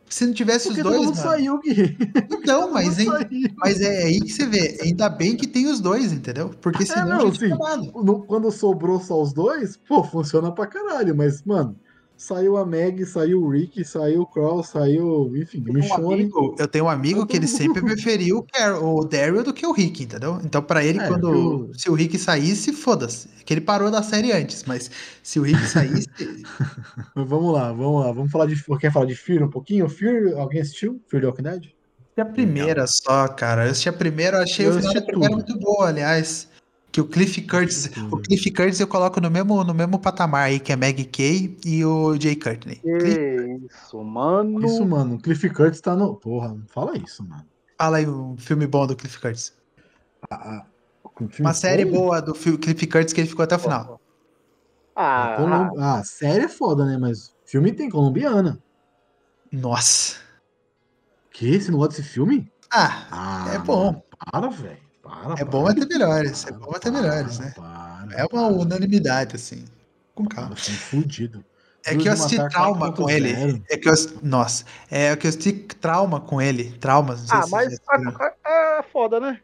[0.09, 1.97] Se não tivesse Porque os todo dois, mundo mano, saiu, Gui.
[2.33, 4.77] então, mas, Todo hein, mas é aí que você vê.
[4.83, 6.51] Ainda bem que tem os dois, entendeu?
[6.61, 7.45] Porque senão não, a gente sim.
[7.45, 7.93] tinha amado.
[8.03, 11.15] No- Quando sobrou só os dois, pô, funciona pra caralho.
[11.15, 11.77] Mas, mano,
[12.23, 15.81] saiu a Meg, saiu o Rick, saiu o Crow, saiu, enfim, o Eu tenho um
[15.81, 16.15] Michonne.
[16.15, 18.45] amigo- eu tenho um amigo que ele sempre preferiu
[18.83, 20.39] o, Daryl do que o Rick, entendeu?
[20.45, 23.29] Então, pra ele, É, quando eu- se o Rick saísse, foda-se.
[23.45, 24.91] Que ele parou da série antes, mas
[25.23, 26.07] se o Rick saísse,
[27.17, 28.13] vamos lá, vamos lá.
[28.13, 28.63] Vamos falar de.
[28.79, 29.89] Quer falar de Fear um pouquinho?
[29.89, 31.01] Fear, alguém assistiu?
[31.09, 31.65] Fear the Walking Dead?
[32.19, 33.65] a primeira só, cara.
[33.65, 35.47] Eu assisti a primeira, eu achei Eu o final da primeira tudo.
[35.47, 36.50] muito boa, aliás.
[37.01, 40.61] Que o Cliff Curtis, o Cliff Curtis eu coloco no mesmo, no mesmo patamar aí,
[40.61, 42.77] que é Maggie Kay e o Jay Courtney.
[42.77, 44.65] Que isso, mano.
[44.67, 45.15] Isso, mano.
[45.17, 46.15] O Cliff Curtis tá no.
[46.17, 47.45] Porra, não fala isso, mano.
[47.79, 49.55] Fala aí um filme bom do Cliff Curtis.
[50.31, 50.67] Ah, ah,
[51.39, 54.01] Uma série foi- boa do Cliff Curtis que ele ficou até o final.
[54.95, 56.99] Ah, Colom- Ah, série é foda, né?
[56.99, 58.61] Mas filme tem colombiana.
[59.51, 60.17] Nossa.
[61.33, 61.59] Que?
[61.61, 62.51] Você não gosta desse filme?
[62.73, 63.85] Ah, Ah, É bom.
[63.87, 64.90] mano, Para, velho.
[65.11, 67.53] Para, É bom até melhores, é bom até melhores, né?
[67.57, 68.47] para, é uma para.
[68.47, 69.65] unanimidade, assim.
[70.15, 70.51] Com calma.
[70.51, 71.45] Cara, você é fudido.
[71.85, 73.11] É que eu assisti trauma com 4.0.
[73.11, 73.63] ele.
[73.71, 76.73] É que eu, nossa, é que eu assisti trauma com ele.
[76.79, 78.15] Traumas, não sei ah se mas assistiram.
[78.47, 79.41] é foda, né?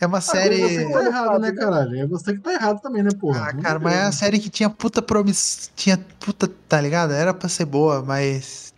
[0.00, 0.86] É uma Você série.
[0.86, 1.96] que tá errado, né, caralho?
[2.00, 3.48] É você que tá errado também, né, porra?
[3.48, 5.70] Ah, cara, mas é uma série que tinha puta promiss...
[5.76, 7.12] Tinha puta, tá ligado?
[7.12, 8.72] Era pra ser boa, mas.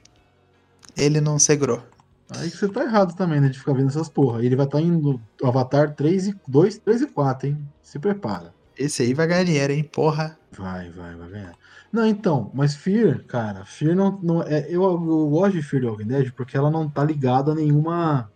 [0.97, 1.82] Ele não segurou.
[2.40, 4.44] Aí que você tá errado também, né, de ficar vendo essas porra.
[4.44, 7.69] Ele vai estar indo Avatar 3 e 2, 3 e 4, hein?
[7.82, 8.55] Se prepara.
[8.77, 9.85] Esse aí vai ganhar dinheiro, hein?
[9.85, 10.36] Porra.
[10.52, 11.52] Vai, vai, vai ganhar.
[11.93, 14.19] Não, então, mas Fear, cara, Fear não.
[14.20, 17.52] não é, eu, eu gosto de Fear The Walking Dead porque ela não tá ligada
[17.52, 18.31] a nenhuma.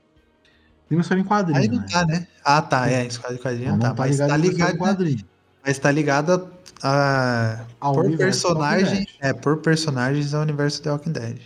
[0.88, 1.58] Nenhuma história em quadrinho.
[1.58, 1.86] Aí não né?
[1.90, 2.26] tá, né?
[2.44, 2.88] Ah, tá.
[2.88, 3.94] É, escola de quadrinho Ela não tá.
[3.98, 5.24] Mas ligada tá a nenhuma história em quadrinho.
[5.66, 6.50] Mas tá ligada
[6.82, 7.64] a.
[7.80, 9.06] Ao Por personagem.
[9.20, 11.40] É, por personagens ao universo The Walking Dead.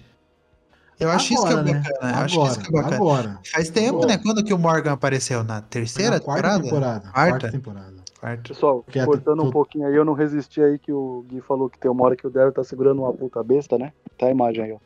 [1.02, 1.72] Eu acho isso que é Agora, né?
[1.74, 2.12] bacana.
[2.12, 2.96] Eu acho Agora, isso que é bacana.
[2.96, 3.40] agora.
[3.52, 4.06] Faz tempo, Agora.
[4.08, 4.18] né?
[4.18, 5.42] Quando que o Morgan apareceu?
[5.44, 6.62] Na terceira Na quarta temporada?
[6.64, 7.00] temporada.
[7.12, 7.30] Quarta?
[7.30, 7.92] Quarta temporada.
[8.20, 8.42] Quarta.
[8.48, 11.68] Pessoal, Que é cortando um pouquinho aí, eu não resisti aí que o Gui falou
[11.68, 13.92] que tem uma hora que o Daryl tá segurando uma puta besta, né?
[14.16, 14.78] Tá a imagem aí, ó.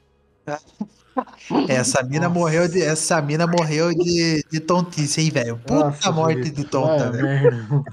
[1.68, 2.38] Essa mina Nossa.
[2.40, 2.82] morreu de.
[2.82, 5.56] Essa mina morreu de, de tontice, hein, velho?
[5.58, 7.42] Puta Nossa, morte Julito, de tonta, vai, velho.
[7.52, 7.84] merda.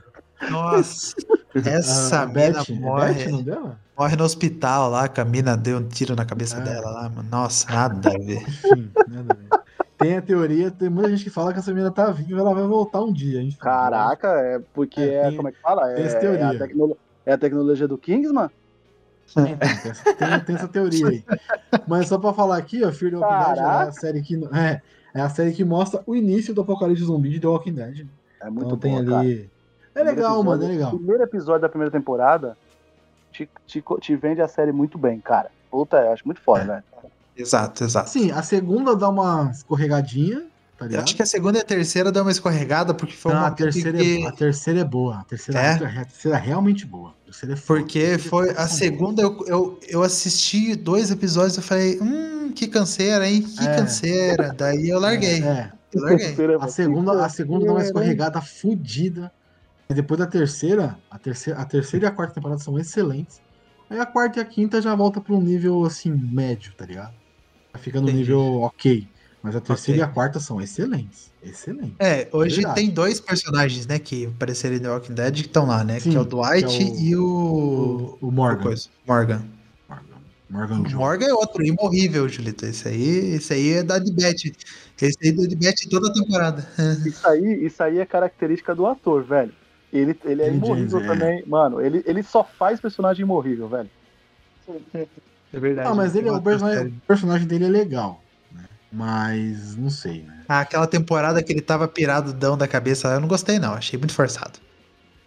[0.49, 1.15] Nossa.
[1.65, 3.79] Essa A mina Beth, é morre, Beth o nome dela?
[3.97, 6.61] Morre no hospital lá, que a mina deu um tiro na cabeça É.
[6.61, 7.27] dela lá, mano.
[7.29, 8.41] Nossa, nada a ver.
[8.47, 9.63] Enfim, nada a ver.
[9.97, 12.53] Tem a teoria, tem muita gente que fala que essa menina tá viva e ela
[12.53, 13.41] vai voltar um dia.
[13.41, 15.87] Enfim, Caraca, é porque É, é, tem- como é que fala?
[15.93, 16.39] tem essa É, teoria.
[16.45, 18.49] é, a tecno- é a tecnologia do Kingsman?
[19.31, 21.23] Então, tem, essa, tem- tem essa teoria aí.
[21.87, 24.35] Mas só pra falar aqui, ó, Fear the Walking Dead é a série que.
[24.53, 24.81] É,
[25.15, 28.05] é a série que mostra o início do apocalipse zumbi de The Walking Dead.
[28.41, 29.19] É muito então tem boa, cara.
[29.19, 29.49] ali.
[29.95, 30.93] É legal, episódio- mano, é legal.
[30.93, 32.57] O primeiro episódio da primeira temporada
[33.33, 35.49] te, te, te vende a série muito bem, cara.
[35.69, 36.43] Puta, eu acho muito É.
[36.43, 36.83] foda, velho.
[37.35, 38.09] Exato, exato.
[38.11, 40.43] Sim, a segunda dá uma escorregadinha,
[40.77, 41.03] tá Eu ligado?
[41.03, 43.51] acho que a segunda e a terceira deu uma escorregada, porque foi Não, uma a
[43.51, 45.17] terceira, é, a terceira é boa.
[45.19, 45.65] A terceira É?
[45.65, 47.09] é, a terceira é realmente boa.
[47.09, 47.79] A terceira é foda.
[47.79, 52.51] Porque terceira foi é a segunda, eu, eu, eu assisti dois episódios, eu falei, hum,
[52.55, 53.41] que canseira, hein?
[53.41, 53.75] Que É.
[53.77, 54.53] canseira.
[54.55, 55.43] Daí eu larguei.
[55.43, 56.27] É, Eu larguei.
[56.27, 57.85] Terceira, a segunda, a segunda dá uma né?
[57.85, 59.31] escorregada fudida.
[59.89, 63.41] E depois da terceira, a terceira, a terceira e a quarta temporada são excelentes.
[63.89, 67.13] Aí a quarta e a quinta já volta pra um nível assim, médio, tá ligado?
[67.73, 68.19] Já fica no Entendi.
[68.19, 69.07] nível ok.
[69.43, 70.07] Mas a terceira Ok.
[70.07, 71.31] e a quarta são excelentes.
[71.43, 71.95] Excelentes.
[71.99, 72.75] É, hoje Verdade.
[72.75, 75.99] tem dois personagens, né, que apareceram em The Walking Dead que estão lá, né?
[75.99, 77.23] Sim, que é o Dwight é o- e o.
[77.25, 78.73] O, o o Morgan.
[79.05, 79.43] Morgan.
[79.89, 80.77] Morgan.
[80.77, 80.95] Morgan.
[80.95, 82.65] Morgan é outro, imorrível, Julito.
[82.65, 84.53] Esse aí, esse aí é da Debet.
[85.01, 86.65] Esse aí é da Debet toda a temporada.
[87.05, 89.51] Isso aí, isso aí é característica do ator, velho.
[89.93, 91.05] Ele, ele é imorrível é.
[91.05, 91.43] também.
[91.45, 93.89] Mano, ele, ele só faz personagem imorrível, velho.
[95.53, 95.87] É verdade.
[95.87, 98.19] Ah, mas ele, Tem o, personagem, o personagem dele é legal.
[98.51, 98.63] Né?
[98.91, 100.43] Mas não sei, né?
[100.49, 103.73] Ah, aquela temporada que ele tava piradão da cabeça, eu não gostei, não.
[103.73, 104.57] Achei muito forçado.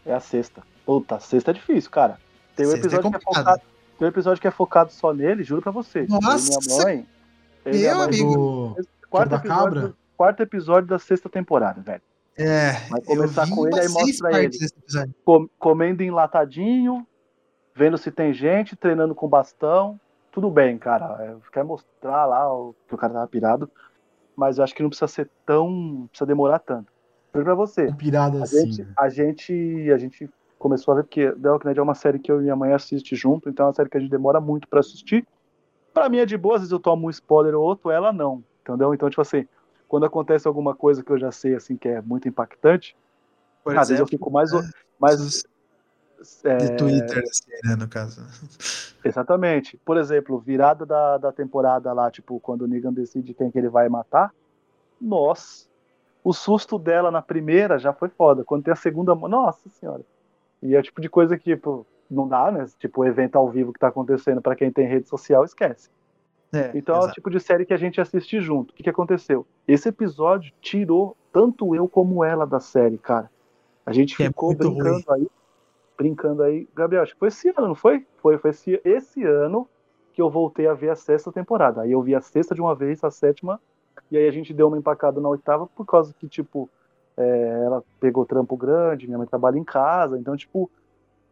[0.04, 0.62] É a sexta.
[0.84, 2.18] Puta, a sexta é difícil, cara.
[2.56, 3.62] Tem um é episódio que é focado.
[3.98, 6.04] Tem um episódio que é focado só nele, juro pra você.
[6.04, 6.58] E Nossa!
[6.60, 7.06] minha mãe.
[7.66, 8.74] minha Meu mãe, amigo.
[8.76, 9.94] Do- Quarto da episódio, cabra?
[10.16, 12.02] quarto episódio da sexta temporada, velho.
[12.38, 14.50] É, Vai começar com ele, aí mostra ele.
[15.58, 17.06] comendo enlatadinho,
[17.74, 19.98] vendo se tem gente, treinando com bastão.
[20.30, 21.16] Tudo bem, cara.
[21.24, 23.70] É, quer mostrar lá o, que o cara tava pirado.
[24.36, 26.06] Mas eu acho que não precisa ser tão.
[26.10, 26.92] Precisa demorar tanto.
[27.32, 27.90] Juro pra você.
[27.94, 28.66] pirada A assim.
[28.66, 28.92] gente, né?
[28.98, 32.30] a gente, a gente começou a ver porque The Walking Dead é uma série que
[32.30, 34.68] eu e minha mãe assiste junto, então é uma série que a gente demora muito
[34.68, 35.26] pra assistir.
[35.92, 38.42] Pra mim é de boa, às vezes eu tomo um spoiler ou outro, ela não,
[38.60, 38.92] entendeu?
[38.92, 39.46] Então, tipo assim,
[39.88, 42.96] quando acontece alguma coisa que eu já sei, assim, que é muito impactante,
[43.62, 44.52] Por às vezes eu exemplo, fico mais...
[44.52, 45.44] é, mais
[46.44, 48.22] é, de Twitter, assim, né, no caso.
[49.04, 49.76] Exatamente.
[49.84, 53.68] Por exemplo, virada da, da temporada lá, tipo, quando o Negan decide quem que ele
[53.68, 54.32] vai matar,
[55.00, 55.66] nossa,
[56.24, 58.44] o susto dela na primeira já foi foda.
[58.44, 60.02] Quando tem a segunda, nossa senhora.
[60.62, 62.66] E é o tipo de coisa que, tipo, não dá, né?
[62.78, 65.90] Tipo, o evento ao vivo que tá acontecendo pra quem tem rede social, esquece.
[66.52, 67.14] É, Então é o exato.
[67.14, 68.70] tipo de série que a gente assiste junto.
[68.70, 69.46] O que, que aconteceu?
[69.66, 73.30] Esse episódio tirou tanto eu como ela da série, cara.
[73.84, 75.28] A gente é ficou brincando aí.
[75.96, 76.68] Brincando aí.
[76.74, 78.06] Gabriel, acho que foi esse ano, não foi?
[78.18, 79.68] Foi, foi esse, esse ano
[80.12, 81.82] que eu voltei a ver a sexta temporada.
[81.82, 83.60] Aí eu vi a sexta de uma vez, a sétima,
[84.10, 86.70] e aí a gente deu uma empacada na oitava, por causa que, tipo,
[87.16, 90.70] é, ela pegou trampo grande, minha mãe trabalha em casa, então, tipo,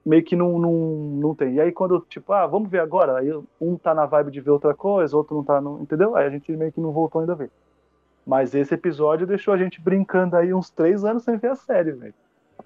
[0.05, 1.55] meio que não, não, não tem.
[1.55, 4.51] E aí quando, tipo, ah, vamos ver agora, aí um tá na vibe de ver
[4.51, 6.17] outra coisa, outro não tá, no, entendeu?
[6.17, 7.51] Aí a gente meio que não voltou ainda a ver.
[8.27, 11.93] Mas esse episódio deixou a gente brincando aí uns três anos sem ver a série,
[11.93, 12.15] velho.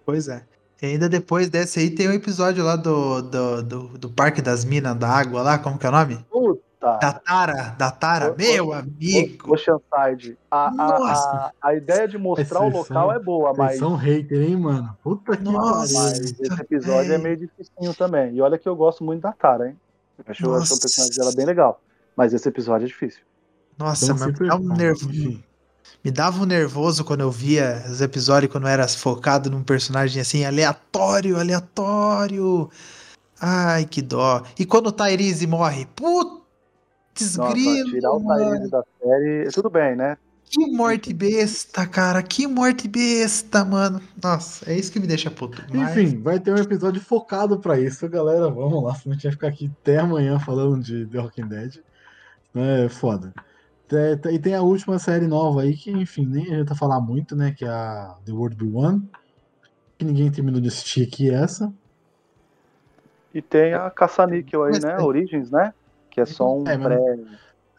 [0.05, 0.45] Pois é.
[0.81, 4.41] E ainda depois desse aí tem o um episódio lá do, do, do, do, Parque
[4.41, 6.25] das Minas da Água lá, como que é o nome?
[6.31, 6.68] Puta.
[6.81, 9.53] Da Tara, da Tara, o, meu o, amigo.
[9.53, 10.39] Oceanside.
[10.49, 13.79] A, a, a, a, ideia de mostrar o local são, é boa, mas.
[13.79, 14.97] são hater, hein, mano?
[15.03, 15.61] Puta que pariu.
[15.61, 17.15] Mas esse episódio é.
[17.17, 18.33] é meio dificinho também.
[18.35, 19.77] E olha que eu gosto muito da Tara, hein?
[20.25, 21.81] Acho, acho o personagem dela bem legal.
[22.17, 23.23] Mas esse episódio é difícil.
[23.77, 25.09] Nossa, então, mas dá um nervo.
[26.05, 30.45] Me dava um nervoso quando eu via os episódios quando era focado num personagem assim,
[30.45, 32.71] aleatório, aleatório.
[33.41, 34.43] Ai, que dó.
[34.59, 35.87] E quando o Tyrese morre?
[37.19, 40.17] Putz, Nossa, tirar o Tyrese da série, tudo bem, né?
[40.51, 42.23] Que morte besta, cara.
[42.23, 44.01] Que morte besta, mano.
[44.23, 45.63] Nossa, é isso que me deixa puto.
[45.73, 45.97] Mas...
[45.97, 48.49] Enfim, vai ter um episódio focado para isso, galera.
[48.49, 51.81] Vamos lá, senão a gente vai ficar aqui até amanhã falando de The Walking Dead.
[52.55, 53.35] É foda.
[53.93, 57.55] É, e tem a última série nova aí, que, enfim, nem adianta falar muito, né?
[57.57, 59.09] Que é a The World Be One.
[59.99, 61.73] Que ninguém terminou de assistir aqui essa.
[63.35, 64.99] E tem a Caça-Níquel aí, mas né?
[64.99, 65.75] Origins, né?
[66.19, 67.19] Que é só um é, pré.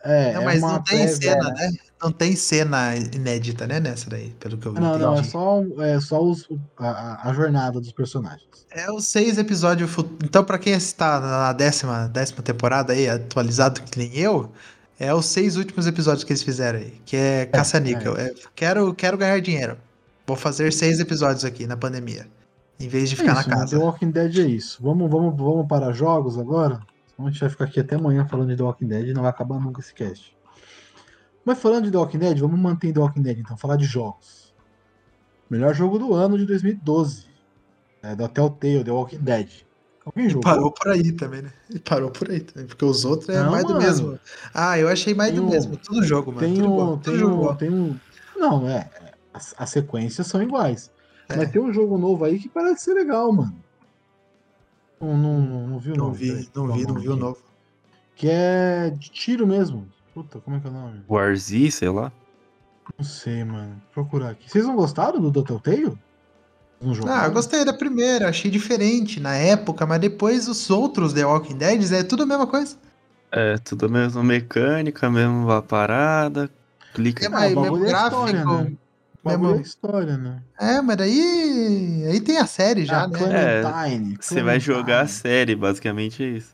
[0.02, 1.72] É, não, é mas não tem cena, né?
[2.02, 4.80] Não tem cena inédita, né, nessa daí, pelo que eu vi.
[4.80, 6.48] Não, não, é só, é só os,
[6.78, 8.48] a, a jornada dos personagens.
[8.72, 9.92] É os seis episódios.
[10.24, 14.50] Então, pra quem está na décima, décima temporada aí, atualizado que nem eu,
[14.98, 18.16] é os seis últimos episódios que eles fizeram aí, que é, é caça-níquel.
[18.16, 18.34] É, é.
[18.56, 19.78] quero, quero ganhar dinheiro.
[20.26, 22.26] Vou fazer seis episódios aqui na pandemia.
[22.80, 23.78] Em vez de ficar isso, na casa.
[23.78, 24.82] The Walking Dead é isso.
[24.82, 26.80] Vamos, vamos, vamos para jogos agora?
[27.20, 29.32] A gente vai ficar aqui até amanhã falando de The Walking Dead e não vai
[29.32, 30.38] acabar nunca esse cast.
[31.44, 34.54] Mas falando de The Walking Dead, vamos manter The Walking Dead então, falar de jogos.
[35.50, 37.28] Melhor jogo do ano de 2012.
[38.02, 39.50] É da Telltale, The Walking Dead.
[40.06, 40.44] Alguém jogou?
[40.44, 41.54] parou por aí também, né?
[41.70, 43.80] E parou por aí também, porque os outros é não, mais mano.
[43.80, 44.20] do mesmo.
[44.54, 45.78] Ah, eu achei mais tem do um, mesmo.
[45.78, 46.48] Tudo jogo, mano.
[46.48, 48.00] Tem tudo um, bom, tem, um, tem um.
[48.38, 48.90] Não, é.
[49.34, 50.92] As, as sequências são iguais.
[51.28, 51.36] É.
[51.36, 53.56] Mas tem um jogo novo aí que parece ser legal, mano.
[55.00, 56.16] Não, não, não, não viu não novo?
[56.16, 57.38] Vi, não vi, não vi o novo.
[58.16, 59.88] Que é de tiro mesmo.
[60.14, 61.02] Puta, como é que é o nome?
[61.10, 62.12] Warzy, sei lá.
[62.98, 63.82] Não sei, mano.
[63.96, 64.50] Vou procurar aqui.
[64.50, 65.98] Vocês não gostaram do Telltale?
[67.08, 71.58] Ah, eu gostei da primeira, achei diferente na época, mas depois os outros The Walking
[71.58, 72.78] Dead é tudo a mesma coisa.
[73.32, 76.50] É, tudo a mesma mecânica, mesma parada.
[76.94, 77.26] Clica.
[77.26, 78.26] É, mas, mesmo gráfico.
[78.26, 78.72] História, né?
[79.34, 80.42] É história, né?
[80.60, 82.06] É, mas daí.
[82.10, 83.18] Aí tem a série já, ah, né?
[83.18, 86.54] Clementine, é, você vai jogar a série, basicamente é isso.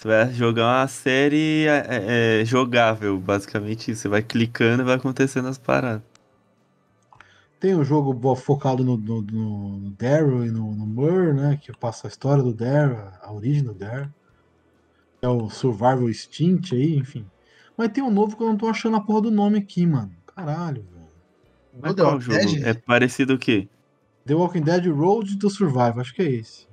[0.00, 4.02] Você vai jogar uma série é, é, é, jogável, basicamente isso.
[4.02, 6.02] Você vai clicando e vai acontecendo as paradas.
[7.60, 11.58] Tem um jogo focado no, no, no Daryl e no, no Mur, né?
[11.60, 14.08] Que passa a história do Daryl, a origem do Daryl.
[15.20, 17.26] É o Survival Instinct aí, enfim.
[17.76, 20.12] Mas tem um novo que eu não tô achando a porra do nome aqui, mano.
[20.34, 20.99] Caralho, velho.
[21.82, 22.38] Mas qual jogo?
[22.64, 23.68] É parecido o quê?
[24.26, 26.68] The Walking Dead Road to Survive, acho que é esse.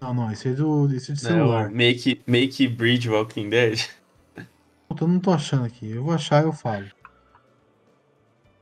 [0.00, 1.68] Não, não, esse é, do, esse é de celular.
[1.68, 3.80] Não, make, make Bridge Walking Dead.
[4.36, 5.90] Eu não tô achando aqui.
[5.90, 6.84] Eu vou achar e eu falo.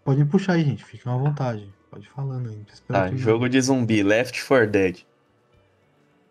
[0.04, 0.84] Pode me puxar aí, gente.
[0.84, 1.72] Fiquem à vontade.
[1.90, 2.62] Pode ir falando aí.
[2.86, 4.98] Tá, jogo de zumbi, Left 4 Dead.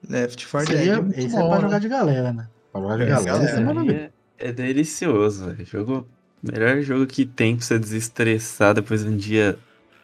[0.08, 0.88] Left 4 Dead.
[0.88, 1.62] É, esse bom, é pra né?
[1.62, 2.48] jogar de galera, né?
[2.72, 5.66] Pra jogar de é, galera, é, é, é delicioso, velho.
[5.66, 6.08] Jogo.
[6.42, 9.58] Melhor jogo que tem pra você desestressar depois de um dia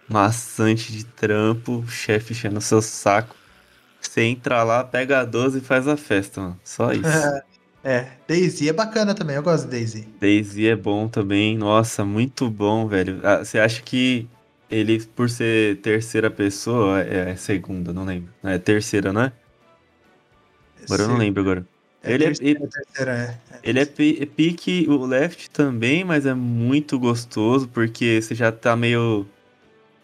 [0.07, 3.36] maçante de trampo, chefe enchendo o seu saco.
[4.02, 6.60] Você entra lá, pega a 12 e faz a festa, mano.
[6.64, 7.03] Só isso.
[7.88, 10.07] É, Daisy é bacana também, eu gosto de Daisy.
[10.20, 13.20] Daisy é bom também, nossa, muito bom, velho.
[13.24, 14.28] Ah, você acha que
[14.72, 18.34] ele, por ser terceira pessoa, é, é segunda, não lembro.
[18.44, 19.32] É terceira, não é?
[20.84, 21.68] Agora eu não lembro agora.
[22.06, 23.60] É ele, é, ele, terceira, é.
[23.64, 28.76] ele é, é pique o left também, mas é muito gostoso, porque você já tá
[28.76, 29.26] meio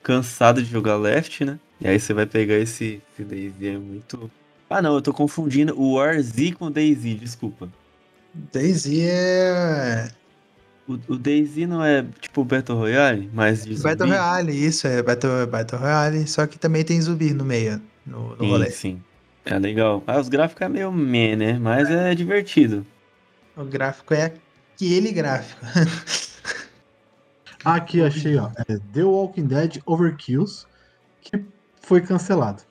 [0.01, 1.59] cansado de jogar left, né?
[1.79, 4.29] E aí você vai pegar esse, esse Daisy, é muito
[4.71, 7.67] ah, não, eu tô confundindo o Warzy com o Daisy, desculpa.
[8.33, 10.09] Daisy é.
[10.87, 15.45] O, o Daisy não é tipo Battle Royale, mas de Battle Royale, isso, é Battle,
[15.45, 18.71] Battle Royale, só que também tem zumbi no meio, no, no sim, rolê.
[18.71, 19.03] Sim,
[19.45, 20.03] é legal.
[20.05, 21.53] Ah, os gráficos é meio meh, né?
[21.53, 22.85] Mas é divertido.
[23.55, 25.61] O gráfico é aquele gráfico.
[27.63, 28.49] Aqui achei, ó.
[28.67, 30.65] É The Walking Dead Overkills,
[31.21, 31.45] que
[31.81, 32.63] foi cancelado.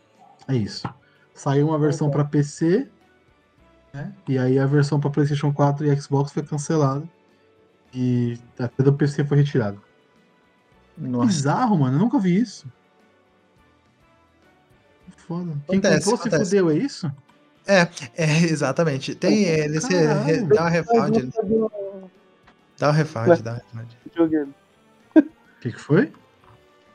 [0.49, 0.89] É isso.
[1.35, 2.89] Saiu uma versão para PC,
[3.93, 4.13] né?
[4.29, 7.09] E aí a versão para PlayStation 4 e Xbox foi cancelada.
[7.95, 9.81] E até do PC foi retirado.
[10.97, 11.27] Nossa.
[11.27, 11.97] Bizarro, mano.
[11.97, 12.67] Eu nunca vi isso.
[15.31, 15.53] Foda.
[15.69, 16.51] Quem Acontece, comprou se acontece.
[16.51, 17.13] fudeu, é isso?
[17.65, 17.87] É,
[18.51, 19.15] exatamente.
[19.15, 19.45] Tem.
[19.45, 21.17] é, Ele se, re- dá uma refund.
[21.17, 21.31] ele-
[22.77, 23.89] Dá um refund, dá um refund.
[25.15, 25.23] O
[25.61, 26.13] que, que foi?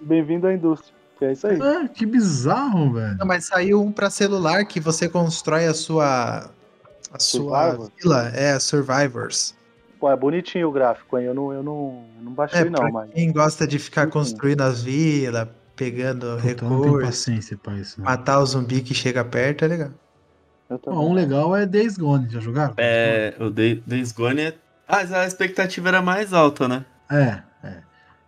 [0.02, 0.94] Bem-vindo à indústria.
[1.18, 1.58] Que é isso aí.
[1.62, 3.16] Ah, que bizarro, velho.
[3.18, 6.50] Não, mas saiu um pra celular que você constrói a sua.
[7.14, 8.28] A sua vila.
[8.36, 9.56] É, Survivors.
[9.98, 11.24] Pô, é bonitinho o gráfico, hein?
[11.28, 13.10] Eu não, eu não, eu não baixei, É, não, mas.
[13.14, 14.12] quem gosta de ficar Uhum.
[14.12, 18.00] construindo as vilas, pegando Puta, recursos, paciência pra isso.
[18.00, 18.06] Não.
[18.06, 19.92] matar o zumbi que chega perto, é legal.
[20.70, 21.00] Eu também.
[21.00, 22.74] Ó, um legal é Days Gone, já jogaram?
[22.78, 24.48] É, o Day- Days Gone é...
[24.88, 26.86] Ah, mas a expectativa era mais alta, né?
[27.10, 27.78] É, é.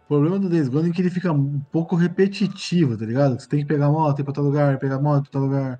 [0.05, 3.39] O problema do Days Gone é que ele fica um pouco repetitivo, tá ligado?
[3.39, 5.79] Você tem que pegar moto, ir pra tal lugar, pegar moto, pra tal lugar.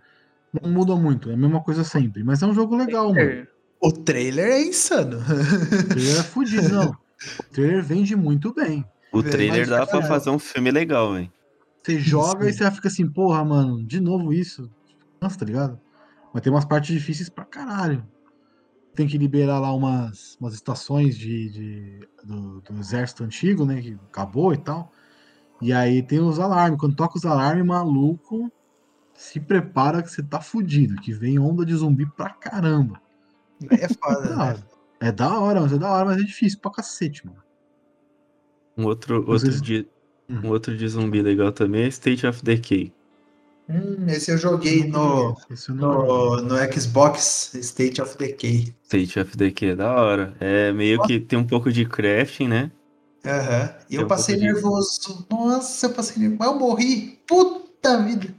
[0.62, 2.24] Não muda muito, é a mesma coisa sempre.
[2.24, 3.48] Mas é um jogo legal, mano.
[3.80, 5.18] O trailer é insano.
[5.20, 6.96] O trailer é fudido, não.
[7.40, 8.86] O trailer vende muito bem.
[9.12, 11.32] O trailer dá pra fazer um filme legal, velho.
[11.88, 12.58] Você joga e Sim.
[12.58, 14.70] você fica assim, porra, mano, de novo isso.
[15.22, 15.80] Nossa, tá ligado?
[16.34, 18.06] Mas tem umas partes difíceis pra caralho.
[18.94, 23.82] Tem que liberar lá umas, umas estações de, de- do, do exército antigo, né?
[23.82, 24.92] Que acabou e tal.
[25.62, 26.78] E aí tem os alarmes.
[26.78, 28.52] Quando toca os alarmes, maluco,
[29.14, 30.96] se prepara que você tá fudido.
[31.02, 33.00] Que vem onda de zumbi pra caramba.
[33.72, 34.44] É foda, Da né?
[34.44, 34.68] hora.
[35.00, 37.42] É da hora, mas é da hora, mas é difícil pra cacete, mano.
[38.76, 39.97] Um outro, outro, de, Hum.
[40.30, 42.92] Um outro de zumbi legal também é State of Decay.
[43.70, 45.76] Hum, esse eu joguei no, não joguei.
[45.76, 48.74] no, no Xbox State of Decay.
[48.86, 50.34] State of Decay é da hora.
[50.40, 52.72] É meio que tem um pouco de crafting, né?
[53.26, 53.74] Aham.
[53.86, 55.28] E Tem eu um passei pouco de- nervoso.
[55.30, 56.50] Nossa, eu passei nervoso.
[56.50, 57.20] Eu morri.
[57.28, 58.34] Puta vida.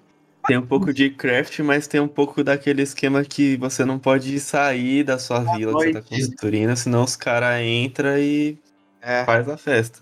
[0.46, 4.40] Tem um pouco de craft, mas tem um pouco daquele esquema que você não pode
[4.40, 6.08] sair da sua vila que você tá noite.
[6.30, 8.56] construindo, senão os caras entram e
[9.02, 9.26] É.
[9.26, 9.98] faz a festa.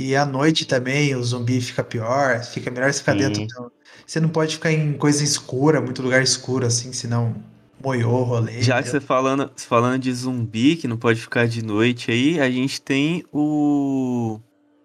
[0.00, 2.42] E à noite também o zumbi fica pior.
[2.44, 3.18] Fica melhor você ficar Sim.
[3.18, 3.46] dentro.
[3.46, 3.72] do-
[4.06, 7.34] Você não pode ficar em coisa escura, muito lugar escuro assim, senão
[7.82, 8.62] moiou o rolê.
[8.62, 9.00] Já que entendeu?
[9.00, 13.24] você falando, falando de zumbi, que não pode ficar de noite aí, a gente tem
[13.32, 14.40] o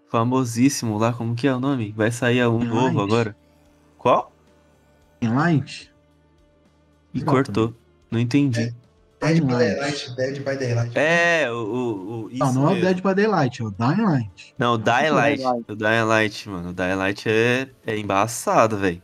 [0.09, 1.93] famosíssimo lá, como que é o nome?
[1.95, 2.71] Vai sair um Blind.
[2.73, 3.35] novo agora.
[3.97, 4.33] Qual?
[5.21, 5.91] Light?
[7.13, 7.73] E cortou.
[8.11, 8.73] Não entendi.
[9.27, 9.53] Dead by.
[9.53, 10.15] Daylight.
[10.15, 10.91] Dead by Daylight.
[10.97, 11.55] É, o.
[11.55, 12.81] o, o isso Não, não é o.
[12.81, 14.55] Dead by Daylight, é o Dying Light.
[14.57, 15.43] Não, o Dying Light.
[15.67, 16.69] O Dying Light, mano.
[16.69, 19.01] O Dying Light é, é embaçado, velho.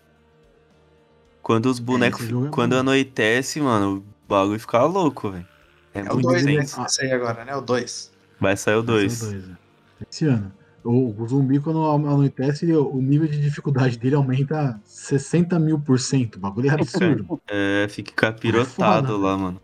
[1.41, 2.21] Quando os bonecos.
[2.21, 2.79] esse jogo é quando bom.
[2.79, 5.47] anoitece, mano, o bagulho fica louco, velho.
[5.93, 6.65] É, É o muito 2 né?
[6.65, 7.55] sair agora, né?
[7.55, 8.11] O 2.
[8.39, 9.33] Vai sair o Esse 2.
[9.33, 10.05] é é.
[10.09, 10.51] Esse ano.
[10.83, 16.35] O, o zumbi, quando anoitece, o nível de dificuldade dele aumenta 60 mil por cento.
[16.35, 17.41] O bagulho é absurdo.
[17.49, 19.61] É, fica capirotado foda, lá, mano.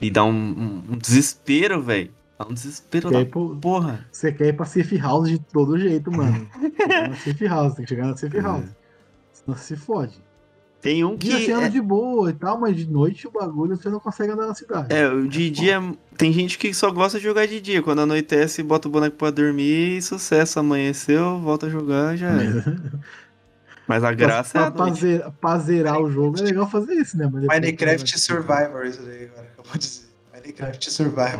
[0.00, 2.10] E dá um, um- um desespero, velho.
[2.38, 4.06] Dá um desespero da porra.
[4.12, 6.46] Você quer ir pra safe house de todo jeito, mano.
[7.08, 8.66] Na safe house, tem que chegar na safe house.
[9.32, 10.24] Senão você se fode.
[10.82, 11.46] Tem um Dia que.
[11.46, 14.32] você anda É, de boa e tal, mas de noite o bagulho você não consegue
[14.32, 14.94] andar na cidade.
[14.94, 15.80] é, o de dia.
[16.18, 17.82] Tem gente que só gosta de jogar de dia.
[17.82, 20.60] Quando anoitece, bota o boneco pra dormir e sucesso.
[20.60, 22.78] Amanheceu, volta a jogar já era.
[23.88, 25.00] Mas a graça é pra, a pra, noite.
[25.00, 27.26] zerar, pra zerar o jogo é legal fazer isso, né?
[27.32, 30.06] Minecraft Survivor, isso daí agora vou dizer.
[30.32, 31.38] Minecraft Survival.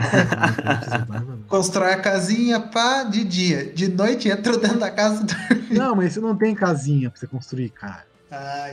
[1.48, 3.66] Constrói a casinha, pá, de dia.
[3.72, 5.24] De noite entra dentro da casa.
[5.70, 8.04] Não, mas isso não tem casinha pra você construir, cara.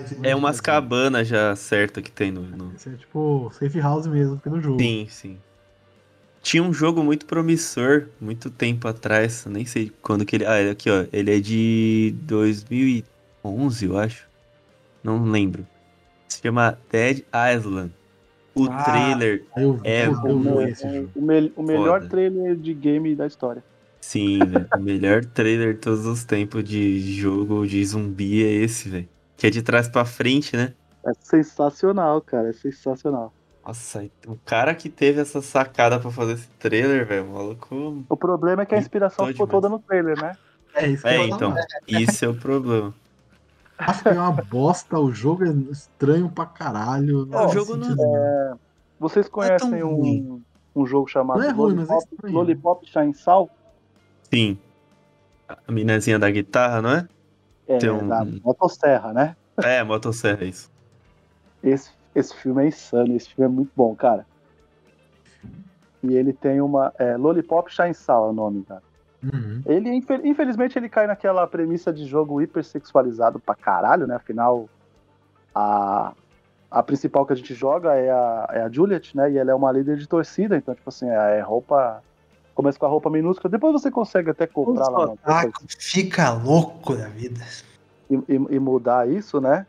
[0.07, 2.41] Que É umas cabanas já certa que tem no.
[2.41, 4.79] no- Isso é tipo safe house mesmo, que no jogo.
[4.79, 5.37] Sim, sim.
[6.41, 10.45] Tinha um jogo muito promissor, muito tempo atrás, nem sei quando que ele...
[10.45, 14.27] Ah, ele aqui, ó, ele é de 2011, eu acho.
[15.03, 15.65] Não lembro.
[16.27, 17.23] Se chama Dead
[17.55, 17.93] Island.
[18.55, 21.11] O Ah, trailer, eu, É, eu, eu O, vi esse jogo.
[21.15, 22.09] o me- o melhor Foda.
[22.09, 23.63] trailer de game da história.
[23.99, 28.89] sim, velho, o melhor trailer de todos os tempos de jogo de zumbi é esse,
[28.89, 29.09] velho.
[29.37, 30.73] Que é de trás pra frente, né?
[31.05, 32.49] É sensacional, cara.
[32.49, 33.33] É sensacional.
[33.65, 38.03] Nossa, o cara que teve essa sacada pra fazer esse trailer, velho, o maluco...
[38.09, 39.63] O problema é que a inspiração ficou demais.
[39.63, 40.37] toda no trailer, né?
[40.75, 41.55] É isso que É, então,
[41.87, 42.93] isso é o problema.
[43.77, 47.23] Acho que é uma bosta, o jogo é estranho pra caralho.
[47.23, 48.55] o faz jogo não- nenhum.
[48.99, 50.41] Vocês conhecem tão um,
[50.75, 52.35] um jogo chamado Não é ruim, mas é Lollipop, estranho.
[52.35, 53.49] Lollipop Shine Sal?
[54.31, 54.57] Sim.
[55.67, 57.07] A minazinha da guitarra, não é?
[57.67, 59.35] É, Tem um- da Motosserra, né?
[59.63, 60.71] É, motosserra, isso.
[61.63, 64.25] Esse, esse filme é insano, esse filme é muito bom, cara.
[66.01, 66.93] E ele tem uma.
[66.97, 68.81] É, Lollipop Shine Sal é o nome, cara.
[69.23, 69.61] Uhum.
[69.65, 74.15] Ele, infel- infelizmente, ele cai naquela premissa de jogo hipersexualizado pra caralho, né?
[74.15, 74.67] Afinal,
[75.55, 76.13] a,
[76.69, 79.31] a principal que a gente joga é a, é a Juliet, né?
[79.31, 82.01] E ela é uma líder de torcida, então, tipo assim, é roupa
[82.55, 86.95] Começa com a roupa minúscula, depois você consegue até comprar lá no Otaku fica louco
[86.95, 87.39] da vida.
[88.07, 89.65] e, e- e mudar isso, né?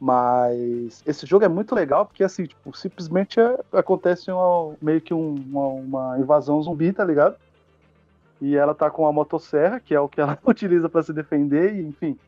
[0.00, 5.12] Mas esse jogo é muito legal porque, assim, tipo, simplesmente é- acontece uma- meio que
[5.12, 7.34] um- uma, uma invasão zumbi, tá ligado?
[8.42, 11.76] E ela tá com a motosserra, que é o que ela utiliza pra se defender,
[11.76, 12.18] e, enfim.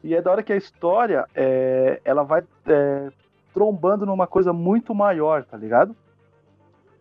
[0.00, 3.10] E é da hora que a história, é, ela vai é,
[3.52, 5.96] trombando numa coisa muito maior, tá ligado?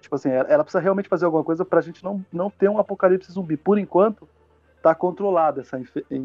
[0.02, 2.80] Tipo assim, ela ela precisa realmente fazer alguma coisa pra gente não, não ter um
[2.80, 3.56] apocalipse zumbi.
[3.56, 4.28] Por enquanto,
[4.82, 5.80] tá controlada essa,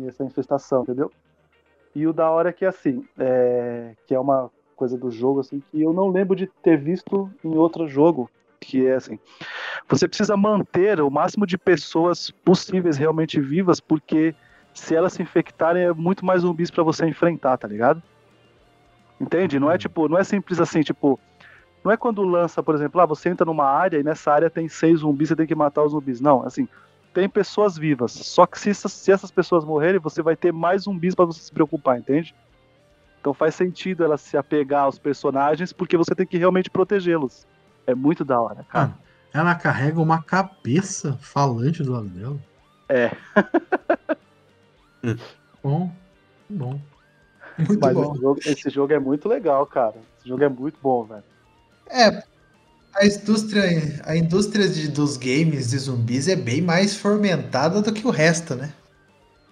[0.07, 1.13] essa infestação, entendeu?
[1.95, 5.61] E o da hora é que assim, é, que é uma coisa do jogo assim
[5.61, 8.31] que eu não lembro de ter visto em outro jogo,
[8.61, 9.19] que é assim,
[9.89, 14.35] você precisa manter o máximo de pessoas possíveis realmente vivas, porque
[14.75, 18.03] se elas se infectarem é muito mais zumbis pra você enfrentar, tá ligado?
[19.21, 19.59] Entende?
[19.59, 21.19] Não é tipo, não é simples assim, tipo,
[21.85, 24.69] não é quando lança, por exemplo, lá você entra numa área e nessa área tem
[24.69, 26.21] seis zumbis, você tem que matar os zumbis.
[26.21, 26.69] Não, assim,
[27.13, 28.13] tem pessoas vivas.
[28.13, 31.41] Só que se essas, se essas pessoas morrerem, você vai ter mais zumbis pra você
[31.41, 32.35] se preocupar, entende?
[33.21, 37.47] Então faz sentido ela se apegar aos personagens porque você tem que realmente protegê-los.
[37.89, 38.89] É muito da hora, cara.
[38.89, 38.99] Mano,
[39.33, 42.39] ela carrega uma cabeça falante do lado dela.
[42.91, 43.11] É.
[45.63, 45.91] Bom,
[46.51, 46.79] bom.
[47.59, 48.13] Muito Mas bom.
[48.13, 49.95] esse jogo, esse jogo é muito legal, cara.
[50.19, 51.25] Esse jogo é muito bom, velho.
[51.91, 52.23] É,
[52.95, 53.63] a indústria,
[54.05, 58.55] a indústria de- dos games de zumbis é bem mais fomentada do que o resto,
[58.55, 58.73] né?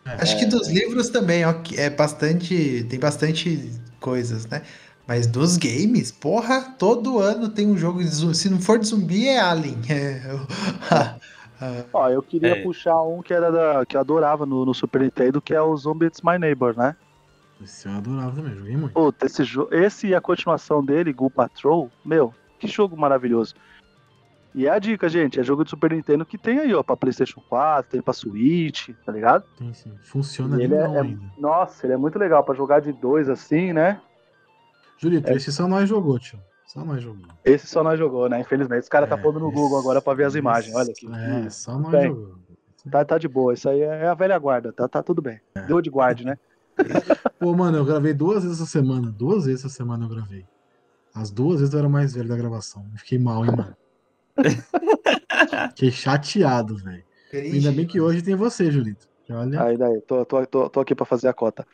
[0.05, 4.63] Acho que dos livros também, ó, que é bastante, tem bastante coisas, né?
[5.07, 8.35] Mas dos games, porra, todo ano tem um jogo de zumbi.
[8.35, 9.79] Se não for de zumbi, é Alien.
[11.59, 12.63] É, Ó, eu queria É.
[12.63, 15.75] puxar um que era da, que eu adorava no, no Super Nintendo, que é o
[15.75, 16.95] Zombie It's My Neighbor, né?
[17.63, 18.93] Esse eu adorava também, joguei muito.
[18.93, 23.55] Puta, esse, esse e a continuação dele, Ghoul Patrol, meu, que jogo maravilhoso.
[24.55, 26.95] E é a dica, gente, é jogo de Super Nintendo que tem aí, ó, pra
[26.97, 29.45] Playstation 4, tem pra Switch, tá ligado?
[29.57, 29.93] Tem sim.
[30.03, 31.23] Funciona E ele é- é- ainda.
[31.39, 33.99] Nossa, ele é muito legal pra jogar de dois assim, né?
[34.99, 36.39] Julito, é- esse só nós jogou, tio.
[36.67, 37.27] Só nós jogou.
[37.45, 38.41] Esse só nós jogou, né?
[38.41, 40.75] Infelizmente, os caras tá É, pondo no Google esse- agora pra ver as esse- imagens,
[40.75, 41.07] olha aqui.
[41.47, 42.09] É, só nós Bem.
[42.09, 42.35] jogou.
[42.91, 45.41] Tá, tá de boa, isso aí é a velha guarda, tá, tá tudo bem.
[45.57, 45.63] É.
[45.63, 46.37] Deu de guarde, né?
[47.39, 49.11] Pô, mano, eu gravei duas vezes essa semana.
[49.11, 50.45] Duas vezes essa semana eu gravei.
[51.15, 52.85] As duas vezes eu era o mais velho da gravação.
[52.93, 53.77] Eu Fiquei mal, hein, mano.
[55.71, 57.05] Fiquei chateado, velho.
[57.33, 59.09] Ainda bem que hoje tem você, Julito.
[59.31, 61.67] Olha, Aí daí, tô, tô, tô, tô aqui pra fazer a cota.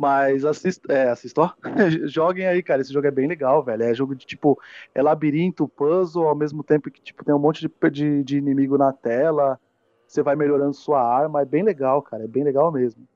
[0.00, 1.52] Mas assista, é, assista, ó.
[2.08, 2.80] Joguem aí, cara.
[2.80, 3.82] Esse jogo é bem legal, velho.
[3.82, 4.58] É jogo de tipo,
[4.94, 8.78] é labirinto, puzzle, ao mesmo tempo que tipo, tem um monte de, de, de inimigo
[8.78, 9.60] na tela.
[10.06, 11.42] Você vai melhorando sua arma.
[11.42, 12.24] É bem legal, cara.
[12.24, 13.06] É bem legal mesmo.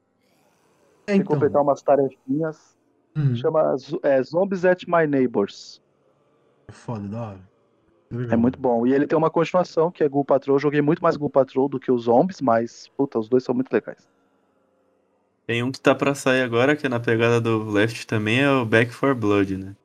[1.06, 1.36] é, Tem que então.
[1.36, 2.76] completar umas tarefinhas.
[3.16, 5.80] Hum, Chama é, Zombies at My Neighbors.
[6.68, 7.48] é foda, da hora.
[8.30, 8.86] É muito bom.
[8.86, 10.56] E ele tem uma continuação que é Ghoul Patrol.
[10.56, 13.54] Eu joguei muito mais Ghoul Patrol do que os Zombies, mas, puta, os dois são
[13.54, 14.06] muito legais.
[15.46, 18.50] Tem um que tá pra sair agora, que é na pegada do Left também, é
[18.50, 19.76] o Back 4 Blood, né?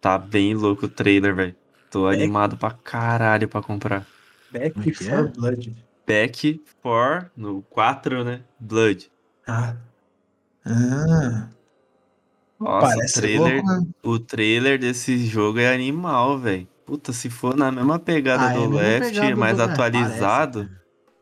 [0.00, 1.56] Tá bem louco o trailer, velho.
[1.90, 4.06] Tô Back- animado pra caralho pra comprar.
[4.52, 5.22] Back é for é?
[5.24, 5.76] Blood.
[6.06, 8.42] Back 4, no 4, né?
[8.60, 9.10] Blood.
[9.46, 9.74] Ah.
[10.64, 11.48] Ah,
[12.60, 13.86] Nossa, parece o trailer, louco, né?
[14.04, 16.66] o trailer desse jogo é animal, velho.
[16.84, 19.64] Puta, se for na mesma pegada Ah, é do mesma Left, pegada mais do- é,
[19.64, 20.70] atualizado.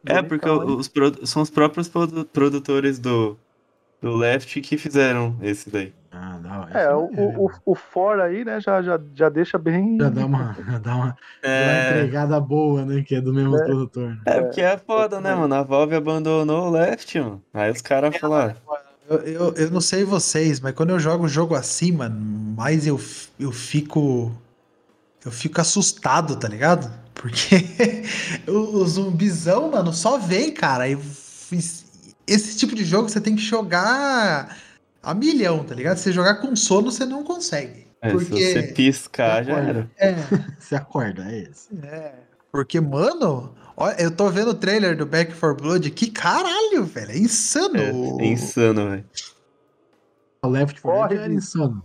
[0.05, 0.91] parece, É, porque os
[1.24, 3.39] são os próprios produ- produtores do,
[4.05, 5.93] do Left que fizeram esse daí.
[6.12, 6.78] Ah, da hora.
[6.78, 9.97] É, Isso o, o, o, o For aí, né, já, já, já deixa bem.
[10.01, 13.02] Já dá uma, já dá uma, dá uma É, entregada boa, né?
[13.02, 13.64] Que é do mesmo É.
[13.64, 14.10] produtor.
[14.10, 14.18] né?
[14.26, 15.55] é porque é foda, né, mano?
[15.55, 17.43] A Valve abandonou o Left, mano.
[17.52, 18.55] Aí os caras falaram,
[19.09, 22.14] Eu, eu, eu não sei vocês, mas quando eu jogo o jogo assim, mano,
[22.56, 23.01] mais eu,
[23.40, 24.31] eu fico.
[25.24, 26.90] Eu fico assustado, tá ligado?
[27.14, 27.56] Porque
[28.47, 30.86] o, o zumbizão, mano, só vem, cara.
[30.89, 31.84] E fiz-
[32.26, 34.56] esse tipo de jogo você tem que jogar
[35.02, 35.96] a milhão, tá ligado?
[35.96, 37.86] Se você jogar com sono, você não consegue.
[38.01, 38.52] é, se Porque.
[38.52, 39.90] você piscar, já era.
[39.96, 40.14] É,
[40.59, 41.68] Você acorda, é esse.
[41.84, 42.14] é.
[42.52, 47.10] Porque, mano, olha, eu tô vendo o trailer do Back 4 Blood aqui, caralho, velho.
[47.10, 47.76] É insano.
[47.78, 47.90] É,
[48.22, 49.05] é insano, velho.
[50.42, 51.38] O Left 4 Corre, Dead era bicho.
[51.38, 51.84] insano.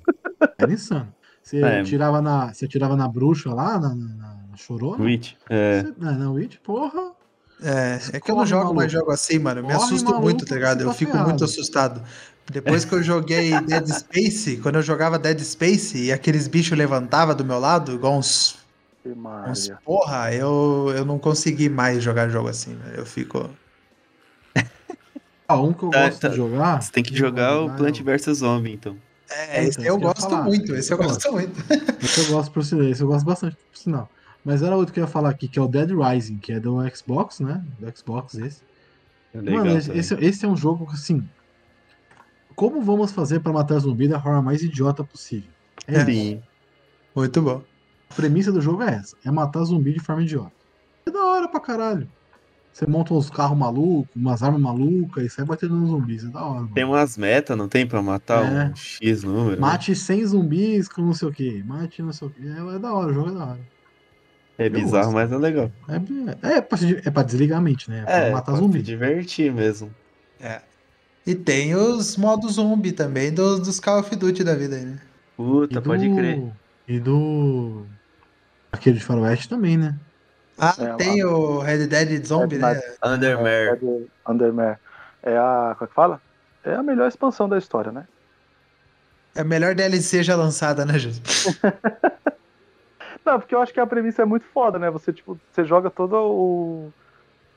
[0.57, 1.15] Era insano.
[1.41, 1.81] Você É.
[1.83, 4.15] tirava na, você tirava na bruxa lá, na, na,
[4.51, 5.03] na chorona.
[5.03, 5.33] Witch.
[5.49, 5.81] É.
[5.81, 7.11] Você, na, na Witch, porra.
[7.61, 8.75] É, é que eu não jogo maluco.
[8.75, 9.59] mais jogo assim, mano.
[9.61, 10.81] Eu me Corre, assusto maluco, muito, tá ligado?
[10.81, 11.29] Eu tá fico ferrado.
[11.29, 12.01] muito assustado.
[12.51, 17.35] Depois que eu joguei Dead Space, quando eu jogava Dead Space e aqueles bichos levantavam
[17.35, 18.57] do meu lado, igual uns,
[19.05, 22.97] uns porra, eu, eu não consegui mais jogar jogo assim, velho.
[22.99, 23.49] Eu fico.
[25.47, 26.27] Ah, um que eu Tá, gosto tá.
[26.29, 26.81] de jogar.
[26.81, 28.95] Você tem que jogar o Plant vs Zombie, então.
[29.29, 30.43] É, É, esse então, eu eu gosto falar.
[30.43, 31.63] muito, esse eu Eu gosto muito.
[32.03, 32.85] Esse eu gosto por sinal.
[32.87, 34.09] Esse eu gosto bastante, por sinal.
[34.43, 36.59] Mas era outro que eu ia falar aqui, que é o Dead Rising, que é
[36.59, 37.63] do Xbox, né?
[37.79, 38.61] Do Xbox esse.
[39.33, 41.27] É legal Mano, esse, esse, é um jogo assim.
[42.55, 45.49] Como vamos fazer pra matar zumbi da forma mais idiota possível?
[45.87, 46.05] É isso.
[46.05, 46.41] Sim.
[47.15, 47.61] Muito bom.
[48.09, 50.51] A premissa do jogo é essa: é matar zumbi de forma idiota.
[51.05, 52.09] É da hora pra caralho.
[52.71, 56.23] Você monta uns carros malucos, umas armas malucas e sai batendo nos zumbis.
[56.23, 56.73] É da hora, mano.
[56.73, 58.69] Tem umas metas, não tem pra matar É.
[58.69, 59.59] um X número?
[59.59, 61.63] Mate 100 zumbis com não sei o que.
[61.63, 62.47] Mate não sei o que.
[62.47, 63.59] É, é da hora, o jogo é da hora.
[64.59, 65.71] É bizarro, mas é legal.
[66.43, 68.01] É, é, pra, se- é pra desligar a mente, né?
[68.01, 68.81] É pra É, matar pra se zumbi.
[68.81, 69.89] divertir mesmo.
[71.25, 74.99] E tem os modos zumbi também dos, dos Call of Duty da vida aí, né?
[75.37, 76.51] Puta, pode crer.
[76.87, 77.85] E do.
[78.71, 79.95] Aquele de Faroeste também, né?
[80.57, 82.81] Ah, É, tem o Red Dead Zombie, É, né?
[83.05, 83.69] Undermare.
[84.25, 84.77] É Undermare.
[85.23, 85.73] É a.
[85.77, 86.21] Como é que fala?
[86.65, 88.05] É a melhor expansão da história, né?
[89.35, 91.21] É a melhor DLC já lançada, né, Jesus?
[93.29, 94.89] Não, porque eu acho que a premissa é muito foda, né?
[94.89, 96.91] Você, tipo, você joga todo o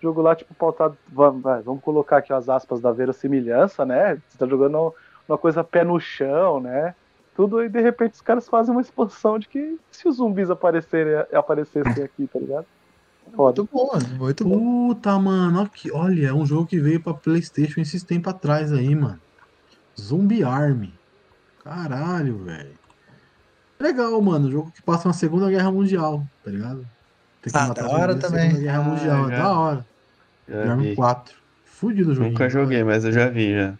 [0.02, 0.98] jogo lá, tipo, pautado.
[1.08, 4.20] Vamos, vamos colocar aqui as aspas da verossimilhança, né?
[4.28, 4.94] Você tá jogando
[5.26, 6.94] uma coisa pé no chão, né?
[7.34, 11.24] Tudo e de repente os caras fazem uma expansão de que se os zumbis aparecerem,
[11.32, 12.66] aparecessem aqui, tá ligado?
[13.34, 13.62] Foda.
[13.62, 13.98] Muito bom.
[14.18, 14.88] Muito bom.
[14.88, 15.62] Puta, mano.
[15.62, 19.18] Aqui, olha, é um jogo que veio pra PlayStation esses tempos atrás aí, mano.
[19.98, 20.92] Zumbi Army.
[21.64, 22.81] Caralho, velho.
[23.82, 24.50] Legal, mano.
[24.50, 26.86] Jogo que passa na Segunda Guerra Mundial, tá ligado?
[27.42, 28.42] Tem Ah, da hora também.
[28.50, 29.28] Segunda Guerra Ah, Mundial.
[29.28, 29.34] já.
[29.34, 29.86] É da hora.
[30.48, 30.96] Já De Army vi.
[30.96, 31.36] 4.
[31.64, 32.28] Fudido o jogo.
[32.30, 33.74] Nunca joguei, mas eu já vi já.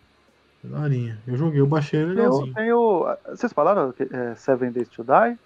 [0.65, 1.19] Daorinha.
[1.27, 2.53] Eu joguei, eu baixei legalzinho.
[2.55, 5.39] tem o- Vocês falaram que é Seven Days to Die?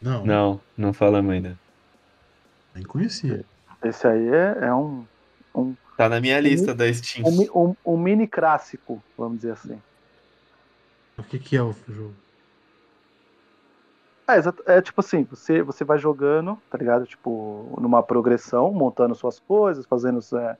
[0.00, 1.56] Não, Não, não falamos ainda.
[2.74, 3.44] nem conhecia.
[3.84, 5.04] Esse aí é, é um,
[5.54, 7.24] um, Tá na minha lista da Steam.
[7.26, 9.80] um, um- um mini clássico, vamos dizer assim.
[11.18, 12.14] O que que é o jogo?
[14.28, 17.04] É, exato- é tipo assim, você, você vai jogando, tá ligado?
[17.06, 20.56] Tipo, numa progressão, montando suas coisas, fazendo, é,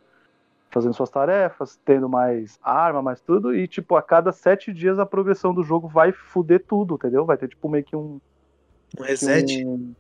[0.71, 5.07] fazendo suas tarefas, tendo mais arma, mais tudo, e tipo, a cada sete dias a
[5.07, 7.25] progressão do jogo vai fuder tudo, entendeu?
[7.25, 8.21] Vai ter tipo meio que um.
[8.99, 9.65] Um que reset.
[9.67, 9.95] um-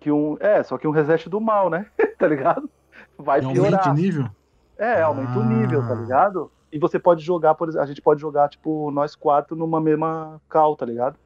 [0.00, 0.36] Que um.
[0.40, 1.86] É, só que um reset do mal, né?
[2.18, 2.68] tá ligado?
[3.16, 3.90] Vai E aumenta piorar.
[3.90, 4.26] o nível?
[4.76, 5.94] É, aumenta o nível, tá Ah.
[5.94, 6.50] ligado?
[6.72, 10.40] E você pode jogar, por exemplo, a gente pode jogar, tipo, nós quatro numa mesma
[10.48, 11.16] cal, tá ligado?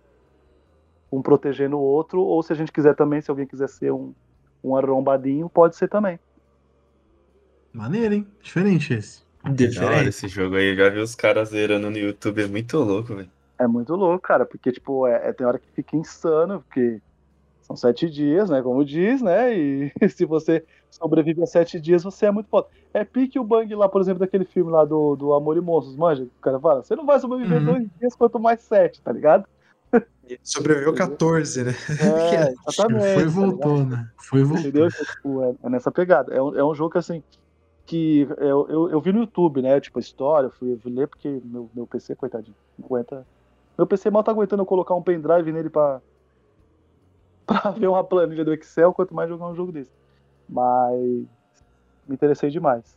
[1.14, 4.14] Um protegendo o outro, ou se a gente quiser também, se alguém quiser ser um,
[4.64, 6.18] um arrombadinho, pode ser também.
[7.72, 8.26] Maneiro, hein?
[8.42, 9.22] Diferente esse.
[9.54, 10.08] Diferente.
[10.08, 10.68] esse jogo aí.
[10.70, 12.42] Eu já vi os caras zerando no YouTube.
[12.42, 13.30] É muito louco, velho.
[13.58, 17.00] É muito louco, cara, porque, tipo, é, é- tem hora que fica insano, porque
[17.62, 18.62] são sete dias, né?
[18.62, 19.56] Como diz, né?
[19.56, 22.68] E se você sobrevive a sete dias, você é muito foda.
[22.94, 25.96] É pique o bang lá, por exemplo, daquele filme lá do, do Amor e Monstros,
[25.96, 26.24] manja?
[26.24, 27.64] O cara fala, você não vai sobreviver Uhum.
[27.64, 29.44] dois dias quanto mais sete, tá ligado?
[30.42, 31.72] Sobreviveu 14, né?
[32.00, 33.14] É, exatamente.
[33.14, 33.90] Foi e tá voltou, ligado?
[33.90, 34.10] né?
[34.16, 34.60] Foi e voltou.
[34.60, 34.88] Entendeu?
[34.88, 36.34] Tipo, é, é nessa pegada.
[36.34, 37.22] É um, é um jogo que, assim,
[37.86, 39.80] que eu, eu, eu vi no YouTube, né?
[39.80, 43.26] Tipo, a história, eu fui, fui ler porque meu, meu PC, coitadinho, não aguenta.
[43.76, 46.00] Meu PC mal tá aguentando eu colocar um pendrive nele pra,
[47.46, 49.90] pra ver uma planilha do Excel, quanto mais jogar um jogo desse.
[50.48, 51.26] Mas
[52.06, 52.96] me interessei demais.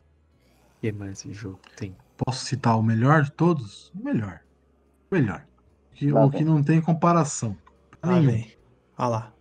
[0.77, 1.95] O que mais esse jogo tem?
[2.17, 3.91] Posso citar o melhor de todos?
[3.93, 4.41] O melhor.
[5.11, 5.45] O melhor.
[5.97, 7.57] Que, Tá o que não tem comparação.
[8.03, 8.53] Vem.
[8.97, 9.33] Olha lá.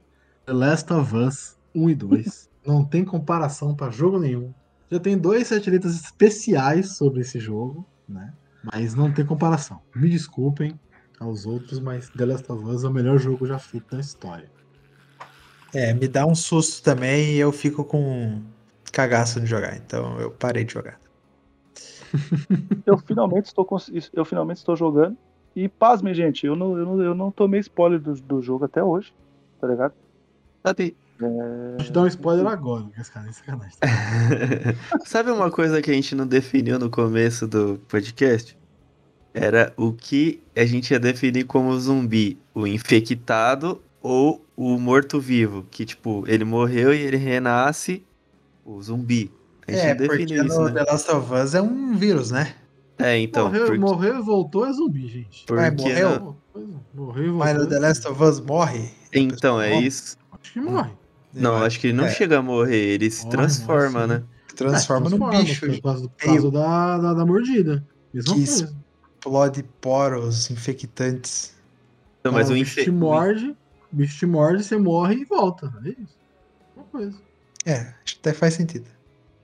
[0.46, 2.50] The Last of Us 1 e 2.
[2.66, 4.54] não tem comparação pra jogo nenhum.
[4.90, 8.32] Já tem dois setilitas especiais sobre esse jogo, né?
[8.72, 9.80] Mas não tem comparação.
[9.94, 10.78] Me desculpem
[11.20, 14.50] aos outros, mas The Last of Us é o melhor jogo já feito na história.
[15.74, 18.42] É, me dá um susto também e eu fico com
[18.92, 19.76] cagaço de jogar.
[19.76, 20.98] Então eu parei de jogar.
[22.86, 25.18] Eu finalmente estou, cons- eu finalmente estou jogando.
[25.56, 28.82] E pasme, gente, eu não, eu não, eu não tomei spoiler do, do jogo até
[28.84, 29.12] hoje,
[29.58, 29.94] tá ligado?
[30.62, 33.78] Sabe, Vou te dar um spoiler agora, esse cara é sacanagem.
[35.06, 38.56] Sabe uma coisa que a gente não definiu no começo do podcast?
[39.32, 45.86] Era o que a gente ia definir como zumbi, o infectado ou o morto-vivo, que
[45.86, 48.04] tipo, ele morreu e ele renasce,
[48.64, 49.30] o zumbi.
[49.66, 50.84] A gente É, não porque definiu isso, no né?
[50.84, 52.54] The Last of Us é um vírus, né?
[52.98, 55.44] É, então, morreu, porque, morreu e voltou é zumbi, gente.
[55.46, 56.10] Porque morreu?
[56.20, 56.36] não-
[56.94, 57.38] Morreu e voltou.
[57.46, 58.90] Mas no é The Last of Us morre.
[59.12, 59.86] Então, é Morre.
[59.86, 60.16] isso.
[60.32, 60.90] Acho que morre.
[61.34, 62.10] Não, acho que ele não É.
[62.10, 64.24] chega a morrer, ele se Morre, transforma, morre, né?
[64.56, 65.66] Transforma É, num transforma, bicho.
[65.66, 67.86] Por causa, do- por causa da, da, da mordida.
[68.14, 68.76] Mesma Que coisa.
[69.18, 71.54] Explode poros infectantes.
[72.20, 72.84] Então, mas Então, o o bicho infe...
[72.84, 73.50] te morde,
[73.92, 75.70] o bicho te morde, você morre e volta.
[75.84, 76.16] É isso.
[76.74, 77.18] Uma coisa.
[77.66, 78.86] É, acho que até faz sentido.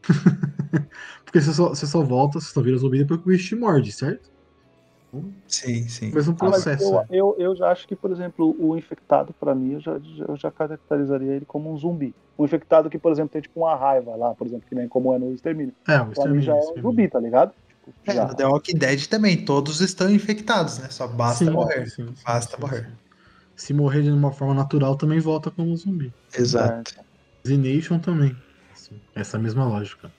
[1.24, 3.56] Porque você só, você só volta, você só vira zumbi depois que o bicho te
[3.56, 4.28] morde, certo?
[5.46, 6.10] Sim, sim.
[6.10, 6.94] O mesmo Ah, processo.
[6.94, 7.06] eu, é.
[7.10, 9.92] eu, eu já acho que, por exemplo, o infectado, pra mim, eu já,
[10.28, 12.14] eu já caracterizaria ele como um zumbi.
[12.38, 15.12] Um infectado que, por exemplo, tem tipo uma raiva lá, por exemplo, que nem como
[15.14, 15.74] é no extermínio.
[15.88, 17.52] É, o mim já é um extermínio, zumbi, tá ligado?
[17.68, 20.88] Tipo, É, já- no The Walking Dead também, todos estão infectados, né?
[20.90, 21.86] Só basta Sim, morrer.
[21.86, 22.90] sim, sim, Basta sim, morrer.
[22.90, 22.98] sim.
[23.56, 26.12] Se morrer de uma forma natural, também volta como zumbi.
[26.34, 26.92] Exato.
[27.46, 28.36] Z-Nation também.
[29.14, 30.10] Essa mesma lógica.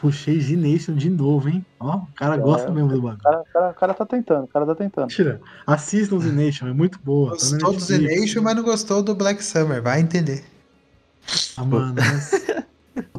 [0.00, 1.64] Puxei Z-Nation de novo, hein?
[1.78, 3.22] Ó, o cara É, gosta mesmo do bagulho.
[3.22, 5.04] cara, o cara- o cara tá tentando, o cara tá tentando.
[5.04, 5.40] Mentira.
[5.64, 7.30] Assistam Z-Nation, é muito boa.
[7.30, 7.78] tá Gostou do.
[7.78, 10.44] Zenation, mas não gostou do Black Summer, vai entender.
[11.56, 12.32] Ah, mano, mas...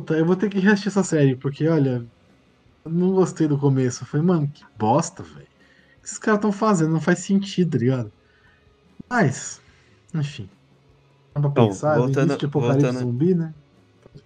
[0.10, 2.06] Eu vou ter que reassistir essa série, porque, olha,
[2.84, 4.04] eu não gostei do começo.
[4.04, 5.46] Eu falei, mano, que bosta, velho.
[5.98, 6.92] O que esses caras estão fazendo?
[6.92, 8.12] Não faz sentido, tá ligado?
[9.10, 9.62] Mas,
[10.14, 10.50] enfim.
[11.34, 13.54] Dá pra Bom, pensar, voltando- início de apocalipse voltando- zumbi, né?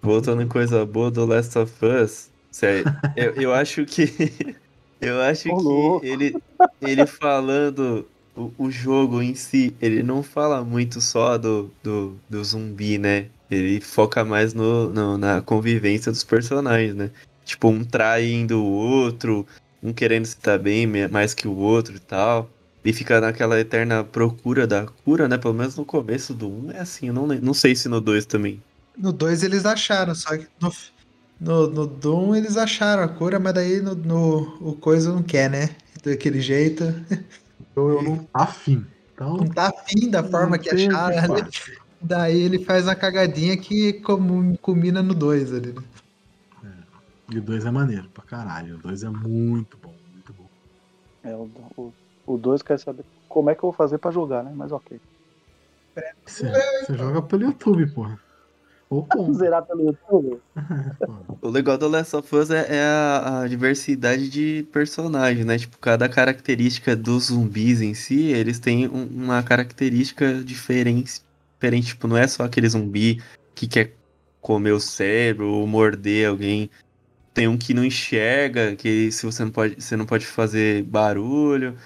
[0.02, 2.86] Voltando em coisa boa do Last of Us, sério,
[3.16, 4.06] eu, eu acho que.
[5.00, 6.02] Eu acho Ô, louco.
[6.02, 6.42] que ele,
[6.82, 12.44] ele falando o, o jogo em si, ele não fala muito só do, do, do
[12.44, 13.30] zumbi, né?
[13.50, 17.12] Ele foca mais no, no- na convivência dos personagens, né?
[17.46, 19.46] Tipo, um traindo o outro,
[19.84, 22.50] um querendo se dar bem mais que o outro e tal.
[22.84, 25.38] E fica naquela eterna procura da cura, né?
[25.38, 28.26] Pelo menos no começo do 1 é assim, eu não, não sei se no 2
[28.26, 28.62] também.
[28.98, 30.72] No 2 eles acharam, só que no,
[31.40, 35.49] no, no Doom eles acharam a cura, mas daí no, no- o coisa não quer,
[35.49, 35.76] né?
[36.03, 36.84] Daquele jeito.
[37.76, 38.84] Eu, eu não afim.
[39.14, 41.34] Então, Não tá afim da forma que acharam.
[41.36, 41.49] né?
[42.02, 45.84] Daí ele faz a cagadinha que como, combina no 2 ali, né?
[47.32, 48.76] E o 2 é maneiro pra caralho.
[48.76, 50.48] O 2 é muito bom, muito bom.
[51.24, 51.48] É, o,
[51.78, 51.94] o,
[52.26, 54.52] o dois quer saber como é que eu vou fazer pra jogar, né?
[54.56, 54.99] Mas ok.
[56.26, 56.52] Você,
[56.84, 58.19] você joga pelo YouTube, porra.
[58.90, 59.08] Com.
[59.34, 60.40] Zerar pelo YouTube?
[61.42, 65.58] O legal do Last of Us é, é a, a diversidade de personagens, né?
[65.58, 71.22] Tipo, cada característica dos zumbis em si, eles têm um- uma característica diferente,
[71.54, 71.88] diferente.
[71.88, 73.22] Tipo, não é só aquele zumbi
[73.54, 73.94] que quer
[74.42, 76.70] comer o cérebro ou morder alguém.
[77.34, 81.78] Tem um que não enxerga, que se você não pode, você não pode fazer barulho.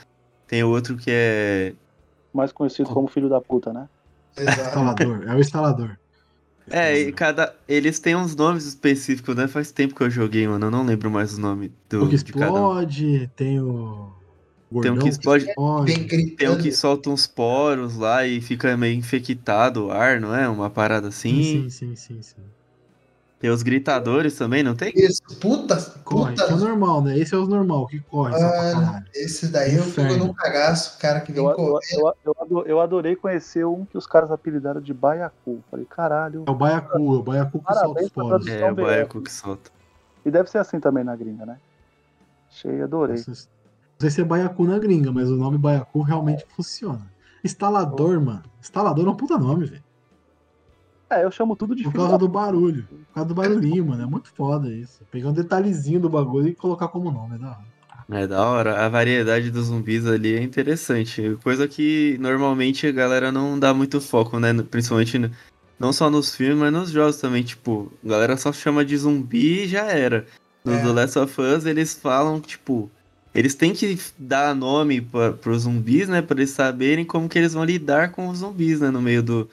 [0.47, 1.73] Tem outro que é
[2.33, 3.87] Mais conhecido como filho da puta, né?
[4.37, 4.61] Exato.
[4.61, 5.97] Instalador, é o instalador.
[6.71, 7.55] É, e cada.
[7.67, 9.47] Eles têm uns nomes específicos, né?
[9.47, 10.67] Faz tempo que eu joguei, mano.
[10.67, 12.79] Eu não lembro mais o nome do, O que de cada um.
[12.79, 14.11] explode, tem o.
[14.81, 15.45] Tem um Gordão que explode.
[15.45, 15.93] Explode.
[15.93, 16.53] Tem gritando.
[16.53, 20.47] um que solta uns poros lá e fica meio infectado o ar, não é?
[20.47, 21.43] Uma parada assim.
[21.43, 22.41] Sim, sim, sim, sim.
[23.41, 24.93] Tem os gritadores também, não tem?
[24.95, 26.43] Isso, puta, Corre, puta.
[26.43, 27.17] é o normal, né?
[27.17, 29.03] Esse é os normal, que corre caralho.
[29.15, 31.79] esse daí eu fico num cagaço, o cara que vem Eu, eu, correr.
[31.91, 35.63] eu, eu, ado- eu adorei conhecer um que os caras apelidaram de Baiacu.
[35.71, 36.43] Falei, caralho.
[36.45, 38.53] É o Baiacu, é o Baiacu que solta os tradução.
[38.53, 39.71] É, o baiacu que solta.
[40.23, 41.57] E deve ser assim também na gringa, né?
[42.51, 43.15] Achei, adorei.
[43.27, 43.33] Não
[43.99, 47.09] sei se é Baiacu na gringa, mas o nome Baiacu realmente funciona.
[47.43, 48.43] Instalador, mano.
[48.61, 49.83] Instalador é um puta nome, velho.
[51.11, 52.83] É, eu chamo tudo de Por causa da do barulho.
[52.89, 54.03] Por causa do barulhinho, mano.
[54.03, 55.01] É muito foda isso.
[55.11, 57.71] Pegar um detalhezinho do bagulho e colocar como nome, é da hora.
[58.23, 58.85] É da hora.
[58.85, 61.37] A variedade dos zumbis ali é interessante.
[61.43, 64.53] Coisa que normalmente a galera não dá muito foco, né?
[64.69, 65.31] Principalmente no-
[65.77, 67.43] não só nos filmes, mas nos jogos também.
[67.43, 70.25] Tipo, a galera só chama de zumbi e já era.
[70.63, 70.81] No É.
[70.81, 72.89] The Last of Us, eles falam que, tipo,
[73.35, 76.21] eles têm que dar nome para pros zumbis, né?
[76.21, 78.89] Pra eles saberem como que eles vão lidar com os zumbis, né?
[78.91, 79.49] No meio do,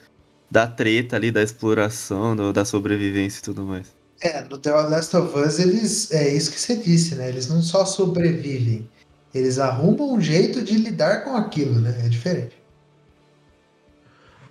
[0.49, 3.87] da treta ali, da exploração, do- da sobrevivência e tudo mais.
[4.21, 6.11] É, no The Last of Us, eles.
[6.11, 7.29] É isso que você disse, né?
[7.29, 8.89] Eles não só sobrevivem,
[9.33, 11.95] eles arrumam um jeito de lidar com aquilo, né?
[12.05, 12.57] É diferente.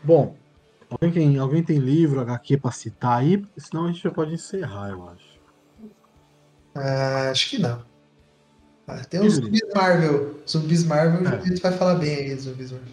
[0.03, 0.37] Bom,
[0.89, 3.37] alguém tem, alguém tem livro, HQ pra citar aí?
[3.39, 5.39] Porque senão a gente já pode encerrar, eu acho.
[6.75, 7.83] Ah, acho que não.
[8.87, 10.41] Ah, tem os zumbis Marvel.
[10.49, 11.37] Zumbis Marvel, É.
[11.37, 12.89] a gente vai falar bem aí, zumbis Marvel.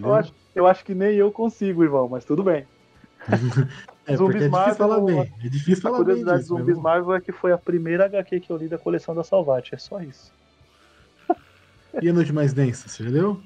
[0.00, 2.66] Eu acho, eu acho que nem eu consigo, irmão, mas tudo bem.
[4.08, 5.32] É, Zumbis porque é difícil Marvel, falar bem.
[5.42, 6.56] É difícil A falar bem curiosidade de disso.
[6.56, 9.74] Zumbis Marvel é que foi a primeira HQ que eu li da coleção da Salvat.
[9.74, 10.32] É só isso.
[12.00, 13.40] E a Noite Mais Densa, você já leu?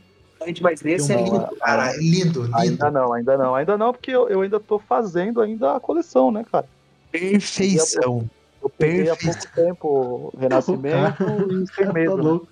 [0.45, 1.95] Gente, mas esse é lindo, cara.
[1.95, 2.57] É lindo, lindo.
[2.59, 6.31] Ainda não, ainda não, ainda não, porque eu, eu ainda tô fazendo ainda a coleção,
[6.31, 6.69] né, cara?
[7.11, 8.29] Perfeição.
[8.63, 9.49] Eu peguei há Perfeito.
[9.49, 12.17] pouco tempo Renascimento e Sem tá Medo.
[12.19, 12.23] né?
[12.23, 12.49] louco.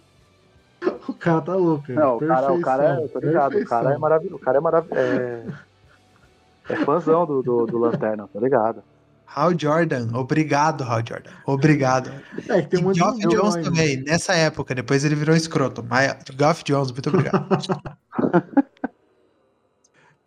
[1.09, 1.91] O cara tá louco.
[1.91, 4.01] Não, o cara, o cara é, Perfeição, tô ligado, o cara é perfeição.
[4.01, 4.37] maravilhoso.
[4.37, 5.01] O cara é maravilhoso.
[5.01, 5.47] É,
[6.71, 8.83] é fãzão do, do, do Lanterna, tá ligado?
[9.35, 11.31] Hal Jordan, obrigado, Hal Jordan.
[11.47, 12.11] Obrigado.
[12.49, 13.63] É, que tem um e monte Geoff de Jones herói, né?
[13.63, 15.85] também, nessa época, depois ele virou escroto.
[15.87, 17.47] Mas Geoff Jones, muito obrigado.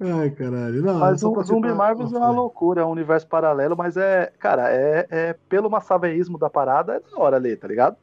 [0.03, 0.81] Ai, caralho.
[0.81, 4.71] Não, Mas o Zumbi Marvel é uma loucura, é um universo paralelo, mas é, cara,
[4.71, 7.95] é, é pelo massaveísmo da parada, é da hora ler, tá ligado?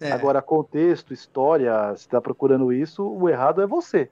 [0.00, 0.12] É.
[0.12, 4.08] Agora, contexto, história, se tá procurando isso, o errado é você.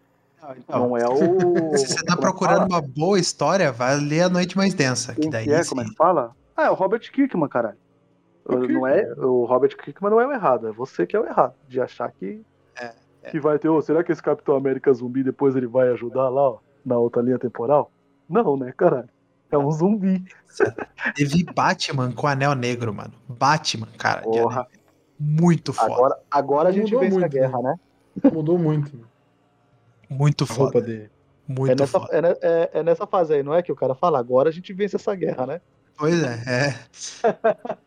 [0.59, 1.77] Então, Não é o.
[1.77, 2.67] se você tá como é procurando fala?
[2.69, 5.15] uma boa história, vai ler A Noite Mais Densa.
[5.15, 5.63] Que Quem daí é?
[5.63, 5.71] sim.
[5.71, 6.33] Como é que fala?
[6.57, 7.77] Ah, é o Robert Kirkman, caralho.
[8.49, 11.55] Não é, o Robert Kirkman não é o errado, é você que é o errado.
[11.69, 12.43] De achar que.
[12.81, 12.93] É,
[13.31, 16.51] Que vai ter, ô, será que esse Capitão América zumbi depois ele vai ajudar lá,
[16.51, 17.91] ó, na outra linha temporal?
[18.29, 19.09] Não, né, caralho?
[19.51, 20.25] É um zumbi.
[21.15, 23.13] Teve Batman com Anel Negro, mano.
[23.29, 24.21] Batman, cara.
[24.21, 24.67] de Porra.
[25.19, 25.93] Muito foda.
[25.95, 27.75] Agora, agora a gente Mudou vence a muito, guerra, né?
[28.33, 29.01] Mudou muito
[30.11, 30.87] Muito a roupa foda.
[30.87, 31.11] dele.
[31.49, 32.13] Muito É nessa, foda.
[32.13, 34.73] é, é- é nessa fase aí, não é que o cara fala, agora a gente
[34.73, 35.61] vence essa guerra, né?
[35.97, 36.75] Pois é, é.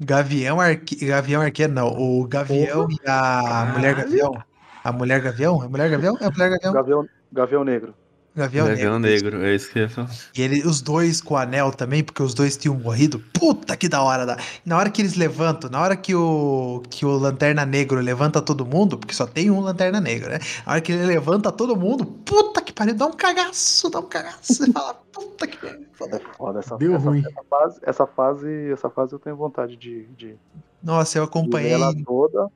[0.00, 1.06] Gavião, Arque...
[1.06, 1.88] Gavião Arqueiro, não.
[1.88, 4.34] O Gavião e a Mulher Gavião.
[4.82, 5.62] A Mulher Gavião?
[5.62, 6.18] É Mulher Gavião?
[6.20, 6.72] É a Mulher Gavião?
[6.74, 7.94] Gavião, Gavião Negro.
[8.36, 9.30] Gavião, Dragão Negro.
[9.38, 10.10] Negro, é isso que eu ia falar.
[10.36, 13.20] E ele, os dois com o anel também, porque os dois tinham morrido.
[13.32, 14.26] Puta que da hora.
[14.26, 14.36] Da...
[14.66, 18.66] Na hora que eles levantam, na hora que o, que o Lanterna Negro levanta todo
[18.66, 20.40] mundo, porque só tem um Lanterna Negro, né?
[20.66, 24.08] Na hora que ele levanta todo mundo, puta que pariu, dá um cagaço, dá um
[24.08, 24.52] cagaço.
[24.52, 25.84] Você fala, puta que pariu.
[26.12, 27.22] É foda essa, Deu essa, ruim.
[27.24, 28.72] essa fase, essa fase.
[28.72, 30.34] Essa fase eu tenho vontade de, de,
[30.82, 32.48] Nossa, eu acompanhei ela toda.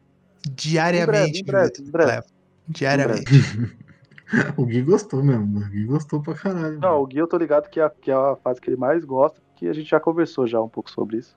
[0.45, 1.41] diariamente.
[1.41, 2.27] Em breve, em breve, em breve.
[2.69, 3.79] Diariamente.
[4.57, 5.59] O Gui gostou mesmo.
[5.59, 6.79] O Gui gostou pra caralho.
[6.79, 8.77] Não, o Gui eu tô ligado que é, a- que é a fase que ele
[8.77, 11.37] mais gosta, porque a gente já conversou já um pouco sobre isso.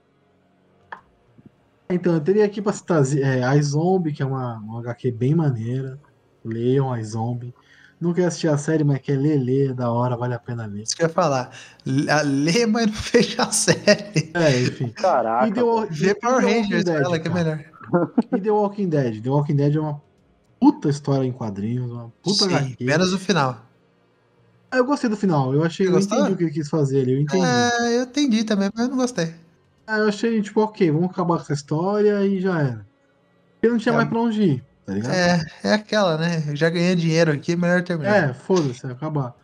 [1.88, 5.98] Então, eu teria aqui pra citar é, iZombie, que é uma, uma HQ bem maneira.
[6.44, 7.54] Leiam iZombie.
[8.00, 10.66] Não quer assistir a série, mas quer ler, ler, é da hora, vale a pena
[10.66, 10.82] ler.
[10.82, 11.50] Isso que eu ia falar.
[11.86, 14.30] Lê, mas não fecha a série.
[14.34, 14.88] É, enfim.
[14.88, 15.46] Caraca.
[15.48, 17.64] E The, Walking Rangers, Dead, ela que é melhor.
[18.34, 19.22] E The Walking Dead.
[19.22, 20.02] The Walking Dead é uma
[20.62, 22.84] puta história em quadrinhos, uma puta Sim, HQ.
[22.84, 23.60] menos o final.
[24.70, 27.12] Ah, Eu gostei do final, eu achei, eu entendi o que ele quis fazer ali,
[27.14, 27.44] eu entendi.
[27.44, 29.34] Ah, eu entendi também, mas eu não gostei.
[29.86, 32.86] Ah, eu achei, tipo, ok, vamos acabar com essa história e já era.
[33.54, 33.96] Porque não tinha É.
[33.96, 35.12] mais pra onde ir, tá ligado?
[35.12, 36.44] É, é aquela, né?
[36.46, 38.30] Eu já ganhei dinheiro aqui, melhor terminar.
[38.30, 39.34] É, foda-se, acabar.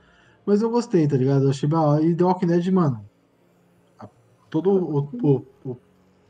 [0.46, 1.44] Mas eu gostei, tá ligado?
[1.44, 2.00] Eu achei bala.
[2.00, 3.04] E The Walking Dead, mano.
[3.98, 4.08] a-
[4.48, 5.76] todo o, o- o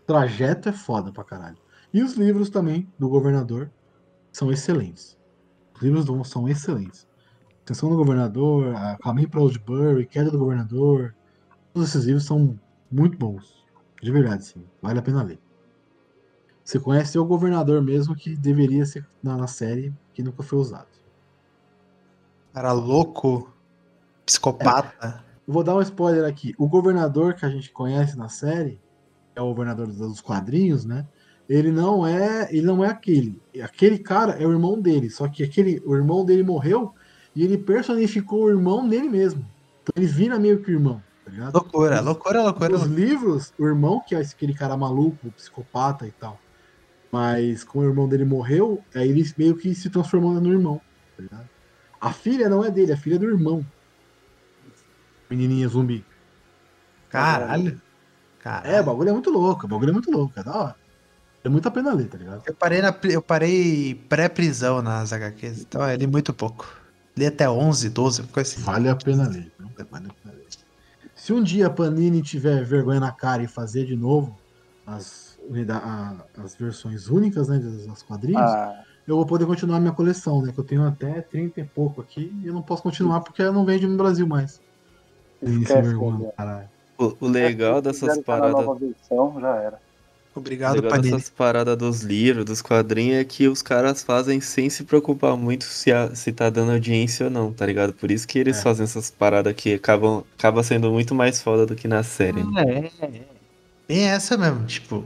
[0.06, 1.59] trajeto é foda pra caralho.
[1.93, 3.70] E os livros também, do governador,
[4.39, 5.19] são excelentes.
[5.74, 7.09] Os livros do, são excelentes.
[7.62, 11.15] Atenção do governador, a Caminho pra Oldbury, Queda do Governador.
[11.73, 12.59] Todos esses livros são
[12.90, 13.66] muito bons.
[14.01, 14.65] De verdade, sim.
[14.81, 15.40] Vale a pena ler.
[16.65, 20.86] Você conhece o governador mesmo que deveria ser na, série, que nunca foi usado.
[22.52, 23.52] Cara louco,
[24.24, 25.24] psicopata.
[25.47, 26.55] Eu Vou dar um spoiler aqui.
[26.56, 28.81] O governador que a gente conhece na série,
[29.35, 31.06] é o governador dos quadrinhos, né?
[31.49, 33.41] Ele não é, ele não é aquele.
[33.62, 36.95] Aquele cara é o irmão dele, só que aquele, o irmão dele morreu
[37.35, 39.45] e ele personificou o irmão nele mesmo.
[39.83, 41.51] Então ele vira meio que o irmão, tá?
[41.55, 42.69] Loucura, loucura, loucura.
[42.69, 46.39] Nos livros, o irmão, que é aquele cara maluco, psicopata e tal.
[47.11, 50.79] Mas como o irmão dele morreu, aí ele meio que se transformou no irmão,
[51.31, 51.45] tá?
[51.99, 53.65] A filha não é dele, a filha é do irmão.
[55.31, 56.05] Menininha zumbi.
[57.09, 57.81] Caralho.
[58.39, 58.75] Caralho.
[58.75, 60.77] É, o bagulho é muito louco, o bagulho é muito louco, é da hora.
[61.44, 62.43] É muito a pena ler, tá ligado?
[62.47, 66.66] Eu parei, na, eu parei pré-prisão nas HQs, então eu li muito pouco.
[67.16, 68.62] Li até 11, 12, coisa assim.
[68.62, 69.52] Vale a pena ler.
[69.90, 70.47] Vale a pena ler.
[71.15, 74.39] Se um dia a Panini tiver vergonha na cara e fazer de novo
[74.86, 75.36] as,
[75.70, 80.52] a- as versões únicas, né, das quadrinhos, Ah, eu vou poder continuar minha coleção, né?
[80.52, 83.65] Que eu tenho até 30 e pouco aqui e eu não posso continuar porque não
[83.65, 84.60] vende no Brasil mais.
[85.43, 86.32] Esquece, vergonha, né?
[86.36, 86.69] caralho.
[86.98, 88.52] O, o legal Se dessas paradas.
[88.52, 89.88] nova versão, já era.
[90.35, 91.11] Obrigado, legal Panini.
[91.13, 95.65] dessas paradas dos livros, dos quadrinhos, é que os caras fazem sem se preocupar muito
[95.65, 97.93] se, a- se tá dando audiência ou não, tá ligado?
[97.93, 98.63] Por isso que eles É.
[98.63, 102.43] fazem essas paradas que acabam acaba sendo muito mais foda do que na série.
[102.45, 102.91] né?
[103.01, 103.21] É, é.
[103.89, 105.05] Bem essa mesmo, tipo,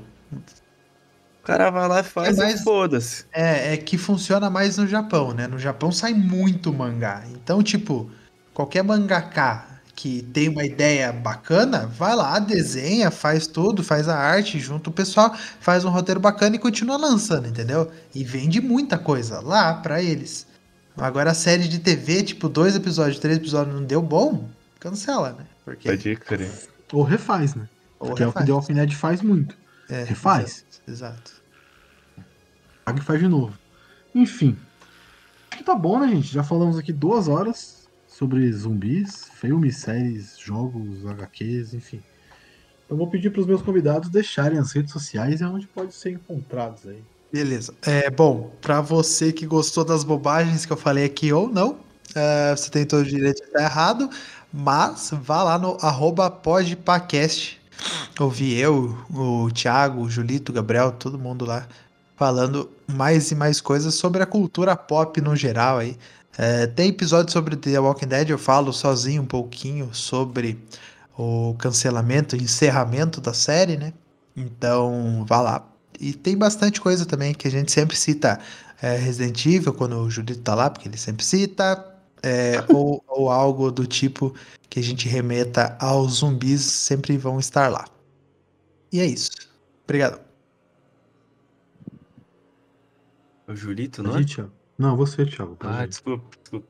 [1.40, 3.24] O cara vai lá e faz É e mais- foda-se.
[3.32, 5.46] é, é que funciona mais no Japão, né?
[5.48, 7.24] No Japão sai muito mangá.
[7.32, 8.08] Então, tipo,
[8.54, 9.71] qualquer mangaká
[10.02, 14.92] que tem uma ideia bacana, vai lá, desenha, faz tudo, faz a arte, junto o
[14.92, 17.88] pessoal, faz um roteiro bacana e continua lançando, entendeu?
[18.12, 20.44] E vende muita coisa lá pra eles.
[20.96, 24.48] Agora a série de TV, tipo, dois episódios, três episódios não deu bom,
[24.80, 25.46] cancela, né?
[25.64, 26.50] Porque Pode crer.
[26.92, 27.68] Ou refaz, né?
[28.00, 28.46] Ou Porque é o que refaz.
[28.46, 29.56] The Walking Dead faz muito.
[29.88, 30.64] É, refaz.
[30.88, 31.30] Exato.
[32.84, 33.56] Paga e faz de novo.
[34.12, 34.58] Enfim.
[35.48, 36.26] Que tá bom, né, gente?
[36.26, 37.81] Já falamos aqui duas horas
[38.16, 42.00] sobre zumbis, filmes, séries, jogos, HQs, enfim.
[42.88, 46.86] Eu vou pedir pros meus convidados deixarem as redes sociais e onde pode ser encontrados
[46.86, 47.02] aí.
[47.32, 47.72] Beleza.
[47.80, 51.78] É, bom, pra você que gostou das bobagens que eu falei aqui ou não,
[52.14, 54.10] é, você tem todo o direito de estar errado,
[54.52, 57.58] mas vá lá no arroba podpacast.
[58.20, 61.66] Ouvi eu, o Thiago, o Julito, o Gabriel, todo mundo lá
[62.16, 65.96] falando mais e mais coisas sobre a cultura pop no geral aí.
[66.36, 70.58] É, tem episódio sobre The Walking Dead, eu falo sozinho um pouquinho sobre
[71.16, 73.92] o cancelamento, encerramento da série, né?
[74.34, 75.68] Então, vá lá.
[76.00, 78.40] E tem bastante coisa também que a gente sempre cita
[78.80, 81.86] é, Resident Evil, quando o Judito tá lá, porque ele sempre cita,
[82.22, 84.34] é, ou, ou algo do tipo
[84.70, 87.84] que a gente remeta aos zumbis, sempre vão estar lá.
[88.90, 89.30] E é isso.
[89.84, 90.18] Obrigado.
[93.46, 94.24] O Julito, não é?
[94.24, 94.61] Thiago.
[94.82, 95.56] Não, você, Thiago.
[95.60, 96.66] Ah, desculpa, desculpa.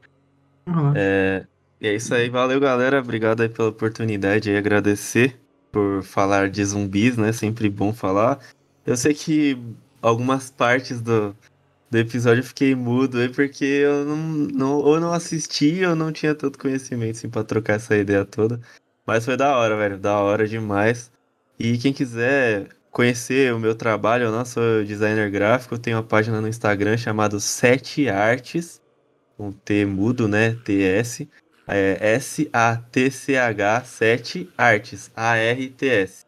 [0.67, 0.93] Uhum.
[0.95, 1.47] É,
[1.81, 5.41] e é isso aí, valeu galera, obrigado aí pela oportunidade e agradecer
[5.73, 7.33] por falar de zumbis, né?
[7.33, 8.39] Sempre bom falar.
[8.85, 9.59] Eu sei que
[10.03, 11.35] algumas partes do,
[11.91, 16.13] do episódio eu fiquei mudo aí porque eu não, não, ou não assisti ou não
[16.13, 18.61] tinha tanto conhecimento assim, pra trocar essa ideia toda.
[19.07, 21.11] Mas foi da hora, velho, da hora demais.
[21.59, 26.03] E quem quiser conhecer o meu trabalho, eu não sou designer gráfico, eu tenho uma
[26.03, 28.81] página no Instagram chamada Sete Artes,
[29.37, 30.55] com T mudo, né?
[30.65, 31.27] TS.
[31.67, 36.27] É S-A-T-C-H 7 Artes, A-R-T-S.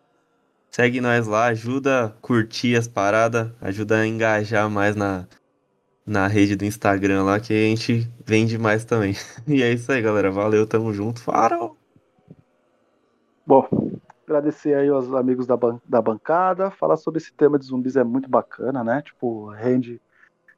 [0.70, 5.26] Segue nós lá, ajuda a curtir as paradas, ajuda a engajar mais na,
[6.06, 9.14] na rede do Instagram lá, que a gente vende mais também.
[9.46, 10.30] E é isso aí, galera.
[10.30, 11.20] Valeu, tamo junto.
[11.20, 11.76] Farol!
[13.46, 13.68] Bom,
[14.24, 16.70] agradecer aí aos amigos da, ban da bancada.
[16.70, 19.02] Falar sobre esse tema de zumbis é muito bacana, né?
[19.02, 20.00] Tipo, rende.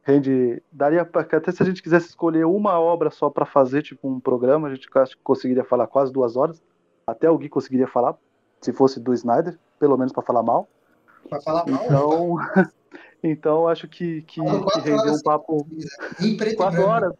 [0.02, 0.62] Rende.
[0.70, 4.20] Daria pra, até se a gente quisesse escolher uma obra só para fazer, tipo, um
[4.20, 6.62] programa, a gente acho que conseguiria falar quase duas horas.
[7.06, 8.16] Até o Gui conseguiria falar,
[8.60, 10.68] se fosse do Snyder, pelo menos para falar mal.
[11.28, 12.36] Pra falar mal, Então,
[13.22, 15.66] então acho que, que, que rendeu um papo.
[16.20, 17.12] em preto Quatro horas.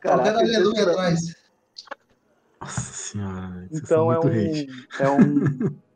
[0.00, 1.36] Caraca, aleluia atrás.
[2.60, 3.68] Nossa senhora.
[3.70, 5.76] Então é muito um, é um.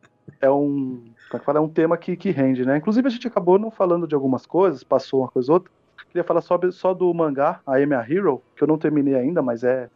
[0.42, 1.02] É um.
[1.32, 1.56] É?
[1.56, 2.76] É um tema que, que rende, né?
[2.76, 5.72] Inclusive a gente acabou não falando de algumas coisas, passou uma coisa ou outra.
[6.08, 9.40] Queria falar só, só do mangá, a Amy a Hero, que eu não terminei ainda,
[9.40, 9.88] mas é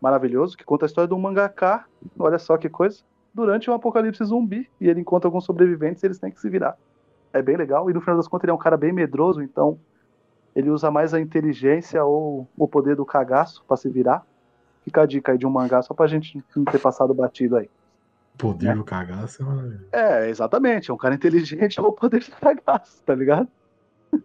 [0.00, 1.86] maravilhoso, que conta a história de um mangaká,
[2.18, 3.02] olha só que coisa,
[3.32, 6.76] durante um apocalipse zumbi, e ele encontra alguns sobreviventes e eles têm que se virar.
[7.32, 9.78] É bem legal, e no final das contas ele é um cara bem medroso, então
[10.54, 14.24] ele usa mais a inteligência ou o poder do cagaço pra se virar.
[14.84, 17.68] Fica a dica aí de um mangá, só pra gente não ter passado batido aí.
[18.38, 19.84] Poder do cagaço é maravilhoso.
[19.92, 20.90] É, exatamente.
[20.90, 23.48] É um cara inteligente ou poder de cagaço, tá ligado?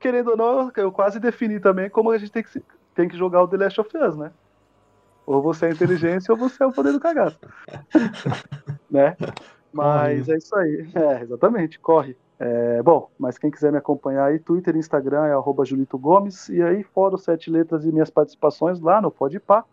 [0.00, 2.64] Querendo ou não, eu quase defini também como a gente tem que, se-
[2.94, 4.32] tem que jogar o The Last of Us, né?
[5.24, 7.38] Ou você é inteligência ou você é o poder do cagaço.
[8.90, 9.16] né?
[9.72, 10.88] Mas é isso aí.
[10.94, 12.16] É, exatamente, corre.
[12.38, 16.48] É, bom, mas quem quiser me acompanhar aí, Twitter e Instagram é arroba Julito Gomes,
[16.48, 19.64] e aí, fora os sete letras e minhas participações lá no Podpah,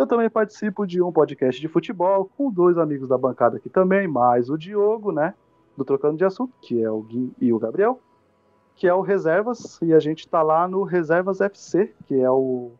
[0.00, 4.08] eu também participo de um podcast de futebol com dois amigos da bancada aqui também,
[4.08, 5.34] mais o Diogo, né?
[5.76, 8.00] Do Trocando de Assunto, que é o Gui e o Gabriel,
[8.74, 12.70] que é o Reservas, e a gente tá lá no Reservas FC, que é o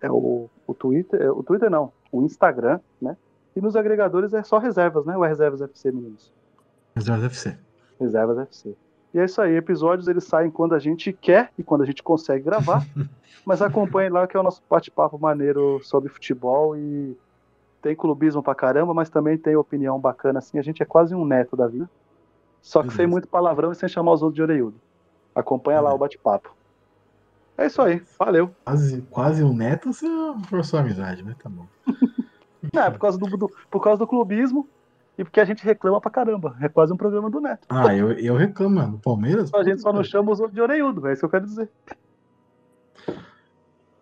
[0.00, 3.16] é o, o Twitter, é, o Twitter não, o Instagram, né?
[3.56, 5.16] E nos agregadores é só Reservas, né?
[5.16, 6.32] Ou é Reservas FC, meninos?
[6.94, 7.58] Reserva FC.
[8.00, 8.76] Reservas FC.
[9.14, 12.02] E é isso aí, episódios eles saem quando a gente quer e quando a gente
[12.02, 12.84] consegue gravar.
[13.44, 17.16] mas acompanhe lá que é o nosso bate-papo maneiro sobre futebol e
[17.82, 20.58] tem clubismo pra caramba, mas também tem opinião bacana assim.
[20.58, 21.90] A gente é quase um neto da vida.
[22.62, 23.10] Só que sem Beleza.
[23.10, 24.76] muito palavrão e sem chamar os outros de orelhudo.
[25.34, 25.94] Acompanha lá É.
[25.94, 26.54] o bate-papo.
[27.58, 28.50] É isso aí, valeu.
[28.64, 30.06] Quase, quase um neto, você
[30.48, 31.66] forçou a amizade, mas tá bom.
[32.72, 34.66] Não, é por causa do, do- por causa do clubismo
[35.18, 36.56] e porque a gente reclama pra caramba.
[36.60, 37.66] É quase um programa do Neto.
[37.68, 38.98] Ah, eu, eu reclamo, mano.
[38.98, 39.52] Palmeiras?
[39.52, 41.68] A gente só não chama os outros de orelhudo, é isso que eu quero dizer.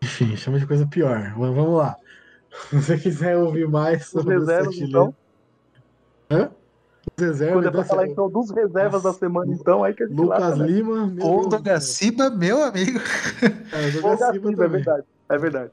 [0.03, 1.35] Enfim, chama de coisa pior.
[1.37, 1.97] Mas vamos lá.
[2.71, 5.15] Se você quiser ouvir mais Os sobre o reservas, então.
[6.31, 6.51] Hã?
[7.17, 10.07] Os reservas, Quando é pra falar então dos reservas da semana, então, aí que a
[10.07, 10.67] gente Lucas lata, né?
[10.67, 11.07] Lima.
[11.07, 11.61] meu Ou do.
[11.61, 13.01] Gaciba, meu amigo.
[13.73, 15.05] É, o Gaciba é verdade.
[15.29, 15.71] É verdade.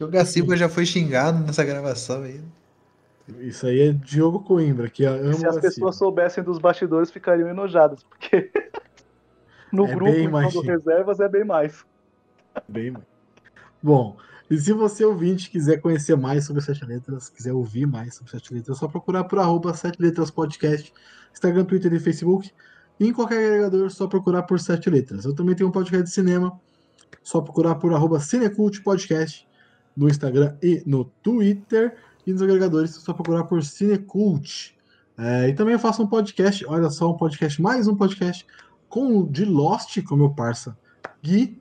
[0.00, 2.40] O Gaciba já foi xingado nessa gravação aí.
[3.40, 8.04] Isso aí é Diogo Coimbra, que ama Se as pessoas soubessem dos bastidores, ficariam enojadas,
[8.04, 8.50] porque
[9.72, 11.84] no É grupo mais do reservas é bem mais.
[12.68, 13.06] Bem, mano.
[13.82, 14.16] Bom,
[14.48, 18.54] e se você ouvinte quiser conhecer mais sobre Sete Letras, quiser ouvir mais sobre Sete
[18.54, 20.92] Letras, é só procurar por arroba Sete Letras Podcast,
[21.32, 22.52] Instagram, Twitter e Facebook.
[22.98, 25.24] E em qualquer agregador, é só procurar por Sete Letras.
[25.24, 26.58] Eu também tenho um podcast de cinema,
[27.22, 29.46] só procurar por arroba Cinecult Podcast
[29.96, 31.96] no Instagram e no Twitter.
[32.26, 34.76] E nos agregadores, é só procurar por Cinecult.
[35.16, 38.46] É, e também eu faço um podcast, olha só, um podcast, mais um podcast
[38.88, 40.76] com de Lost, com meu parça
[41.22, 41.60] Gui.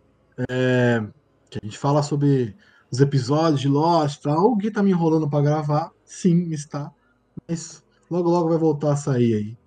[0.50, 1.06] É,
[1.50, 2.56] que a gente fala sobre
[2.92, 4.52] os episódios de Lost tal.
[4.52, 5.92] O Gui tá me enrolando pra gravar.
[6.04, 6.92] Sim, está.
[7.48, 9.58] Mas logo, logo vai voltar a sair aí.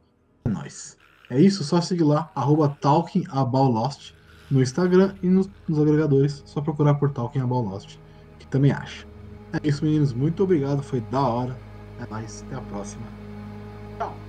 [0.44, 0.96] É nóis.
[1.30, 4.14] É isso, só seguir lá, arroba talkingaboutlost
[4.50, 7.98] no Instagram e nos, nos agregadores, só procurar por Talking About Lost,
[8.38, 9.06] que também acha.
[9.52, 10.12] É isso, meninos.
[10.14, 11.62] Muito obrigado, foi da hora.
[11.96, 13.14] É nóis, até a próxima.
[13.98, 14.27] Tchau.